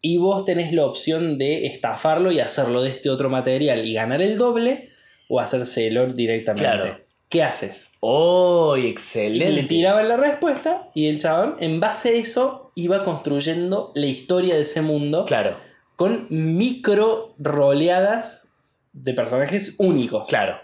y 0.00 0.16
vos 0.16 0.44
tenés 0.44 0.72
la 0.72 0.84
opción 0.86 1.38
de 1.38 1.66
estafarlo 1.66 2.32
y 2.32 2.40
hacerlo 2.40 2.82
de 2.82 2.90
este 2.90 3.10
otro 3.10 3.30
material 3.30 3.86
y 3.86 3.94
ganar 3.94 4.20
el 4.20 4.36
doble 4.36 4.90
o 5.28 5.38
hacérselo 5.38 6.12
directamente. 6.12 6.64
Claro. 6.64 7.00
¿Qué 7.28 7.44
haces? 7.44 7.90
¡Oh, 8.00 8.76
excelente! 8.76 9.52
le 9.52 9.62
tiraban 9.62 10.08
la 10.08 10.16
respuesta 10.16 10.90
y 10.94 11.06
el 11.06 11.20
chabón, 11.20 11.56
en 11.60 11.78
base 11.78 12.08
a 12.08 12.12
eso, 12.12 12.72
iba 12.74 13.04
construyendo 13.04 13.92
la 13.94 14.06
historia 14.06 14.56
de 14.56 14.62
ese 14.62 14.82
mundo 14.82 15.24
Claro, 15.26 15.56
con 15.94 16.26
micro 16.28 17.34
roleadas 17.38 18.48
de 18.92 19.14
personajes 19.14 19.76
únicos, 19.78 20.28
claro. 20.28 20.58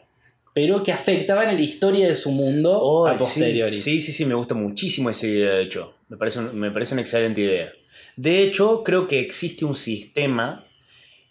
Pero 0.55 0.82
que 0.82 0.92
afectaban 0.92 1.55
la 1.55 1.61
historia 1.61 2.09
de 2.09 2.16
su 2.16 2.30
mundo 2.32 2.78
Oh, 2.80 3.07
a 3.07 3.16
posteriori. 3.16 3.76
Sí, 3.78 4.01
sí, 4.01 4.12
sí, 4.12 4.24
me 4.24 4.34
gusta 4.34 4.55
muchísimo 4.55 5.11
esa 5.11 5.26
idea, 5.26 5.51
de 5.53 5.62
hecho. 5.62 5.94
Me 6.09 6.16
parece, 6.16 6.40
un- 6.40 6.59
me 6.59 6.70
parece 6.70 6.94
una 6.94 7.03
excelente 7.03 7.40
idea. 7.40 7.72
De 8.16 8.42
hecho, 8.42 8.82
creo 8.84 9.07
que 9.09 9.20
existe 9.20 9.64
un 9.64 9.74
sistema 9.74 10.64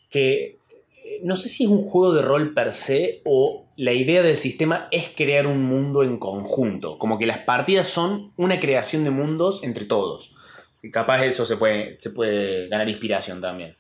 que 0.10 0.58
eh, 1.06 1.22
no 1.24 1.36
sé 1.36 1.50
si 1.50 1.66
es 1.66 1.70
un 1.70 1.84
juego 1.84 2.14
de 2.14 2.22
rol 2.22 2.54
per 2.54 2.72
se 2.72 3.22
o 3.26 3.66
la 3.78 3.94
idea 3.94 4.22
del 4.22 4.38
sistema 4.38 4.88
es 4.92 5.10
crear 5.16 5.48
un 5.48 5.62
mundo 5.64 6.04
en 6.04 6.18
conjunto. 6.18 6.98
Como 6.98 7.18
que 7.18 7.26
las 7.26 7.40
partidas 7.40 7.90
son 7.90 8.32
una 8.38 8.60
creación 8.60 9.04
de 9.04 9.10
mundos 9.10 9.64
entre 9.64 9.86
todos. 9.86 10.34
Y 10.82 10.92
capaz 10.92 11.26
eso 11.26 11.46
se 11.46 11.58
puede, 11.58 12.00
se 12.00 12.10
puede 12.12 12.68
ganar 12.70 12.88
inspiración 12.90 13.42
también. 13.42 13.76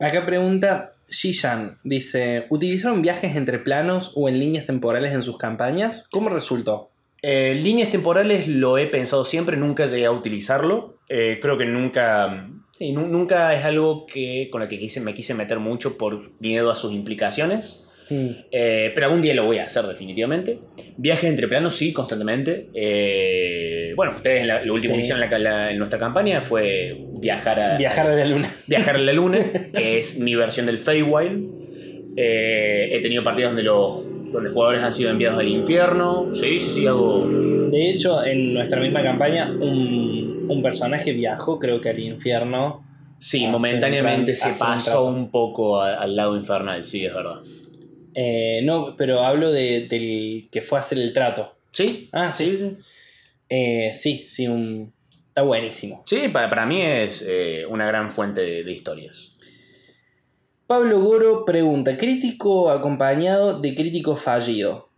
Acá 0.00 0.26
pregunta 0.26 0.90
Shishan, 1.10 1.76
dice, 1.84 2.46
¿utilizaron 2.50 3.02
viajes 3.02 3.36
entre 3.36 3.58
planos 3.58 4.12
o 4.14 4.28
en 4.28 4.38
líneas 4.38 4.66
temporales 4.66 5.12
en 5.12 5.22
sus 5.22 5.38
campañas? 5.38 6.08
¿Cómo 6.10 6.28
resultó? 6.28 6.90
Eh, 7.22 7.54
líneas 7.62 7.90
temporales 7.90 8.48
lo 8.48 8.76
he 8.78 8.86
pensado 8.86 9.24
siempre, 9.24 9.56
nunca 9.56 9.86
llegué 9.86 10.06
a 10.06 10.10
utilizarlo. 10.12 10.98
Eh, 11.08 11.38
creo 11.40 11.56
que 11.56 11.66
nunca. 11.66 12.48
Sí, 12.72 12.92
nu- 12.92 13.06
nunca 13.08 13.54
es 13.54 13.64
algo 13.64 14.04
que, 14.06 14.48
con 14.50 14.60
lo 14.60 14.68
que 14.68 14.78
quise, 14.78 15.00
me 15.00 15.14
quise 15.14 15.32
meter 15.34 15.58
mucho 15.58 15.96
por 15.96 16.32
miedo 16.40 16.70
a 16.70 16.74
sus 16.74 16.92
implicaciones. 16.92 17.86
Eh, 18.10 18.92
pero 18.94 19.06
algún 19.06 19.22
día 19.22 19.32
lo 19.32 19.46
voy 19.46 19.56
a 19.58 19.64
hacer, 19.64 19.86
definitivamente. 19.86 20.58
Viajes 20.98 21.30
entre 21.30 21.48
planos, 21.48 21.74
sí, 21.76 21.92
constantemente. 21.94 22.68
Eh, 22.74 23.73
bueno, 23.94 24.12
ustedes 24.16 24.46
la- 24.46 24.62
lo 24.64 24.74
último 24.74 24.94
Sí. 24.94 24.98
que 24.98 25.02
hicieron 25.02 25.22
en, 25.24 25.30
la- 25.30 25.38
la- 25.38 25.70
en 25.70 25.78
nuestra 25.78 25.98
campaña 25.98 26.40
fue 26.40 27.06
viajar 27.20 27.58
a, 27.60 27.76
Viajar 27.78 28.06
a 28.08 28.14
la 28.14 28.24
luna. 28.26 28.54
Viajar 28.66 28.96
a 28.96 28.98
la 28.98 29.12
Luna, 29.12 29.38
que 29.74 29.98
es 29.98 30.18
mi 30.18 30.34
versión 30.34 30.66
del 30.66 30.78
Feywild. 30.78 31.64
Eh, 32.16 32.88
he 32.92 33.00
tenido 33.00 33.22
partidas 33.22 33.50
donde 33.50 33.62
los 33.64 34.04
donde 34.32 34.50
jugadores 34.50 34.82
han 34.82 34.92
sido 34.92 35.10
enviados 35.10 35.38
al 35.38 35.46
infierno. 35.48 36.28
Sí, 36.32 36.58
sí, 36.58 36.68
sí, 36.70 36.86
hago. 36.88 37.24
De 37.70 37.90
hecho, 37.90 38.24
en 38.24 38.54
nuestra 38.54 38.80
misma 38.80 39.00
campaña, 39.02 39.48
un, 39.48 40.46
un 40.48 40.60
personaje 40.62 41.12
viajó, 41.12 41.58
creo 41.60 41.80
que 41.80 41.90
al 41.90 41.98
infierno. 42.00 42.84
Sí, 43.18 43.46
momentáneamente 43.46 44.34
se 44.34 44.48
un 44.48 44.58
pasó 44.58 45.06
un, 45.06 45.30
poco 45.30 45.80
a- 45.80 45.94
al 45.94 46.16
lado 46.16 46.36
infernal, 46.36 46.82
sí, 46.82 47.06
es 47.06 47.14
verdad. 47.14 47.36
Eh, 48.14 48.60
no, 48.64 48.96
pero 48.96 49.20
hablo 49.24 49.52
de- 49.52 49.86
del 49.88 50.48
que 50.50 50.62
fue 50.62 50.78
a 50.78 50.80
hacer 50.80 50.98
el 50.98 51.12
trato. 51.12 51.54
Sí, 51.70 52.08
Ah, 52.12 52.32
sí. 52.32 52.56
sí. 52.56 52.76
Eh, 53.56 53.92
sí, 53.94 54.26
sí, 54.28 54.48
un... 54.48 54.92
está 55.28 55.42
buenísimo. 55.42 56.02
Sí, 56.06 56.28
para, 56.28 56.50
para 56.50 56.66
mí 56.66 56.82
es 56.82 57.24
eh, 57.24 57.64
una 57.68 57.86
gran 57.86 58.10
fuente 58.10 58.40
de, 58.40 58.64
de 58.64 58.72
historias. 58.72 59.36
Pablo 60.66 60.98
Goro 61.00 61.44
pregunta, 61.44 61.96
crítico 61.96 62.70
acompañado 62.70 63.60
de 63.60 63.76
crítico 63.76 64.16
fallido. 64.16 64.88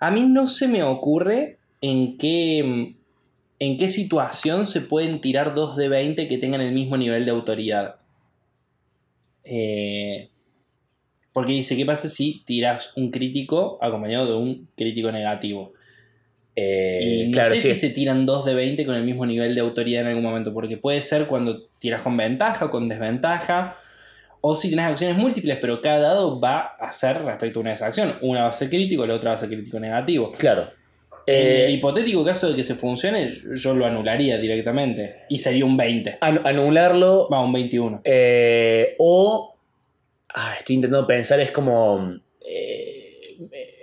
A 0.00 0.10
mí 0.10 0.22
no 0.22 0.48
se 0.48 0.66
me 0.66 0.82
ocurre 0.82 1.58
en 1.80 2.18
qué, 2.18 2.96
en 3.60 3.78
qué 3.78 3.88
situación 3.88 4.66
se 4.66 4.80
pueden 4.80 5.20
tirar 5.20 5.54
dos 5.54 5.76
de 5.76 5.88
20 5.88 6.26
que 6.26 6.38
tengan 6.38 6.60
el 6.60 6.74
mismo 6.74 6.96
nivel 6.96 7.24
de 7.24 7.30
autoridad. 7.30 8.00
Eh, 9.44 10.28
porque 11.32 11.52
dice, 11.52 11.76
¿qué 11.76 11.86
pasa 11.86 12.08
si 12.08 12.42
tiras 12.44 12.96
un 12.96 13.12
crítico 13.12 13.78
acompañado 13.80 14.26
de 14.26 14.34
un 14.34 14.68
crítico 14.74 15.12
negativo? 15.12 15.75
Eh, 16.58 17.26
Y 17.26 17.28
no 17.28 17.44
sé 17.44 17.56
sí. 17.58 17.68
si 17.68 17.74
se 17.74 17.90
tiran 17.90 18.24
dos 18.24 18.44
de 18.46 18.54
20 18.54 18.86
con 18.86 18.94
el 18.94 19.04
mismo 19.04 19.26
nivel 19.26 19.54
de 19.54 19.60
autoridad 19.60 20.00
en 20.02 20.08
algún 20.08 20.22
momento, 20.24 20.54
porque 20.54 20.78
puede 20.78 21.02
ser 21.02 21.26
cuando 21.26 21.64
tiras 21.78 22.00
con 22.02 22.16
ventaja 22.16 22.64
o 22.64 22.70
con 22.70 22.88
desventaja, 22.88 23.76
o 24.40 24.54
si 24.54 24.68
tienes 24.68 24.86
acciones 24.86 25.16
múltiples, 25.18 25.58
pero 25.60 25.82
cada 25.82 25.98
dado 25.98 26.40
va 26.40 26.60
a 26.78 26.90
ser 26.92 27.22
respecto 27.22 27.58
a 27.58 27.60
una 27.60 27.70
de 27.70 27.74
esas 27.74 27.88
acciones. 27.88 28.14
Una 28.22 28.42
va 28.44 28.48
a 28.48 28.52
ser 28.52 28.70
crítico, 28.70 29.06
la 29.06 29.14
otra 29.14 29.30
va 29.30 29.34
a 29.34 29.38
ser 29.38 29.48
crítico 29.48 29.78
negativo. 29.78 30.32
Claro. 30.32 30.70
en 31.28 31.34
el 31.34 31.70
Eh, 31.70 31.70
hipotético 31.72 32.24
caso 32.24 32.48
de 32.50 32.54
que 32.54 32.62
se 32.62 32.76
funcione, 32.76 33.38
yo 33.56 33.74
lo 33.74 33.84
anularía 33.84 34.38
directamente. 34.38 35.22
Y 35.28 35.38
sería 35.38 35.64
un 35.64 35.76
20. 35.76 36.18
anu- 36.20 36.40
anularlo 36.44 37.28
Va, 37.28 37.42
un 37.42 37.52
21. 37.52 38.00
Eh, 38.04 38.94
o. 38.98 39.56
ah, 40.34 40.54
estoy 40.56 40.76
intentando 40.76 41.04
pensar, 41.06 41.40
es 41.40 41.50
como. 41.50 42.14
eh, 42.48 43.36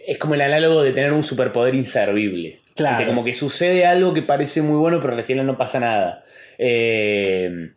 es 0.08 0.18
como 0.18 0.36
el 0.36 0.42
análogo 0.42 0.82
de 0.84 0.92
tener 0.92 1.14
un 1.14 1.24
superpoder 1.24 1.76
inservible. 1.76 2.60
Claro. 2.76 3.06
Como 3.06 3.24
que 3.24 3.34
sucede 3.34 3.86
algo 3.86 4.14
que 4.14 4.22
parece 4.24 4.62
muy 4.62 4.78
bueno, 4.78 5.00
pero 5.00 5.14
al 5.16 5.24
final 5.24 5.46
no 5.46 5.58
pasa 5.58 5.80
nada. 5.80 6.24
Eh, 6.58 7.70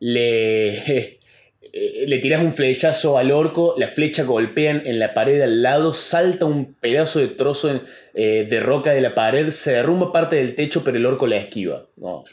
le. 0.00 1.14
Le 1.70 2.18
tiras 2.18 2.42
un 2.42 2.52
flechazo 2.54 3.18
al 3.18 3.30
orco, 3.30 3.74
la 3.76 3.88
flecha 3.88 4.22
golpea 4.24 4.70
en- 4.70 4.98
la 4.98 5.12
pared 5.12 5.40
al 5.42 5.62
lado, 5.62 5.92
salta 5.92 6.46
un 6.46 6.72
pedazo 6.74 7.20
de 7.20 7.28
trozo 7.28 7.70
en- 7.70 7.82
eh, 8.14 8.46
de 8.48 8.58
roca 8.60 8.92
de 8.92 9.02
la 9.02 9.14
pared, 9.14 9.50
se 9.50 9.72
derrumba 9.72 10.10
parte 10.10 10.36
del 10.36 10.54
techo, 10.54 10.82
pero 10.82 10.96
el 10.96 11.04
orco 11.04 11.26
la 11.26 11.36
esquiva. 11.36 11.84
No. 11.96 12.24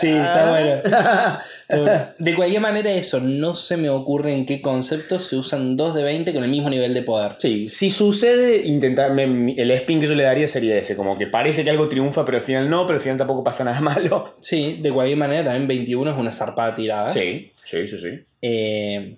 sí, 0.00 0.08
está 0.08 0.46
Ah. 0.46 0.50
bueno. 0.50 0.74
Está 1.66 1.80
bueno. 1.80 2.06
De 2.18 2.34
cualquier 2.34 2.60
manera, 2.60 2.90
eso 2.92 3.20
no 3.20 3.54
se 3.54 3.76
me 3.78 3.88
ocurre 3.88 4.32
en 4.34 4.44
qué 4.44 4.60
concepto 4.60 5.18
se 5.18 5.36
usan 5.36 5.76
dos 5.78 5.94
de 5.94 6.02
20 6.02 6.32
con 6.34 6.44
el 6.44 6.50
mismo 6.50 6.68
nivel 6.68 6.92
de 6.92 7.02
poder. 7.02 7.36
Sí, 7.38 7.66
si 7.68 7.88
sucede, 7.90 8.66
intentar, 8.66 9.12
me- 9.14 9.54
el 9.56 9.70
spin 9.70 10.00
que 10.00 10.06
yo 10.06 10.14
le 10.14 10.24
daría 10.24 10.46
sería 10.46 10.76
ese, 10.76 10.94
como 10.94 11.16
que 11.16 11.26
parece 11.26 11.64
que 11.64 11.70
algo 11.70 11.88
triunfa, 11.88 12.24
pero 12.24 12.36
al 12.36 12.42
final 12.44 12.68
no, 12.68 12.84
pero 12.86 12.96
al 12.96 13.00
final 13.02 13.16
tampoco 13.16 13.42
pasa 13.42 13.64
nada 13.64 13.80
malo. 13.80 14.34
Sí, 14.42 14.78
de 14.80 14.92
cualquier 14.92 15.16
manera, 15.18 15.44
también 15.44 15.66
21 15.66 16.10
es 16.10 16.16
una 16.18 16.32
zarpada 16.32 16.74
tirada. 16.74 17.08
Sí, 17.08 17.50
sí, 17.64 17.86
sí, 17.86 17.96
sí. 17.98 18.20
Eh, 18.42 19.16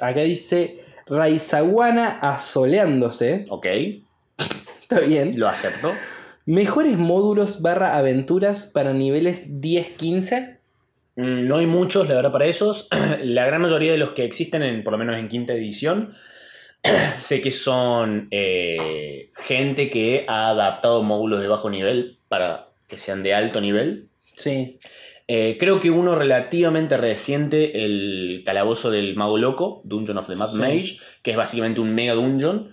acá 0.00 0.20
dice 0.20 0.78
Raizaguana 1.06 2.18
asoleándose. 2.22 3.44
Ok, 3.50 3.66
Está 4.82 5.00
bien. 5.00 5.38
lo 5.38 5.46
acepto. 5.48 5.92
Mejores 6.46 6.96
módulos 6.96 7.60
barra 7.60 7.96
aventuras 7.98 8.66
para 8.66 8.92
niveles 8.92 9.48
10-15. 9.60 10.58
Mm, 11.16 11.46
No 11.48 11.58
hay 11.58 11.66
muchos, 11.66 12.08
la 12.08 12.14
verdad, 12.14 12.32
para 12.32 12.46
esos. 12.46 12.88
La 13.22 13.44
gran 13.46 13.60
mayoría 13.62 13.90
de 13.92 13.98
los 13.98 14.10
que 14.10 14.24
existen, 14.24 14.62
en, 14.62 14.84
por 14.84 14.92
lo 14.92 14.98
menos 14.98 15.18
en 15.18 15.28
quinta 15.28 15.54
edición, 15.54 16.12
sé 17.18 17.40
que 17.40 17.50
son 17.50 18.28
eh, 18.30 19.30
gente 19.34 19.90
que 19.90 20.24
ha 20.28 20.50
adaptado 20.50 21.02
módulos 21.02 21.40
de 21.40 21.48
bajo 21.48 21.68
nivel 21.68 22.18
para 22.28 22.68
que 22.88 22.96
sean 22.98 23.22
de 23.24 23.34
alto 23.34 23.60
nivel. 23.60 24.06
Sí. 24.36 24.78
Eh, 25.28 25.56
creo 25.58 25.80
que 25.80 25.90
uno 25.90 26.14
relativamente 26.14 26.96
reciente, 26.96 27.84
el 27.84 28.44
calabozo 28.46 28.92
del 28.92 29.16
mago 29.16 29.38
loco, 29.38 29.80
Dungeon 29.82 30.18
of 30.18 30.28
the 30.28 30.36
Mad 30.36 30.50
Sí. 30.50 30.58
Mage, 30.58 30.98
que 31.22 31.32
es 31.32 31.36
básicamente 31.36 31.80
un 31.80 31.92
mega 31.92 32.14
dungeon. 32.14 32.72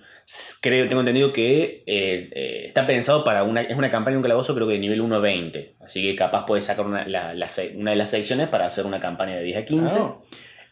Creo, 0.62 0.88
tengo 0.88 1.02
entendido 1.02 1.34
que 1.34 1.84
eh, 1.86 2.30
eh, 2.32 2.62
está 2.66 2.88
pensado 2.88 3.24
para 3.24 3.44
una, 3.44 3.62
es 3.62 3.78
una 3.78 3.90
campaña, 3.92 4.16
un 4.18 4.24
calabozo 4.24 4.56
creo 4.56 4.68
que 4.68 4.74
de 4.74 4.80
nivel 4.80 5.02
1 5.02 5.16
a 5.16 5.20
20. 5.20 5.74
Así 5.82 6.02
que 6.02 6.16
capaz 6.16 6.46
puedes 6.46 6.66
sacar 6.66 6.86
una, 6.86 7.08
la- 7.08 7.34
la 7.34 7.48
una 7.76 7.92
de 7.92 7.98
las 7.98 8.10
secciones 8.10 8.48
para 8.48 8.66
hacer 8.66 8.86
una 8.86 9.00
campaña 9.00 9.36
de 9.36 9.44
10 9.44 9.58
a 9.58 9.66
15. 9.66 9.98
Ah, 10.00 10.16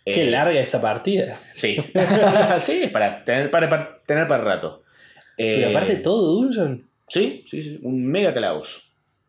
Qué 0.06 0.24
Eh, 0.24 0.32
larga 0.32 0.60
esa 0.60 0.82
partida. 0.82 1.40
Sí, 1.54 1.78
sí, 2.60 2.88
para 2.92 3.18
tener 3.24 3.52
para, 3.52 3.70
para 3.70 4.00
tener 4.06 4.28
para 4.28 4.44
rato. 4.44 4.84
Pero 5.38 5.70
aparte 5.70 5.96
todo 5.98 6.34
dungeon. 6.42 6.88
Sí, 7.08 7.44
sí, 7.46 7.62
sí. 7.62 7.80
Un 7.84 8.06
mega 8.06 8.34
calabozo. 8.34 8.80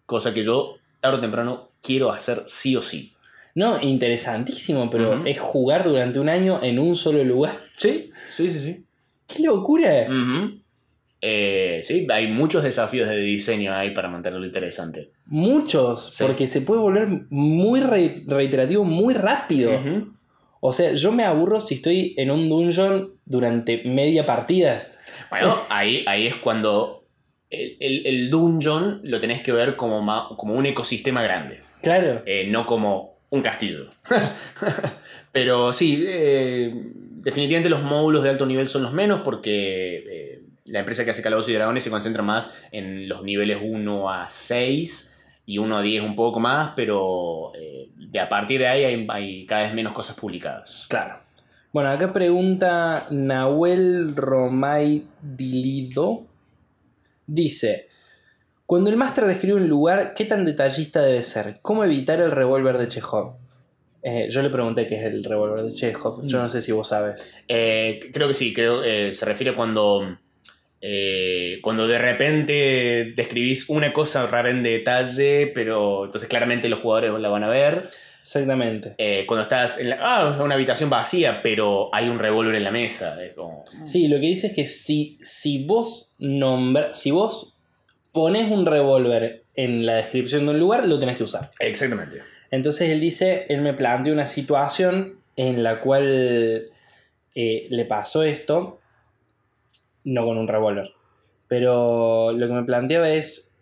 Cosa 0.07 0.33
que 0.33 0.43
yo, 0.45 0.77
tarde 1.01 1.19
o 1.19 1.21
temprano, 1.21 1.71
quiero 1.83 2.11
hacer 2.13 2.43
sí 2.47 2.77
o 2.77 2.83
sí. 2.83 3.13
No, 3.55 3.81
interesantísimo, 3.83 4.89
pero 4.91 5.27
es 5.27 5.39
jugar 5.39 5.85
durante 5.85 6.19
un 6.21 6.29
año 6.29 6.61
en 6.63 6.79
un 6.79 6.97
solo 6.97 7.23
lugar. 7.25 7.61
Sí, 7.77 8.11
sí, 8.31 8.49
sí, 8.49 8.59
sí. 8.61 8.85
¡Qué 9.35 9.43
locura! 9.43 10.07
Eh, 11.25 11.81
sí, 11.85 12.07
hay 12.11 12.27
muchos 12.27 12.65
desafíos 12.65 13.09
de 13.09 13.17
diseño 13.19 13.73
ahí 13.73 13.91
para 13.93 14.09
mantenerlo 14.09 14.45
interesante. 14.45 15.11
Muchos, 15.27 16.09
Sí. 16.13 16.25
porque 16.25 16.49
se 16.49 16.61
puede 16.63 16.81
volver 16.81 17.09
muy 17.31 17.81
re- 17.81 18.23
reiterativo 18.27 18.83
muy 18.85 19.15
rápido. 19.15 19.73
O 20.61 20.73
sea, 20.73 20.93
yo 20.95 21.13
me 21.13 21.25
aburro 21.25 21.61
si 21.61 21.77
estoy 21.77 22.15
en 22.17 22.31
un 22.33 22.49
dungeon 22.49 23.13
durante 23.25 23.83
media 23.85 24.27
partida. 24.27 24.89
Bueno, 25.31 25.57
ahí, 25.71 26.05
ahí 26.09 26.27
es 26.27 26.35
cuando 26.37 27.05
el, 27.51 27.77
el- 27.81 28.07
el 28.07 28.31
dungeon 28.31 29.01
lo 29.05 29.21
tenés 29.21 29.43
que 29.43 29.53
ver 29.53 29.77
como, 29.77 30.03
ma- 30.03 30.29
como 30.37 30.55
un 30.55 30.67
ecosistema 30.67 31.23
grande, 31.23 31.61
Claro. 31.83 32.23
eh, 32.27 32.47
no 32.49 32.67
como 32.67 33.19
un 33.31 33.43
castillo. 33.43 33.91
Pero 35.33 35.73
sí, 35.73 36.05
eh, 36.07 36.75
definitivamente 37.23 37.69
los 37.69 37.83
módulos 37.83 38.23
de 38.23 38.31
alto 38.31 38.47
nivel 38.47 38.69
son 38.69 38.83
los 38.83 38.93
menos 38.93 39.21
porque 39.23 39.97
eh, 39.97 40.43
la 40.67 40.81
empresa 40.81 41.05
que 41.05 41.11
hace 41.11 41.23
Calabozos 41.23 41.51
y 41.51 41.55
Dragones 41.55 41.83
se 41.83 41.91
concentra 41.91 42.23
más 42.23 42.47
en 42.71 43.09
los 43.09 43.23
niveles 43.23 43.59
1 43.63 44.11
a 44.11 44.29
6 44.29 45.21
y 45.47 45.59
1 45.59 45.77
a 45.77 45.83
10 45.83 46.03
un 46.03 46.17
poco 46.17 46.41
más, 46.41 46.73
pero 46.77 47.53
eh, 47.55 47.89
de 47.97 48.21
a 48.21 48.29
partir 48.29 48.61
de 48.61 48.69
ahí 48.69 48.85
hay, 48.85 49.47
cada 49.47 49.63
vez 49.63 49.75
menos 49.75 49.93
cosas 49.93 50.17
publicadas. 50.17 50.87
Claro. 50.89 51.17
Bueno, 51.73 51.91
acá 51.91 52.13
pregunta 52.13 53.07
Nahuel 53.11 54.15
Romay 54.15 55.07
Dilido. 55.21 56.25
Dice: 57.27 57.89
Cuando 58.67 58.91
el 58.91 58.97
máster 58.97 59.25
describe 59.25 59.57
un 59.57 59.69
lugar, 59.69 60.15
¿qué 60.15 60.27
tan 60.27 60.45
detallista 60.45 61.01
debe 61.01 61.23
ser? 61.23 61.59
¿Cómo 61.63 61.83
evitar 61.83 62.21
el 62.21 62.31
revólver 62.31 62.79
de 62.79 62.89
Chekhov? 62.89 63.42
Eh, 64.03 64.29
yo 64.31 64.43
le 64.43 64.51
pregunté 64.51 64.87
qué 64.87 64.97
es 64.97 65.05
el 65.05 65.23
revólver 65.23 65.65
de 65.65 65.73
Chekhov. 65.73 66.27
Yo 66.27 66.39
no 66.39 66.49
sé 66.49 66.61
si 66.61 66.73
vos 66.73 66.89
sabes. 66.89 67.35
Eh, 67.49 68.11
creo 68.13 68.29
que 68.29 68.35
sí, 68.35 68.53
creo 68.53 68.83
eh, 68.83 69.13
se 69.13 69.25
refiere 69.25 69.55
cuando, 69.55 70.19
eh, 70.81 71.59
cuando 71.63 71.87
de 71.87 71.99
repente 71.99 73.13
describís 73.15 73.69
una 73.69 73.93
cosa 73.93 74.27
rara 74.27 74.51
en 74.51 74.63
detalle, 74.63 75.47
pero 75.55 76.07
entonces 76.07 76.29
claramente 76.29 76.69
los 76.69 76.81
jugadores 76.81 77.13
la 77.21 77.29
van 77.29 77.45
a 77.45 77.49
ver. 77.49 77.91
Exactamente. 78.23 78.95
Eh, 78.99 79.25
cuando 79.27 79.43
estás 79.43 79.79
en 79.79 79.91
la, 79.91 79.99
ah, 80.01 80.43
una 80.43 80.55
habitación 80.55 80.89
vacía, 80.89 81.41
pero 81.43 81.93
hay 81.93 82.09
un 82.09 82.19
revólver 82.19 82.55
en 82.55 82.65
la 82.65 82.71
mesa. 82.71 83.23
Es 83.23 83.35
como, 83.35 83.65
Sí, 83.85 84.09
lo 84.09 84.17
que 84.17 84.27
dice 84.27 84.49
es 84.49 84.53
que 84.53 84.67
si, 84.67 85.19
si 85.25 85.65
vos 85.67 86.17
nombra, 86.21 86.95
si 86.95 87.11
vos 87.11 87.61
pones 88.13 88.51
un 88.51 88.65
revólver 88.65 89.45
en 89.55 89.87
la 89.87 89.95
descripción 89.95 90.47
de 90.47 90.53
un 90.53 90.61
lugar, 90.61 90.87
lo 90.87 90.99
tenés 90.99 91.17
que 91.17 91.25
usar. 91.25 91.51
Exactamente. 91.59 92.32
Entonces 92.53 92.91
él 92.91 93.01
dice, 93.01 93.47
él 93.49 93.63
me 93.63 93.73
planteó 93.73 94.13
una 94.13 94.27
situación 94.27 95.17
en 95.37 95.63
la 95.63 95.81
cual 95.81 96.71
eh, 97.35 97.67
le 97.71 97.85
pasó 97.87 98.23
esto, 98.23 98.79
no 100.05 100.27
con 100.27 100.37
un 100.37 100.47
revólver, 100.47 100.91
pero 101.49 102.31
lo 102.33 102.47
que 102.47 102.53
me 102.53 102.65
planteaba 102.65 103.09
es, 103.09 103.57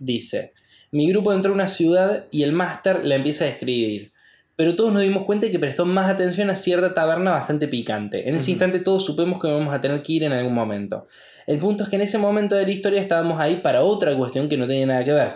dice, 0.00 0.52
mi 0.90 1.08
grupo 1.08 1.32
entró 1.32 1.52
a 1.52 1.54
una 1.54 1.68
ciudad 1.68 2.26
y 2.32 2.42
el 2.42 2.50
máster 2.50 3.04
la 3.04 3.14
empieza 3.14 3.44
a 3.44 3.46
describir, 3.46 4.10
pero 4.56 4.74
todos 4.74 4.92
nos 4.92 5.02
dimos 5.02 5.24
cuenta 5.24 5.46
de 5.46 5.52
que 5.52 5.60
prestó 5.60 5.86
más 5.86 6.10
atención 6.10 6.50
a 6.50 6.56
cierta 6.56 6.94
taberna 6.94 7.30
bastante 7.30 7.68
picante. 7.68 8.28
En 8.28 8.34
ese 8.34 8.50
instante 8.50 8.80
todos 8.80 9.06
supimos 9.06 9.40
que 9.40 9.46
vamos 9.46 9.72
a 9.72 9.80
tener 9.80 10.02
que 10.02 10.14
ir 10.14 10.24
en 10.24 10.32
algún 10.32 10.52
momento. 10.52 11.06
El 11.46 11.58
punto 11.58 11.84
es 11.84 11.88
que 11.88 11.96
en 11.96 12.02
ese 12.02 12.18
momento 12.18 12.56
de 12.56 12.64
la 12.64 12.70
historia 12.72 13.00
estábamos 13.00 13.40
ahí 13.40 13.58
para 13.58 13.82
otra 13.82 14.16
cuestión 14.16 14.48
que 14.48 14.56
no 14.56 14.66
tenía 14.66 14.86
nada 14.86 15.04
que 15.04 15.12
ver. 15.12 15.32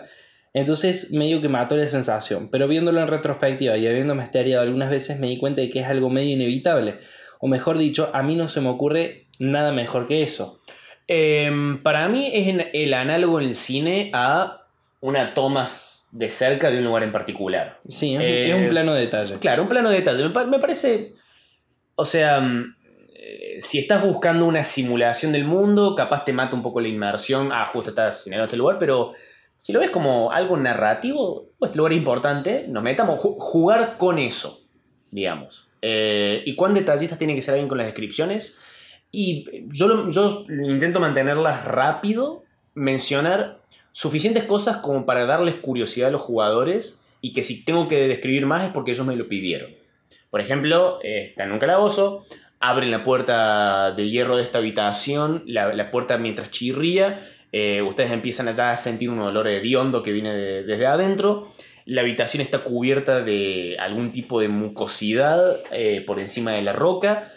Entonces 0.57 1.13
medio 1.13 1.43
que 1.43 1.51
mató 1.51 1.77
la 1.77 1.87
sensación, 1.91 2.49
pero 2.51 2.67
viéndolo 2.67 3.03
en 3.03 3.09
retrospectiva 3.09 3.77
y 3.77 3.87
habiéndome 3.87 4.23
estereado 4.25 4.63
algunas 4.63 4.89
veces 4.89 5.21
me 5.21 5.27
di 5.27 5.37
cuenta 5.37 5.61
de 5.61 5.69
que 5.69 5.81
es 5.81 5.87
algo 5.87 6.09
medio 6.09 6.33
inevitable. 6.33 6.97
O 7.41 7.47
mejor 7.47 7.77
dicho, 7.77 8.09
a 8.15 8.23
mí 8.23 8.37
no 8.37 8.49
se 8.49 8.63
me 8.63 8.71
ocurre 8.71 9.27
nada 9.39 9.71
mejor 9.71 10.07
que 10.07 10.23
eso. 10.23 10.63
Em, 11.09 11.83
para 11.83 12.09
mí 12.09 12.31
es 12.33 12.69
el 12.73 12.95
análogo 12.95 13.39
en 13.39 13.49
el 13.49 13.55
cine 13.55 14.11
a 14.15 14.63
una 15.03 15.35
toma 15.35 15.67
de 16.13 16.29
cerca 16.31 16.71
de 16.71 16.79
un 16.79 16.85
lugar 16.85 17.03
en 17.03 17.13
particular. 17.13 17.79
Sí, 17.87 18.15
es, 18.15 18.23
Eh, 18.23 18.49
es 18.49 18.55
un 18.55 18.71
plano 18.71 18.95
de 18.95 19.03
detalle. 19.03 19.39
Claro, 19.39 19.65
un 19.65 19.69
plano 19.69 19.91
de 19.91 19.97
detalle. 19.97 20.27
Me, 20.27 20.47
me 20.47 20.59
parece. 20.59 21.13
O 21.97 22.07
sea, 22.07 22.41
mm, 22.41 22.77
eh, 23.15 23.57
si 23.59 23.79
estás 23.79 24.03
buscando 24.03 24.47
una 24.47 24.65
simulación 24.65 25.33
del 25.33 25.45
mundo, 25.45 25.95
capaz 25.95 26.25
te 26.25 26.33
mata 26.33 26.57
un 26.57 26.63
poco 26.63 26.81
la 26.81 26.89
inmersión. 26.89 27.51
Ah, 27.53 27.67
justo 27.67 27.91
estás 27.91 28.27
en 28.27 28.41
este 28.41 28.57
lugar, 28.57 28.79
pero 28.79 29.13
si 29.59 29.73
lo 29.73 29.81
ves 29.81 29.91
como 29.91 30.31
algo 30.33 30.57
narrativo, 30.57 31.51
pues 31.59 31.71
este 31.71 31.79
lugar 31.79 31.93
es 31.93 31.99
importante, 31.99 32.67
nos 32.69 32.83
metamos, 32.83 33.21
ju- 33.21 33.37
jugar 33.39 33.97
con 33.99 34.19
eso, 34.19 34.61
digamos. 35.11 35.69
Eh, 35.83 36.43
¿Y 36.47 36.55
cuán 36.57 36.75
detallistas 36.75 37.19
tiene 37.19 37.35
que 37.35 37.43
ser 37.43 37.55
alguien 37.55 37.69
con 37.69 37.79
las 37.79 37.87
descripciones? 37.87 38.59
Y 39.11 39.47
yo, 39.69 40.11
yo 40.11 40.45
intento 40.49 41.01
mantenerlas 41.01 41.65
rápido, 41.65 42.43
mencionar 42.75 43.61
suficientes 43.93 44.45
cosas 44.45 44.79
como 44.79 45.07
para 45.07 45.25
darles 45.27 45.55
curiosidad 45.57 46.09
a 46.09 46.13
los 46.13 46.21
jugadores 46.21 47.01
y 47.23 47.33
que 47.33 47.43
si 47.43 47.65
tengo 47.65 47.89
que 47.89 48.09
describir 48.09 48.45
más 48.47 48.65
es 48.65 48.71
porque 48.73 48.91
ellos 48.93 49.07
me 49.07 49.17
lo 49.17 49.27
pidieron. 49.29 49.71
Por 50.31 50.41
ejemplo, 50.41 50.99
eh, 51.03 51.29
está 51.29 51.45
en 51.45 51.53
un 51.53 51.59
calabozo, 51.59 52.27
abren 52.61 52.91
la 52.91 53.05
puerta 53.05 53.93
de 53.93 54.11
hierro 54.11 54.37
de 54.37 54.43
esta 54.43 54.59
habitación, 54.59 55.43
la, 55.47 55.73
la 55.73 55.91
puerta 55.91 56.19
mientras 56.19 56.51
chirría, 56.51 57.27
eh, 57.53 57.83
ustedes 57.83 58.11
empiezan 58.13 58.49
allá 58.49 58.71
a 58.71 58.77
sentir 58.77 59.11
un 59.11 59.21
olor 59.21 59.49
hediondo 59.49 60.03
que 60.03 60.13
viene 60.13 60.33
de- 60.35 60.63
desde 60.65 60.87
adentro, 60.87 61.49
la 61.85 62.01
habitación 62.01 62.41
está 62.41 62.61
cubierta 62.65 63.23
de 63.23 63.77
algún 63.79 64.11
tipo 64.13 64.41
de 64.41 64.49
mucosidad 64.49 65.61
eh, 65.71 66.03
por 66.07 66.19
encima 66.21 66.53
de 66.53 66.63
la 66.63 66.73
roca, 66.73 67.31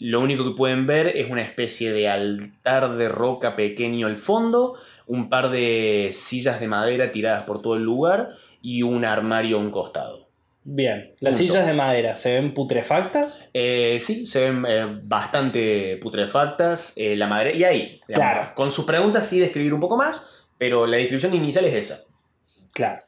lo 0.00 0.20
único 0.20 0.44
que 0.44 0.56
pueden 0.56 0.86
ver 0.86 1.06
es 1.06 1.30
una 1.30 1.42
especie 1.42 1.92
de 1.92 2.08
altar 2.08 2.96
de 2.96 3.08
roca 3.08 3.54
pequeño 3.56 4.06
al 4.08 4.16
fondo, 4.16 4.74
un 5.06 5.28
par 5.28 5.50
de 5.50 6.08
sillas 6.12 6.58
de 6.60 6.66
madera 6.66 7.12
tiradas 7.12 7.44
por 7.44 7.62
todo 7.62 7.76
el 7.76 7.84
lugar 7.84 8.30
y 8.60 8.82
un 8.82 9.04
armario 9.04 9.56
a 9.56 9.60
un 9.60 9.70
costado. 9.70 10.23
Bien, 10.66 11.14
las 11.20 11.36
Punto. 11.36 11.52
sillas 11.52 11.66
de 11.66 11.74
madera 11.74 12.14
se 12.14 12.34
ven 12.34 12.54
putrefactas. 12.54 13.50
Eh, 13.52 13.98
sí, 14.00 14.26
se 14.26 14.50
ven 14.50 14.64
eh, 14.66 14.82
bastante 15.02 15.98
putrefactas. 15.98 16.94
eh, 16.96 17.16
la 17.16 17.26
madera. 17.26 17.52
Y 17.54 17.64
ahí, 17.64 18.00
digamos, 18.08 18.32
Claro. 18.32 18.54
con 18.54 18.70
sus 18.70 18.86
preguntas 18.86 19.28
sí 19.28 19.38
describir 19.38 19.74
un 19.74 19.80
poco 19.80 19.96
más, 19.98 20.24
pero 20.56 20.86
la 20.86 20.96
descripción 20.96 21.34
inicial 21.34 21.66
es 21.66 21.74
esa. 21.74 22.04
Claro. 22.72 23.04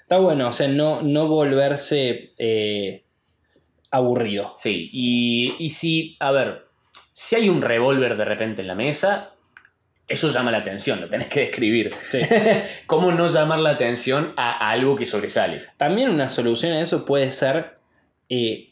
Está 0.00 0.16
bueno, 0.18 0.48
o 0.48 0.52
sea, 0.52 0.68
no, 0.68 1.02
no 1.02 1.28
volverse 1.28 2.32
eh, 2.38 3.04
aburrido. 3.90 4.54
Sí, 4.56 4.88
y, 4.90 5.54
y 5.58 5.68
si, 5.70 6.16
a 6.20 6.30
ver, 6.32 6.64
si 7.12 7.36
hay 7.36 7.50
un 7.50 7.60
revólver 7.60 8.16
de 8.16 8.24
repente 8.24 8.62
en 8.62 8.68
la 8.68 8.74
mesa, 8.74 9.34
eso 10.08 10.30
llama 10.30 10.50
la 10.50 10.58
atención, 10.58 11.00
lo 11.00 11.08
tenés 11.08 11.28
que 11.28 11.40
describir. 11.40 11.90
Sí. 12.10 12.20
¿Cómo 12.86 13.12
no 13.12 13.26
llamar 13.26 13.58
la 13.58 13.70
atención 13.70 14.32
a, 14.36 14.52
a 14.52 14.70
algo 14.70 14.96
que 14.96 15.04
sobresale? 15.06 15.62
También 15.76 16.08
una 16.10 16.28
solución 16.28 16.72
a 16.72 16.80
eso 16.80 17.04
puede 17.04 17.30
ser 17.32 17.76
eh, 18.28 18.70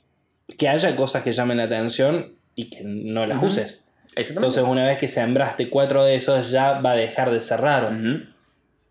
que 0.58 0.68
haya 0.68 0.96
cosas 0.96 1.22
que 1.22 1.32
llamen 1.32 1.58
la 1.58 1.64
atención 1.64 2.34
y 2.54 2.70
que 2.70 2.80
no 2.84 3.26
las 3.26 3.36
Ujú. 3.38 3.46
uses. 3.46 3.86
Exactamente. 4.14 4.32
Entonces, 4.32 4.64
una 4.64 4.86
vez 4.86 4.96
que 4.98 5.08
sembraste 5.08 5.68
cuatro 5.68 6.02
de 6.04 6.14
esos, 6.16 6.50
ya 6.50 6.80
va 6.80 6.92
a 6.92 6.96
dejar 6.96 7.30
de 7.30 7.40
ser 7.42 7.60
raro. 7.60 7.88
Ujú. 7.90 8.22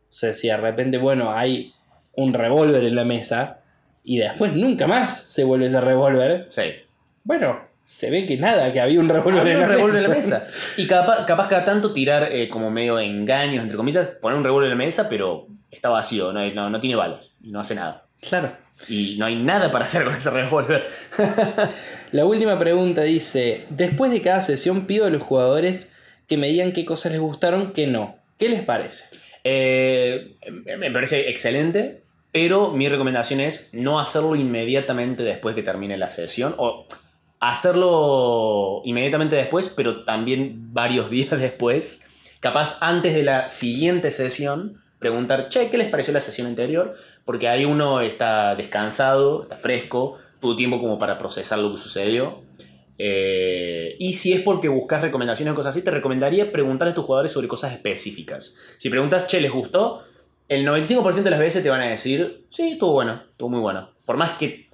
O 0.08 0.12
sea, 0.12 0.34
si 0.36 0.48
de 0.50 0.58
repente, 0.58 0.98
bueno, 1.00 1.32
hay 1.36 1.74
un 2.14 2.34
revólver 2.34 2.84
en 2.84 2.96
la 2.96 3.06
mesa 3.06 3.62
y 4.04 4.20
después 4.20 4.54
nunca 4.54 4.86
más 4.86 5.20
se 5.32 5.44
vuelve 5.44 5.66
ese 5.66 5.82
revólver, 5.82 6.46
Sí. 6.48 6.62
bueno, 7.24 7.60
se 7.86 8.10
ve 8.10 8.26
que 8.26 8.36
nada, 8.36 8.74
que 8.74 8.82
había 8.82 9.00
un 9.00 9.08
revólver, 9.08 9.48
en, 9.48 9.60
la 9.62 9.68
revólver 9.68 10.04
en 10.04 10.10
la 10.10 10.16
mesa. 10.16 10.48
Y 10.76 10.88
capaz, 10.88 11.26
capaz 11.26 11.48
cada 11.48 11.64
tanto 11.64 11.94
tirar 11.94 12.28
eh, 12.32 12.50
como 12.50 12.72
medio 12.72 13.00
engaños, 13.00 13.64
entre 13.64 13.78
comillas, 13.78 14.08
poner 14.20 14.38
un 14.38 14.44
revólver 14.44 14.72
en 14.72 14.78
la 14.78 14.84
mesa, 14.84 15.08
pero 15.08 15.48
está 15.72 15.90
vacío, 15.90 16.34
no, 16.34 16.40
hay- 16.40 16.54
no, 16.54 16.70
no 16.70 16.80
tiene 16.80 16.96
balas 16.96 17.32
y 17.42 17.52
no 17.52 17.60
hace 17.60 17.76
nada. 17.76 18.06
Claro. 18.28 18.52
Y 18.90 19.16
no 19.18 19.26
hay 19.28 19.36
nada 19.36 19.72
para 19.72 19.86
hacer 19.86 20.04
con 20.04 20.16
ese 20.16 20.30
revólver. 20.32 20.88
La 22.12 22.26
última 22.26 22.58
pregunta 22.60 23.04
dice, 23.04 23.66
después 23.70 24.12
de 24.12 24.22
cada 24.22 24.42
sesión 24.42 24.86
pido 24.88 25.06
a 25.06 25.10
los 25.10 25.22
jugadores 25.22 25.92
que 26.28 26.38
me 26.38 26.48
digan 26.48 26.72
qué 26.72 26.86
cosas 26.86 27.12
les 27.12 27.22
gustaron, 27.22 27.72
qué 27.74 27.88
no. 27.88 28.18
¿Qué 28.38 28.50
les 28.50 28.64
parece? 28.64 29.16
Eh, 29.44 30.36
me 30.78 30.92
parece 30.92 31.30
excelente, 31.30 32.02
pero 32.32 32.72
mi 32.72 32.90
recomendación 32.90 33.40
es 33.40 33.70
no 33.74 34.00
hacerlo 34.00 34.36
inmediatamente 34.36 35.24
después 35.24 35.56
que 35.56 35.64
termine 35.64 35.98
la 35.98 36.10
sesión, 36.10 36.56
o 36.58 36.88
hacerlo 37.50 38.82
inmediatamente 38.86 39.36
después, 39.36 39.70
pero 39.70 40.04
también 40.04 40.74
varios 40.74 41.10
días 41.12 41.40
después. 41.40 42.04
Capaz 42.40 42.78
antes 42.82 43.14
de 43.14 43.24
la 43.24 43.48
siguiente 43.48 44.12
sesión, 44.12 44.82
preguntar, 45.00 45.50
che, 45.50 45.70
¿qué 45.70 45.78
les 45.78 45.90
pareció 45.90 46.14
la 46.14 46.22
sesión 46.22 46.48
anterior? 46.48 46.96
Porque 47.26 47.48
ahí 47.48 47.66
uno 47.66 48.02
está 48.02 48.56
descansado, 48.56 49.44
está 49.44 49.58
fresco, 49.58 50.18
tuvo 50.40 50.56
tiempo 50.56 50.80
como 50.80 50.98
para 50.98 51.18
procesar 51.18 51.60
lo 51.60 51.72
que 51.72 51.78
sucedió. 51.78 52.44
Eh, 52.98 53.96
y 54.00 54.14
si 54.14 54.34
es 54.34 54.42
porque 54.42 54.70
buscas 54.70 55.02
recomendaciones 55.02 55.52
o 55.52 55.56
cosas 55.56 55.72
así, 55.76 55.84
te 55.84 55.92
recomendaría 55.92 56.52
preguntarle 56.52 56.92
a 56.92 56.96
tus 56.96 57.06
jugadores 57.06 57.32
sobre 57.32 57.48
cosas 57.48 57.74
específicas. 57.74 58.56
Si 58.78 58.90
preguntas, 58.90 59.28
che, 59.28 59.42
¿les 59.42 59.52
gustó? 59.52 60.04
El 60.48 60.66
95% 60.66 61.24
de 61.24 61.30
las 61.32 61.40
veces 61.40 61.64
te 61.64 61.70
van 61.70 61.82
a 61.82 61.86
decir, 61.86 62.46
sí, 62.52 62.74
estuvo 62.74 62.94
bueno, 62.94 63.24
estuvo 63.32 63.50
muy 63.50 63.60
bueno. 63.60 63.90
Por 64.06 64.18
más 64.18 64.34
que, 64.34 64.65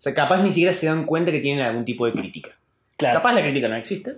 sea, 0.00 0.14
capaz 0.14 0.42
ni 0.42 0.50
siquiera 0.52 0.72
se 0.72 0.86
dan 0.86 1.04
cuenta 1.04 1.30
que 1.30 1.40
tienen 1.40 1.64
algún 1.64 1.84
tipo 1.84 2.06
de 2.06 2.12
crítica. 2.12 2.56
Claro. 2.96 3.18
Capaz 3.18 3.34
la 3.34 3.42
crítica 3.42 3.68
no 3.68 3.76
existe. 3.76 4.16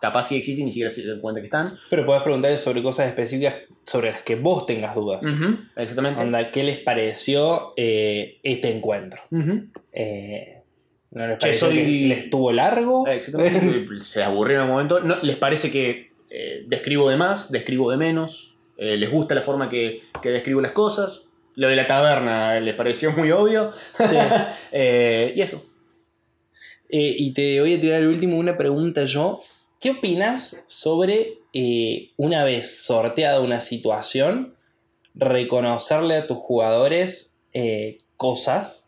Capaz 0.00 0.24
sí 0.24 0.36
existe 0.36 0.60
y 0.60 0.64
ni 0.64 0.72
siquiera 0.72 0.90
se 0.90 1.06
dan 1.06 1.20
cuenta 1.20 1.40
que 1.40 1.46
están. 1.46 1.72
Pero 1.88 2.04
puedes 2.04 2.22
preguntarles 2.22 2.60
sobre 2.60 2.82
cosas 2.82 3.08
específicas 3.08 3.54
sobre 3.84 4.10
las 4.10 4.20
que 4.22 4.36
vos 4.36 4.66
tengas 4.66 4.94
dudas. 4.94 5.20
Exactamente. 5.74 6.22
Onda, 6.22 6.50
¿qué 6.50 6.62
les 6.62 6.78
pareció 6.80 7.72
eh, 7.78 8.38
este 8.42 8.70
encuentro? 8.76 9.22
Eh, 9.92 10.58
¿No 11.12 11.26
les 11.28 11.38
pareció 11.38 11.68
soy- 11.68 11.76
que 11.76 11.84
les 12.08 12.18
estuvo 12.24 12.52
largo? 12.52 13.06
Exactamente. 13.06 13.86
se 14.02 14.22
aburrieron 14.22 14.64
en 14.64 14.70
un 14.70 14.74
momento. 14.76 15.00
No, 15.00 15.16
¿Les 15.22 15.36
parece 15.36 15.70
que 15.70 16.10
eh, 16.28 16.64
describo 16.66 17.08
de 17.08 17.16
más? 17.16 17.50
¿Describo 17.50 17.90
de 17.90 17.96
menos? 17.96 18.54
¿Les 18.76 19.10
gusta 19.10 19.34
la 19.34 19.40
forma 19.40 19.70
que, 19.70 20.02
que 20.20 20.28
describo 20.28 20.60
las 20.60 20.72
cosas? 20.72 21.22
Lo 21.56 21.68
de 21.68 21.76
la 21.76 21.86
taberna 21.86 22.60
les 22.60 22.74
pareció 22.74 23.10
muy 23.12 23.30
obvio. 23.32 23.72
Sí. 23.98 24.04
Eh, 24.72 25.32
y 25.34 25.40
eso. 25.42 25.64
Eh, 26.88 27.14
y 27.18 27.32
te 27.32 27.60
voy 27.60 27.74
a 27.74 27.80
tirar 27.80 28.00
el 28.02 28.08
último 28.08 28.38
una 28.38 28.56
pregunta 28.56 29.04
yo. 29.04 29.40
¿Qué 29.80 29.90
opinas 29.90 30.64
sobre 30.68 31.38
eh, 31.52 32.10
una 32.16 32.44
vez 32.44 32.84
sorteada 32.84 33.40
una 33.40 33.60
situación, 33.60 34.54
reconocerle 35.14 36.16
a 36.16 36.26
tus 36.26 36.38
jugadores 36.38 37.38
cosas 38.16 38.86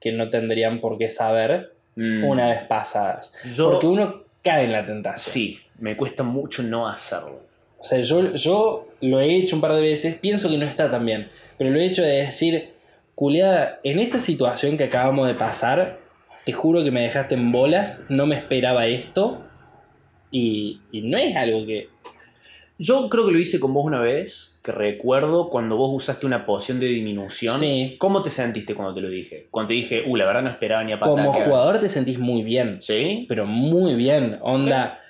que 0.00 0.12
no 0.12 0.30
tendrían 0.30 0.80
por 0.80 0.96
qué 0.98 1.10
saber 1.10 1.72
Mm, 1.96 2.24
una 2.24 2.48
vez 2.48 2.62
pasadas? 2.66 3.32
yo, 3.54 3.70
Porque 3.70 3.86
uno 3.86 4.24
cae 4.42 4.64
en 4.64 4.72
la 4.72 4.84
tentación. 4.84 5.32
sí, 5.32 5.60
me 5.78 5.96
cuesta 5.96 6.22
mucho 6.24 6.62
no 6.62 6.88
hacerlo. 6.88 7.42
O 7.84 7.86
sea, 7.86 8.00
yo, 8.00 8.32
yo 8.32 8.88
lo 9.02 9.20
he 9.20 9.36
hecho 9.36 9.56
un 9.56 9.60
par 9.60 9.74
de 9.74 9.82
veces, 9.82 10.14
pienso 10.14 10.48
que 10.48 10.56
no 10.56 10.64
está 10.64 10.90
tan 10.90 11.04
bien, 11.04 11.28
pero 11.58 11.68
lo 11.68 11.78
he 11.78 11.84
hecho 11.84 12.02
de 12.02 12.22
decir, 12.22 12.70
culiada, 13.14 13.78
en 13.84 13.98
esta 13.98 14.20
situación 14.20 14.78
que 14.78 14.84
acabamos 14.84 15.26
de 15.26 15.34
pasar, 15.34 16.00
te 16.46 16.52
juro 16.54 16.82
que 16.82 16.90
me 16.90 17.02
dejaste 17.02 17.34
en 17.34 17.52
bolas, 17.52 18.00
no 18.08 18.24
me 18.24 18.36
esperaba 18.36 18.86
esto, 18.86 19.44
y, 20.30 20.80
y 20.92 21.02
no 21.02 21.18
es 21.18 21.36
algo 21.36 21.66
que... 21.66 21.90
Yo 22.78 23.10
creo 23.10 23.26
que 23.26 23.32
lo 23.32 23.38
hice 23.38 23.60
con 23.60 23.74
vos 23.74 23.84
una 23.84 24.00
vez, 24.00 24.58
que 24.62 24.72
recuerdo 24.72 25.50
cuando 25.50 25.76
vos 25.76 25.90
usaste 25.92 26.24
una 26.24 26.46
poción 26.46 26.80
de 26.80 26.86
disminución. 26.86 27.60
Sí. 27.60 27.96
¿Cómo 27.98 28.22
te 28.22 28.30
sentiste 28.30 28.74
cuando 28.74 28.94
te 28.94 29.02
lo 29.02 29.10
dije? 29.10 29.48
Cuando 29.50 29.68
te 29.68 29.74
dije, 29.74 30.04
uh, 30.06 30.16
la 30.16 30.24
verdad 30.24 30.40
no 30.40 30.48
esperaba 30.48 30.82
ni 30.84 30.92
a 30.92 30.98
patada. 30.98 31.16
Como 31.16 31.32
que 31.32 31.38
hagas". 31.40 31.48
jugador 31.50 31.80
te 31.80 31.90
sentís 31.90 32.18
muy 32.18 32.42
bien, 32.44 32.80
¿Sí? 32.80 33.26
pero 33.28 33.44
muy 33.44 33.94
bien, 33.94 34.38
onda, 34.40 35.00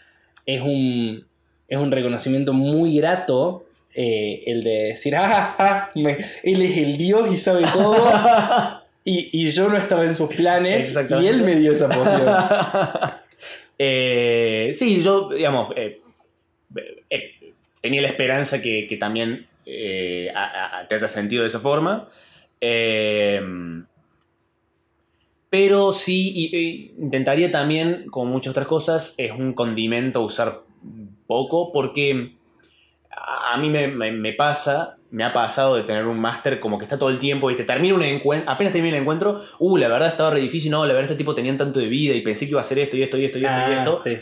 es 0.45 0.61
un, 0.61 1.25
es 1.69 1.79
un 1.79 1.91
reconocimiento 1.91 2.53
muy 2.53 2.97
grato. 2.97 3.65
eh, 3.97 4.43
el 4.47 4.65
de 4.65 4.71
decir, 4.89 5.15
ah, 5.17 5.55
ah, 5.59 5.91
me- 5.95 6.19
él 6.43 6.63
es 6.63 6.77
el 6.79 6.97
dios 6.97 7.33
y 7.33 7.37
sabe 7.37 7.65
todo, 7.73 7.95
Y, 9.07 9.29
y 9.33 9.51
yo 9.51 9.69
no 9.69 9.77
estaba 9.77 10.03
en 10.05 10.17
sus 10.17 10.31
planes 10.35 10.87
y 11.23 11.27
él 11.27 11.43
me 11.43 11.57
dio 11.57 11.73
esa 11.73 11.89
poción. 11.89 12.27
Eh, 13.79 14.71
sí, 14.73 15.03
yo, 15.03 15.29
digamos, 15.31 15.73
eh, 15.77 16.01
tenía 17.83 18.01
la 18.03 18.07
esperanza 18.09 18.63
que, 18.63 18.87
que 18.87 18.97
también 18.97 19.47
a- 20.35 20.79
a- 20.81 20.89
te 20.89 20.95
haya 20.95 21.09
sentido 21.09 21.43
de 21.43 21.49
esa 21.49 21.59
forma. 21.61 22.09
Pero 25.51 25.93
sí, 25.93 26.33
y- 26.35 26.57
y 26.57 26.95
intentaría 26.99 27.51
también, 27.51 28.07
como 28.11 28.31
muchas 28.33 28.53
otras 28.53 28.67
cosas, 28.67 29.15
es 29.19 29.31
un 29.33 29.53
condimento 29.53 30.23
usar 30.23 30.61
poco, 31.27 31.73
porque 31.73 32.33
a 33.11 33.57
mí 33.57 33.69
me, 33.71 33.89
me- 33.89 34.13
me 34.13 34.33
pasa, 34.33 34.97
me 35.11 35.25
ha 35.25 35.33
pasado 35.33 35.77
de 35.77 35.83
tener 35.85 36.07
un 36.07 36.19
máster 36.19 36.59
como 36.61 36.79
que 36.79 36.85
está 36.85 36.99
todo 36.99 37.11
el 37.11 37.19
tiempo, 37.19 37.47
¿viste? 37.49 37.65
Termina 37.65 37.95
un 37.95 38.03
encuentro, 38.03 38.51
apenas 38.51 38.73
termina 38.73 38.97
el 38.97 39.03
encuentro, 39.03 39.41
uh, 39.61 39.77
la 39.77 39.89
verdad 39.89 40.09
estaba 40.09 40.31
re 40.31 40.41
difícil, 40.41 40.71
no, 40.71 40.83
la 40.85 40.93
verdad 40.93 41.05
este 41.11 41.17
tipo 41.17 41.35
tenían 41.35 41.57
tanto 41.57 41.79
de 41.81 41.87
vida 41.87 42.15
y 42.15 42.21
pensé 42.23 42.45
que 42.47 42.51
iba 42.51 42.61
a 42.61 42.63
hacer 42.63 42.79
esto 42.81 42.97
y 42.97 43.03
esto 43.03 43.17
y 43.17 43.25
esto 43.25 43.39
y 43.39 43.45
esto 43.45 43.59
y 43.59 43.63
Ah, 43.63 43.79
esto. 43.79 44.01
sí. 44.05 44.17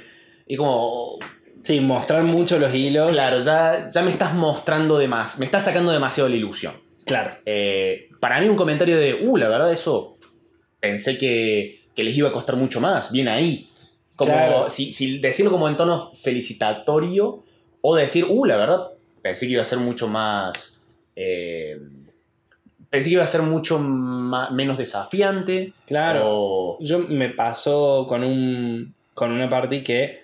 Y 0.47 0.57
como, 0.57 1.19
Sí, 1.65 1.79
mostrar 1.81 2.23
mucho 2.25 2.59
los 2.59 2.75
hilos. 2.75 3.13
claro, 3.13 3.39
ya, 3.39 3.89
ya 3.91 4.03
me 4.03 4.11
estás 4.11 4.35
mostrando 4.35 4.99
de 4.99 5.07
más, 5.09 5.39
me 5.39 5.45
estás 5.45 5.65
sacando 5.65 5.93
demasiado 5.93 6.29
la 6.29 6.35
ilusión. 6.37 6.75
Claro. 7.05 7.37
Eh, 7.47 8.09
para 8.21 8.41
mí 8.41 8.49
un 8.49 8.57
comentario 8.57 8.97
de, 8.99 9.15
uh, 9.27 9.37
la 9.37 9.49
verdad 9.49 9.73
eso, 9.73 10.19
pensé 10.81 11.17
que, 11.19 11.81
que 11.95 12.03
les 12.05 12.17
iba 12.17 12.29
a 12.29 12.33
costar 12.33 12.57
mucho 12.57 12.81
más, 12.81 13.11
bien 13.13 13.29
ahí. 13.29 13.69
Como, 14.17 14.33
Claro. 14.33 14.69
si, 14.71 14.93
si 14.93 15.19
decirlo 15.19 15.51
como 15.51 15.69
en 15.69 15.77
tono 15.77 16.13
felicitatorio, 16.15 17.43
o 17.81 17.97
decir, 17.97 18.25
uh, 18.29 18.45
la 18.45 18.57
verdad, 18.57 18.89
pensé 19.23 19.47
que 19.47 19.53
iba 19.53 19.63
a 19.63 19.67
ser 19.67 19.79
mucho 19.79 20.07
más... 20.09 20.81
eh, 21.17 21.79
pensé 22.91 23.09
que 23.09 23.15
iba 23.15 23.25
a 23.25 23.27
ser 23.27 23.43
mucho 23.43 23.79
ma- 23.79 24.51
menos 24.51 24.77
desafiante. 24.79 25.73
Claro. 25.87 26.23
o- 26.27 26.79
Yo 26.81 26.99
me 27.01 27.31
pasó 27.31 28.07
con 28.09 28.23
un 28.25 28.95
con 29.15 29.31
una 29.31 29.49
party 29.51 29.83
que 29.83 30.21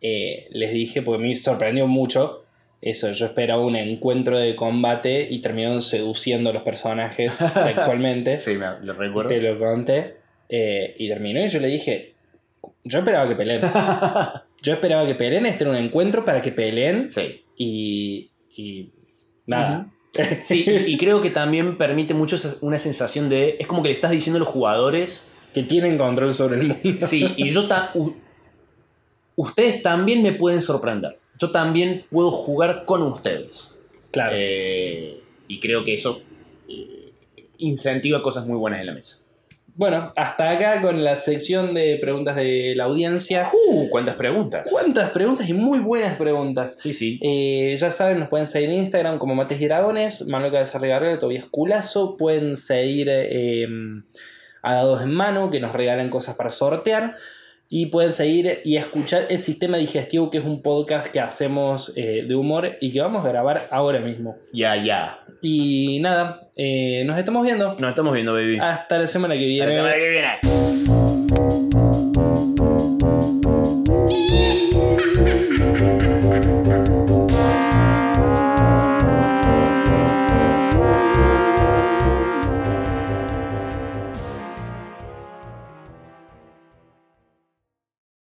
eh, 0.00 0.46
les 0.50 0.72
dije, 0.72 1.02
porque 1.02 1.22
me 1.22 1.34
sorprendió 1.34 1.86
mucho. 1.86 2.44
Eso, 2.80 3.12
yo 3.12 3.26
esperaba 3.26 3.64
un 3.64 3.76
encuentro 3.76 4.38
de 4.38 4.56
combate 4.56 5.28
y 5.30 5.40
terminaron 5.40 5.82
seduciendo 5.82 6.50
a 6.50 6.52
los 6.52 6.62
personajes 6.62 7.34
sexualmente. 7.64 8.36
sí, 8.36 8.54
me, 8.56 8.66
lo 8.82 8.92
recuerdo. 8.94 9.28
Te 9.30 9.40
lo 9.40 9.58
conté. 9.58 10.16
eh, 10.48 10.94
y 10.98 11.08
terminó 11.08 11.44
y 11.44 11.48
yo 11.48 11.60
le 11.60 11.68
dije, 11.68 12.11
yo 12.84 12.98
esperaba 12.98 13.28
que 13.28 13.34
peleen. 13.36 13.60
Yo 14.62 14.72
esperaba 14.74 15.04
que 15.06 15.16
peleen, 15.16 15.44
este 15.46 15.64
era 15.64 15.72
un 15.72 15.76
encuentro 15.76 16.24
para 16.24 16.40
que 16.40 16.52
peleen 16.52 17.10
sí. 17.10 17.42
y, 17.56 18.30
y 18.56 18.90
nada. 19.46 19.88
Sí, 20.42 20.64
y 20.68 20.92
y 20.92 20.98
creo 20.98 21.20
que 21.22 21.30
también 21.30 21.76
permite 21.78 22.12
mucho 22.14 22.36
una 22.60 22.76
sensación 22.78 23.28
de. 23.28 23.56
Es 23.58 23.66
como 23.66 23.82
que 23.82 23.88
le 23.88 23.94
estás 23.94 24.10
diciendo 24.10 24.36
a 24.36 24.40
los 24.40 24.48
jugadores. 24.48 25.26
que 25.54 25.62
tienen 25.64 25.96
control 25.98 26.32
sobre 26.34 26.60
el 26.60 26.68
mundo. 26.68 27.06
Sí, 27.06 27.26
y 27.36 27.48
yo 27.48 27.66
ta- 27.66 27.90
u- 27.94 28.14
Ustedes 29.36 29.82
también 29.82 30.22
me 30.22 30.32
pueden 30.32 30.60
sorprender. 30.62 31.18
Yo 31.38 31.50
también 31.50 32.04
puedo 32.10 32.30
jugar 32.30 32.84
con 32.84 33.02
ustedes. 33.02 33.74
Claro. 34.10 34.36
Eh, 34.38 35.20
y 35.48 35.58
creo 35.58 35.82
que 35.82 35.94
eso 35.94 36.20
eh, 36.68 37.10
incentiva 37.58 38.22
cosas 38.22 38.46
muy 38.46 38.58
buenas 38.58 38.80
en 38.80 38.86
la 38.86 38.92
mesa. 38.92 39.21
Bueno, 39.74 40.12
hasta 40.16 40.50
acá 40.50 40.82
con 40.82 41.02
la 41.02 41.16
sección 41.16 41.72
de 41.72 41.96
preguntas 41.98 42.36
de 42.36 42.74
la 42.76 42.84
audiencia. 42.84 43.50
Uh, 43.68 43.88
¿cuántas 43.88 44.16
preguntas? 44.16 44.68
¿Cuántas 44.70 45.10
preguntas 45.10 45.48
y 45.48 45.54
muy 45.54 45.78
buenas 45.78 46.18
preguntas? 46.18 46.74
Sí, 46.76 46.92
sí. 46.92 47.18
Eh, 47.22 47.74
ya 47.78 47.90
saben, 47.90 48.18
nos 48.20 48.28
pueden 48.28 48.46
seguir 48.46 48.68
en 48.68 48.76
Instagram 48.76 49.18
como 49.18 49.34
Mates 49.34 49.60
y 49.60 49.66
Dragones, 49.66 50.26
Manuel 50.26 50.52
Cabeza 50.52 50.78
Regarrera, 50.78 51.18
Tobias 51.18 51.46
Culazo. 51.46 52.18
Pueden 52.18 52.58
seguir 52.58 53.08
eh, 53.10 53.66
a 54.62 54.74
Dados 54.74 55.02
en 55.02 55.14
Mano, 55.14 55.50
que 55.50 55.60
nos 55.60 55.72
regalan 55.72 56.10
cosas 56.10 56.36
para 56.36 56.50
sortear. 56.50 57.16
Y 57.74 57.86
pueden 57.86 58.12
seguir 58.12 58.60
y 58.64 58.76
escuchar 58.76 59.24
El 59.30 59.38
Sistema 59.38 59.78
Digestivo, 59.78 60.30
que 60.30 60.36
es 60.36 60.44
un 60.44 60.60
podcast 60.60 61.06
que 61.06 61.20
hacemos 61.20 61.94
eh, 61.96 62.26
de 62.28 62.34
humor 62.34 62.76
y 62.82 62.92
que 62.92 63.00
vamos 63.00 63.24
a 63.24 63.28
grabar 63.28 63.66
ahora 63.70 64.00
mismo. 64.00 64.36
Ya, 64.52 64.76
ya. 64.76 65.21
Y 65.44 65.98
nada, 65.98 66.48
eh, 66.56 67.02
nos 67.04 67.18
estamos 67.18 67.44
viendo. 67.44 67.76
Nos 67.78 67.90
estamos 67.90 68.14
viendo, 68.14 68.32
baby. 68.32 68.58
Hasta 68.60 68.98
la 68.98 69.08
semana 69.08 69.34
que 69.34 69.44
viene. 69.44 69.64
Hasta 69.64 69.82
la 69.82 69.92
semana 69.92 69.96
que 69.96 70.08
viene. 70.08 70.81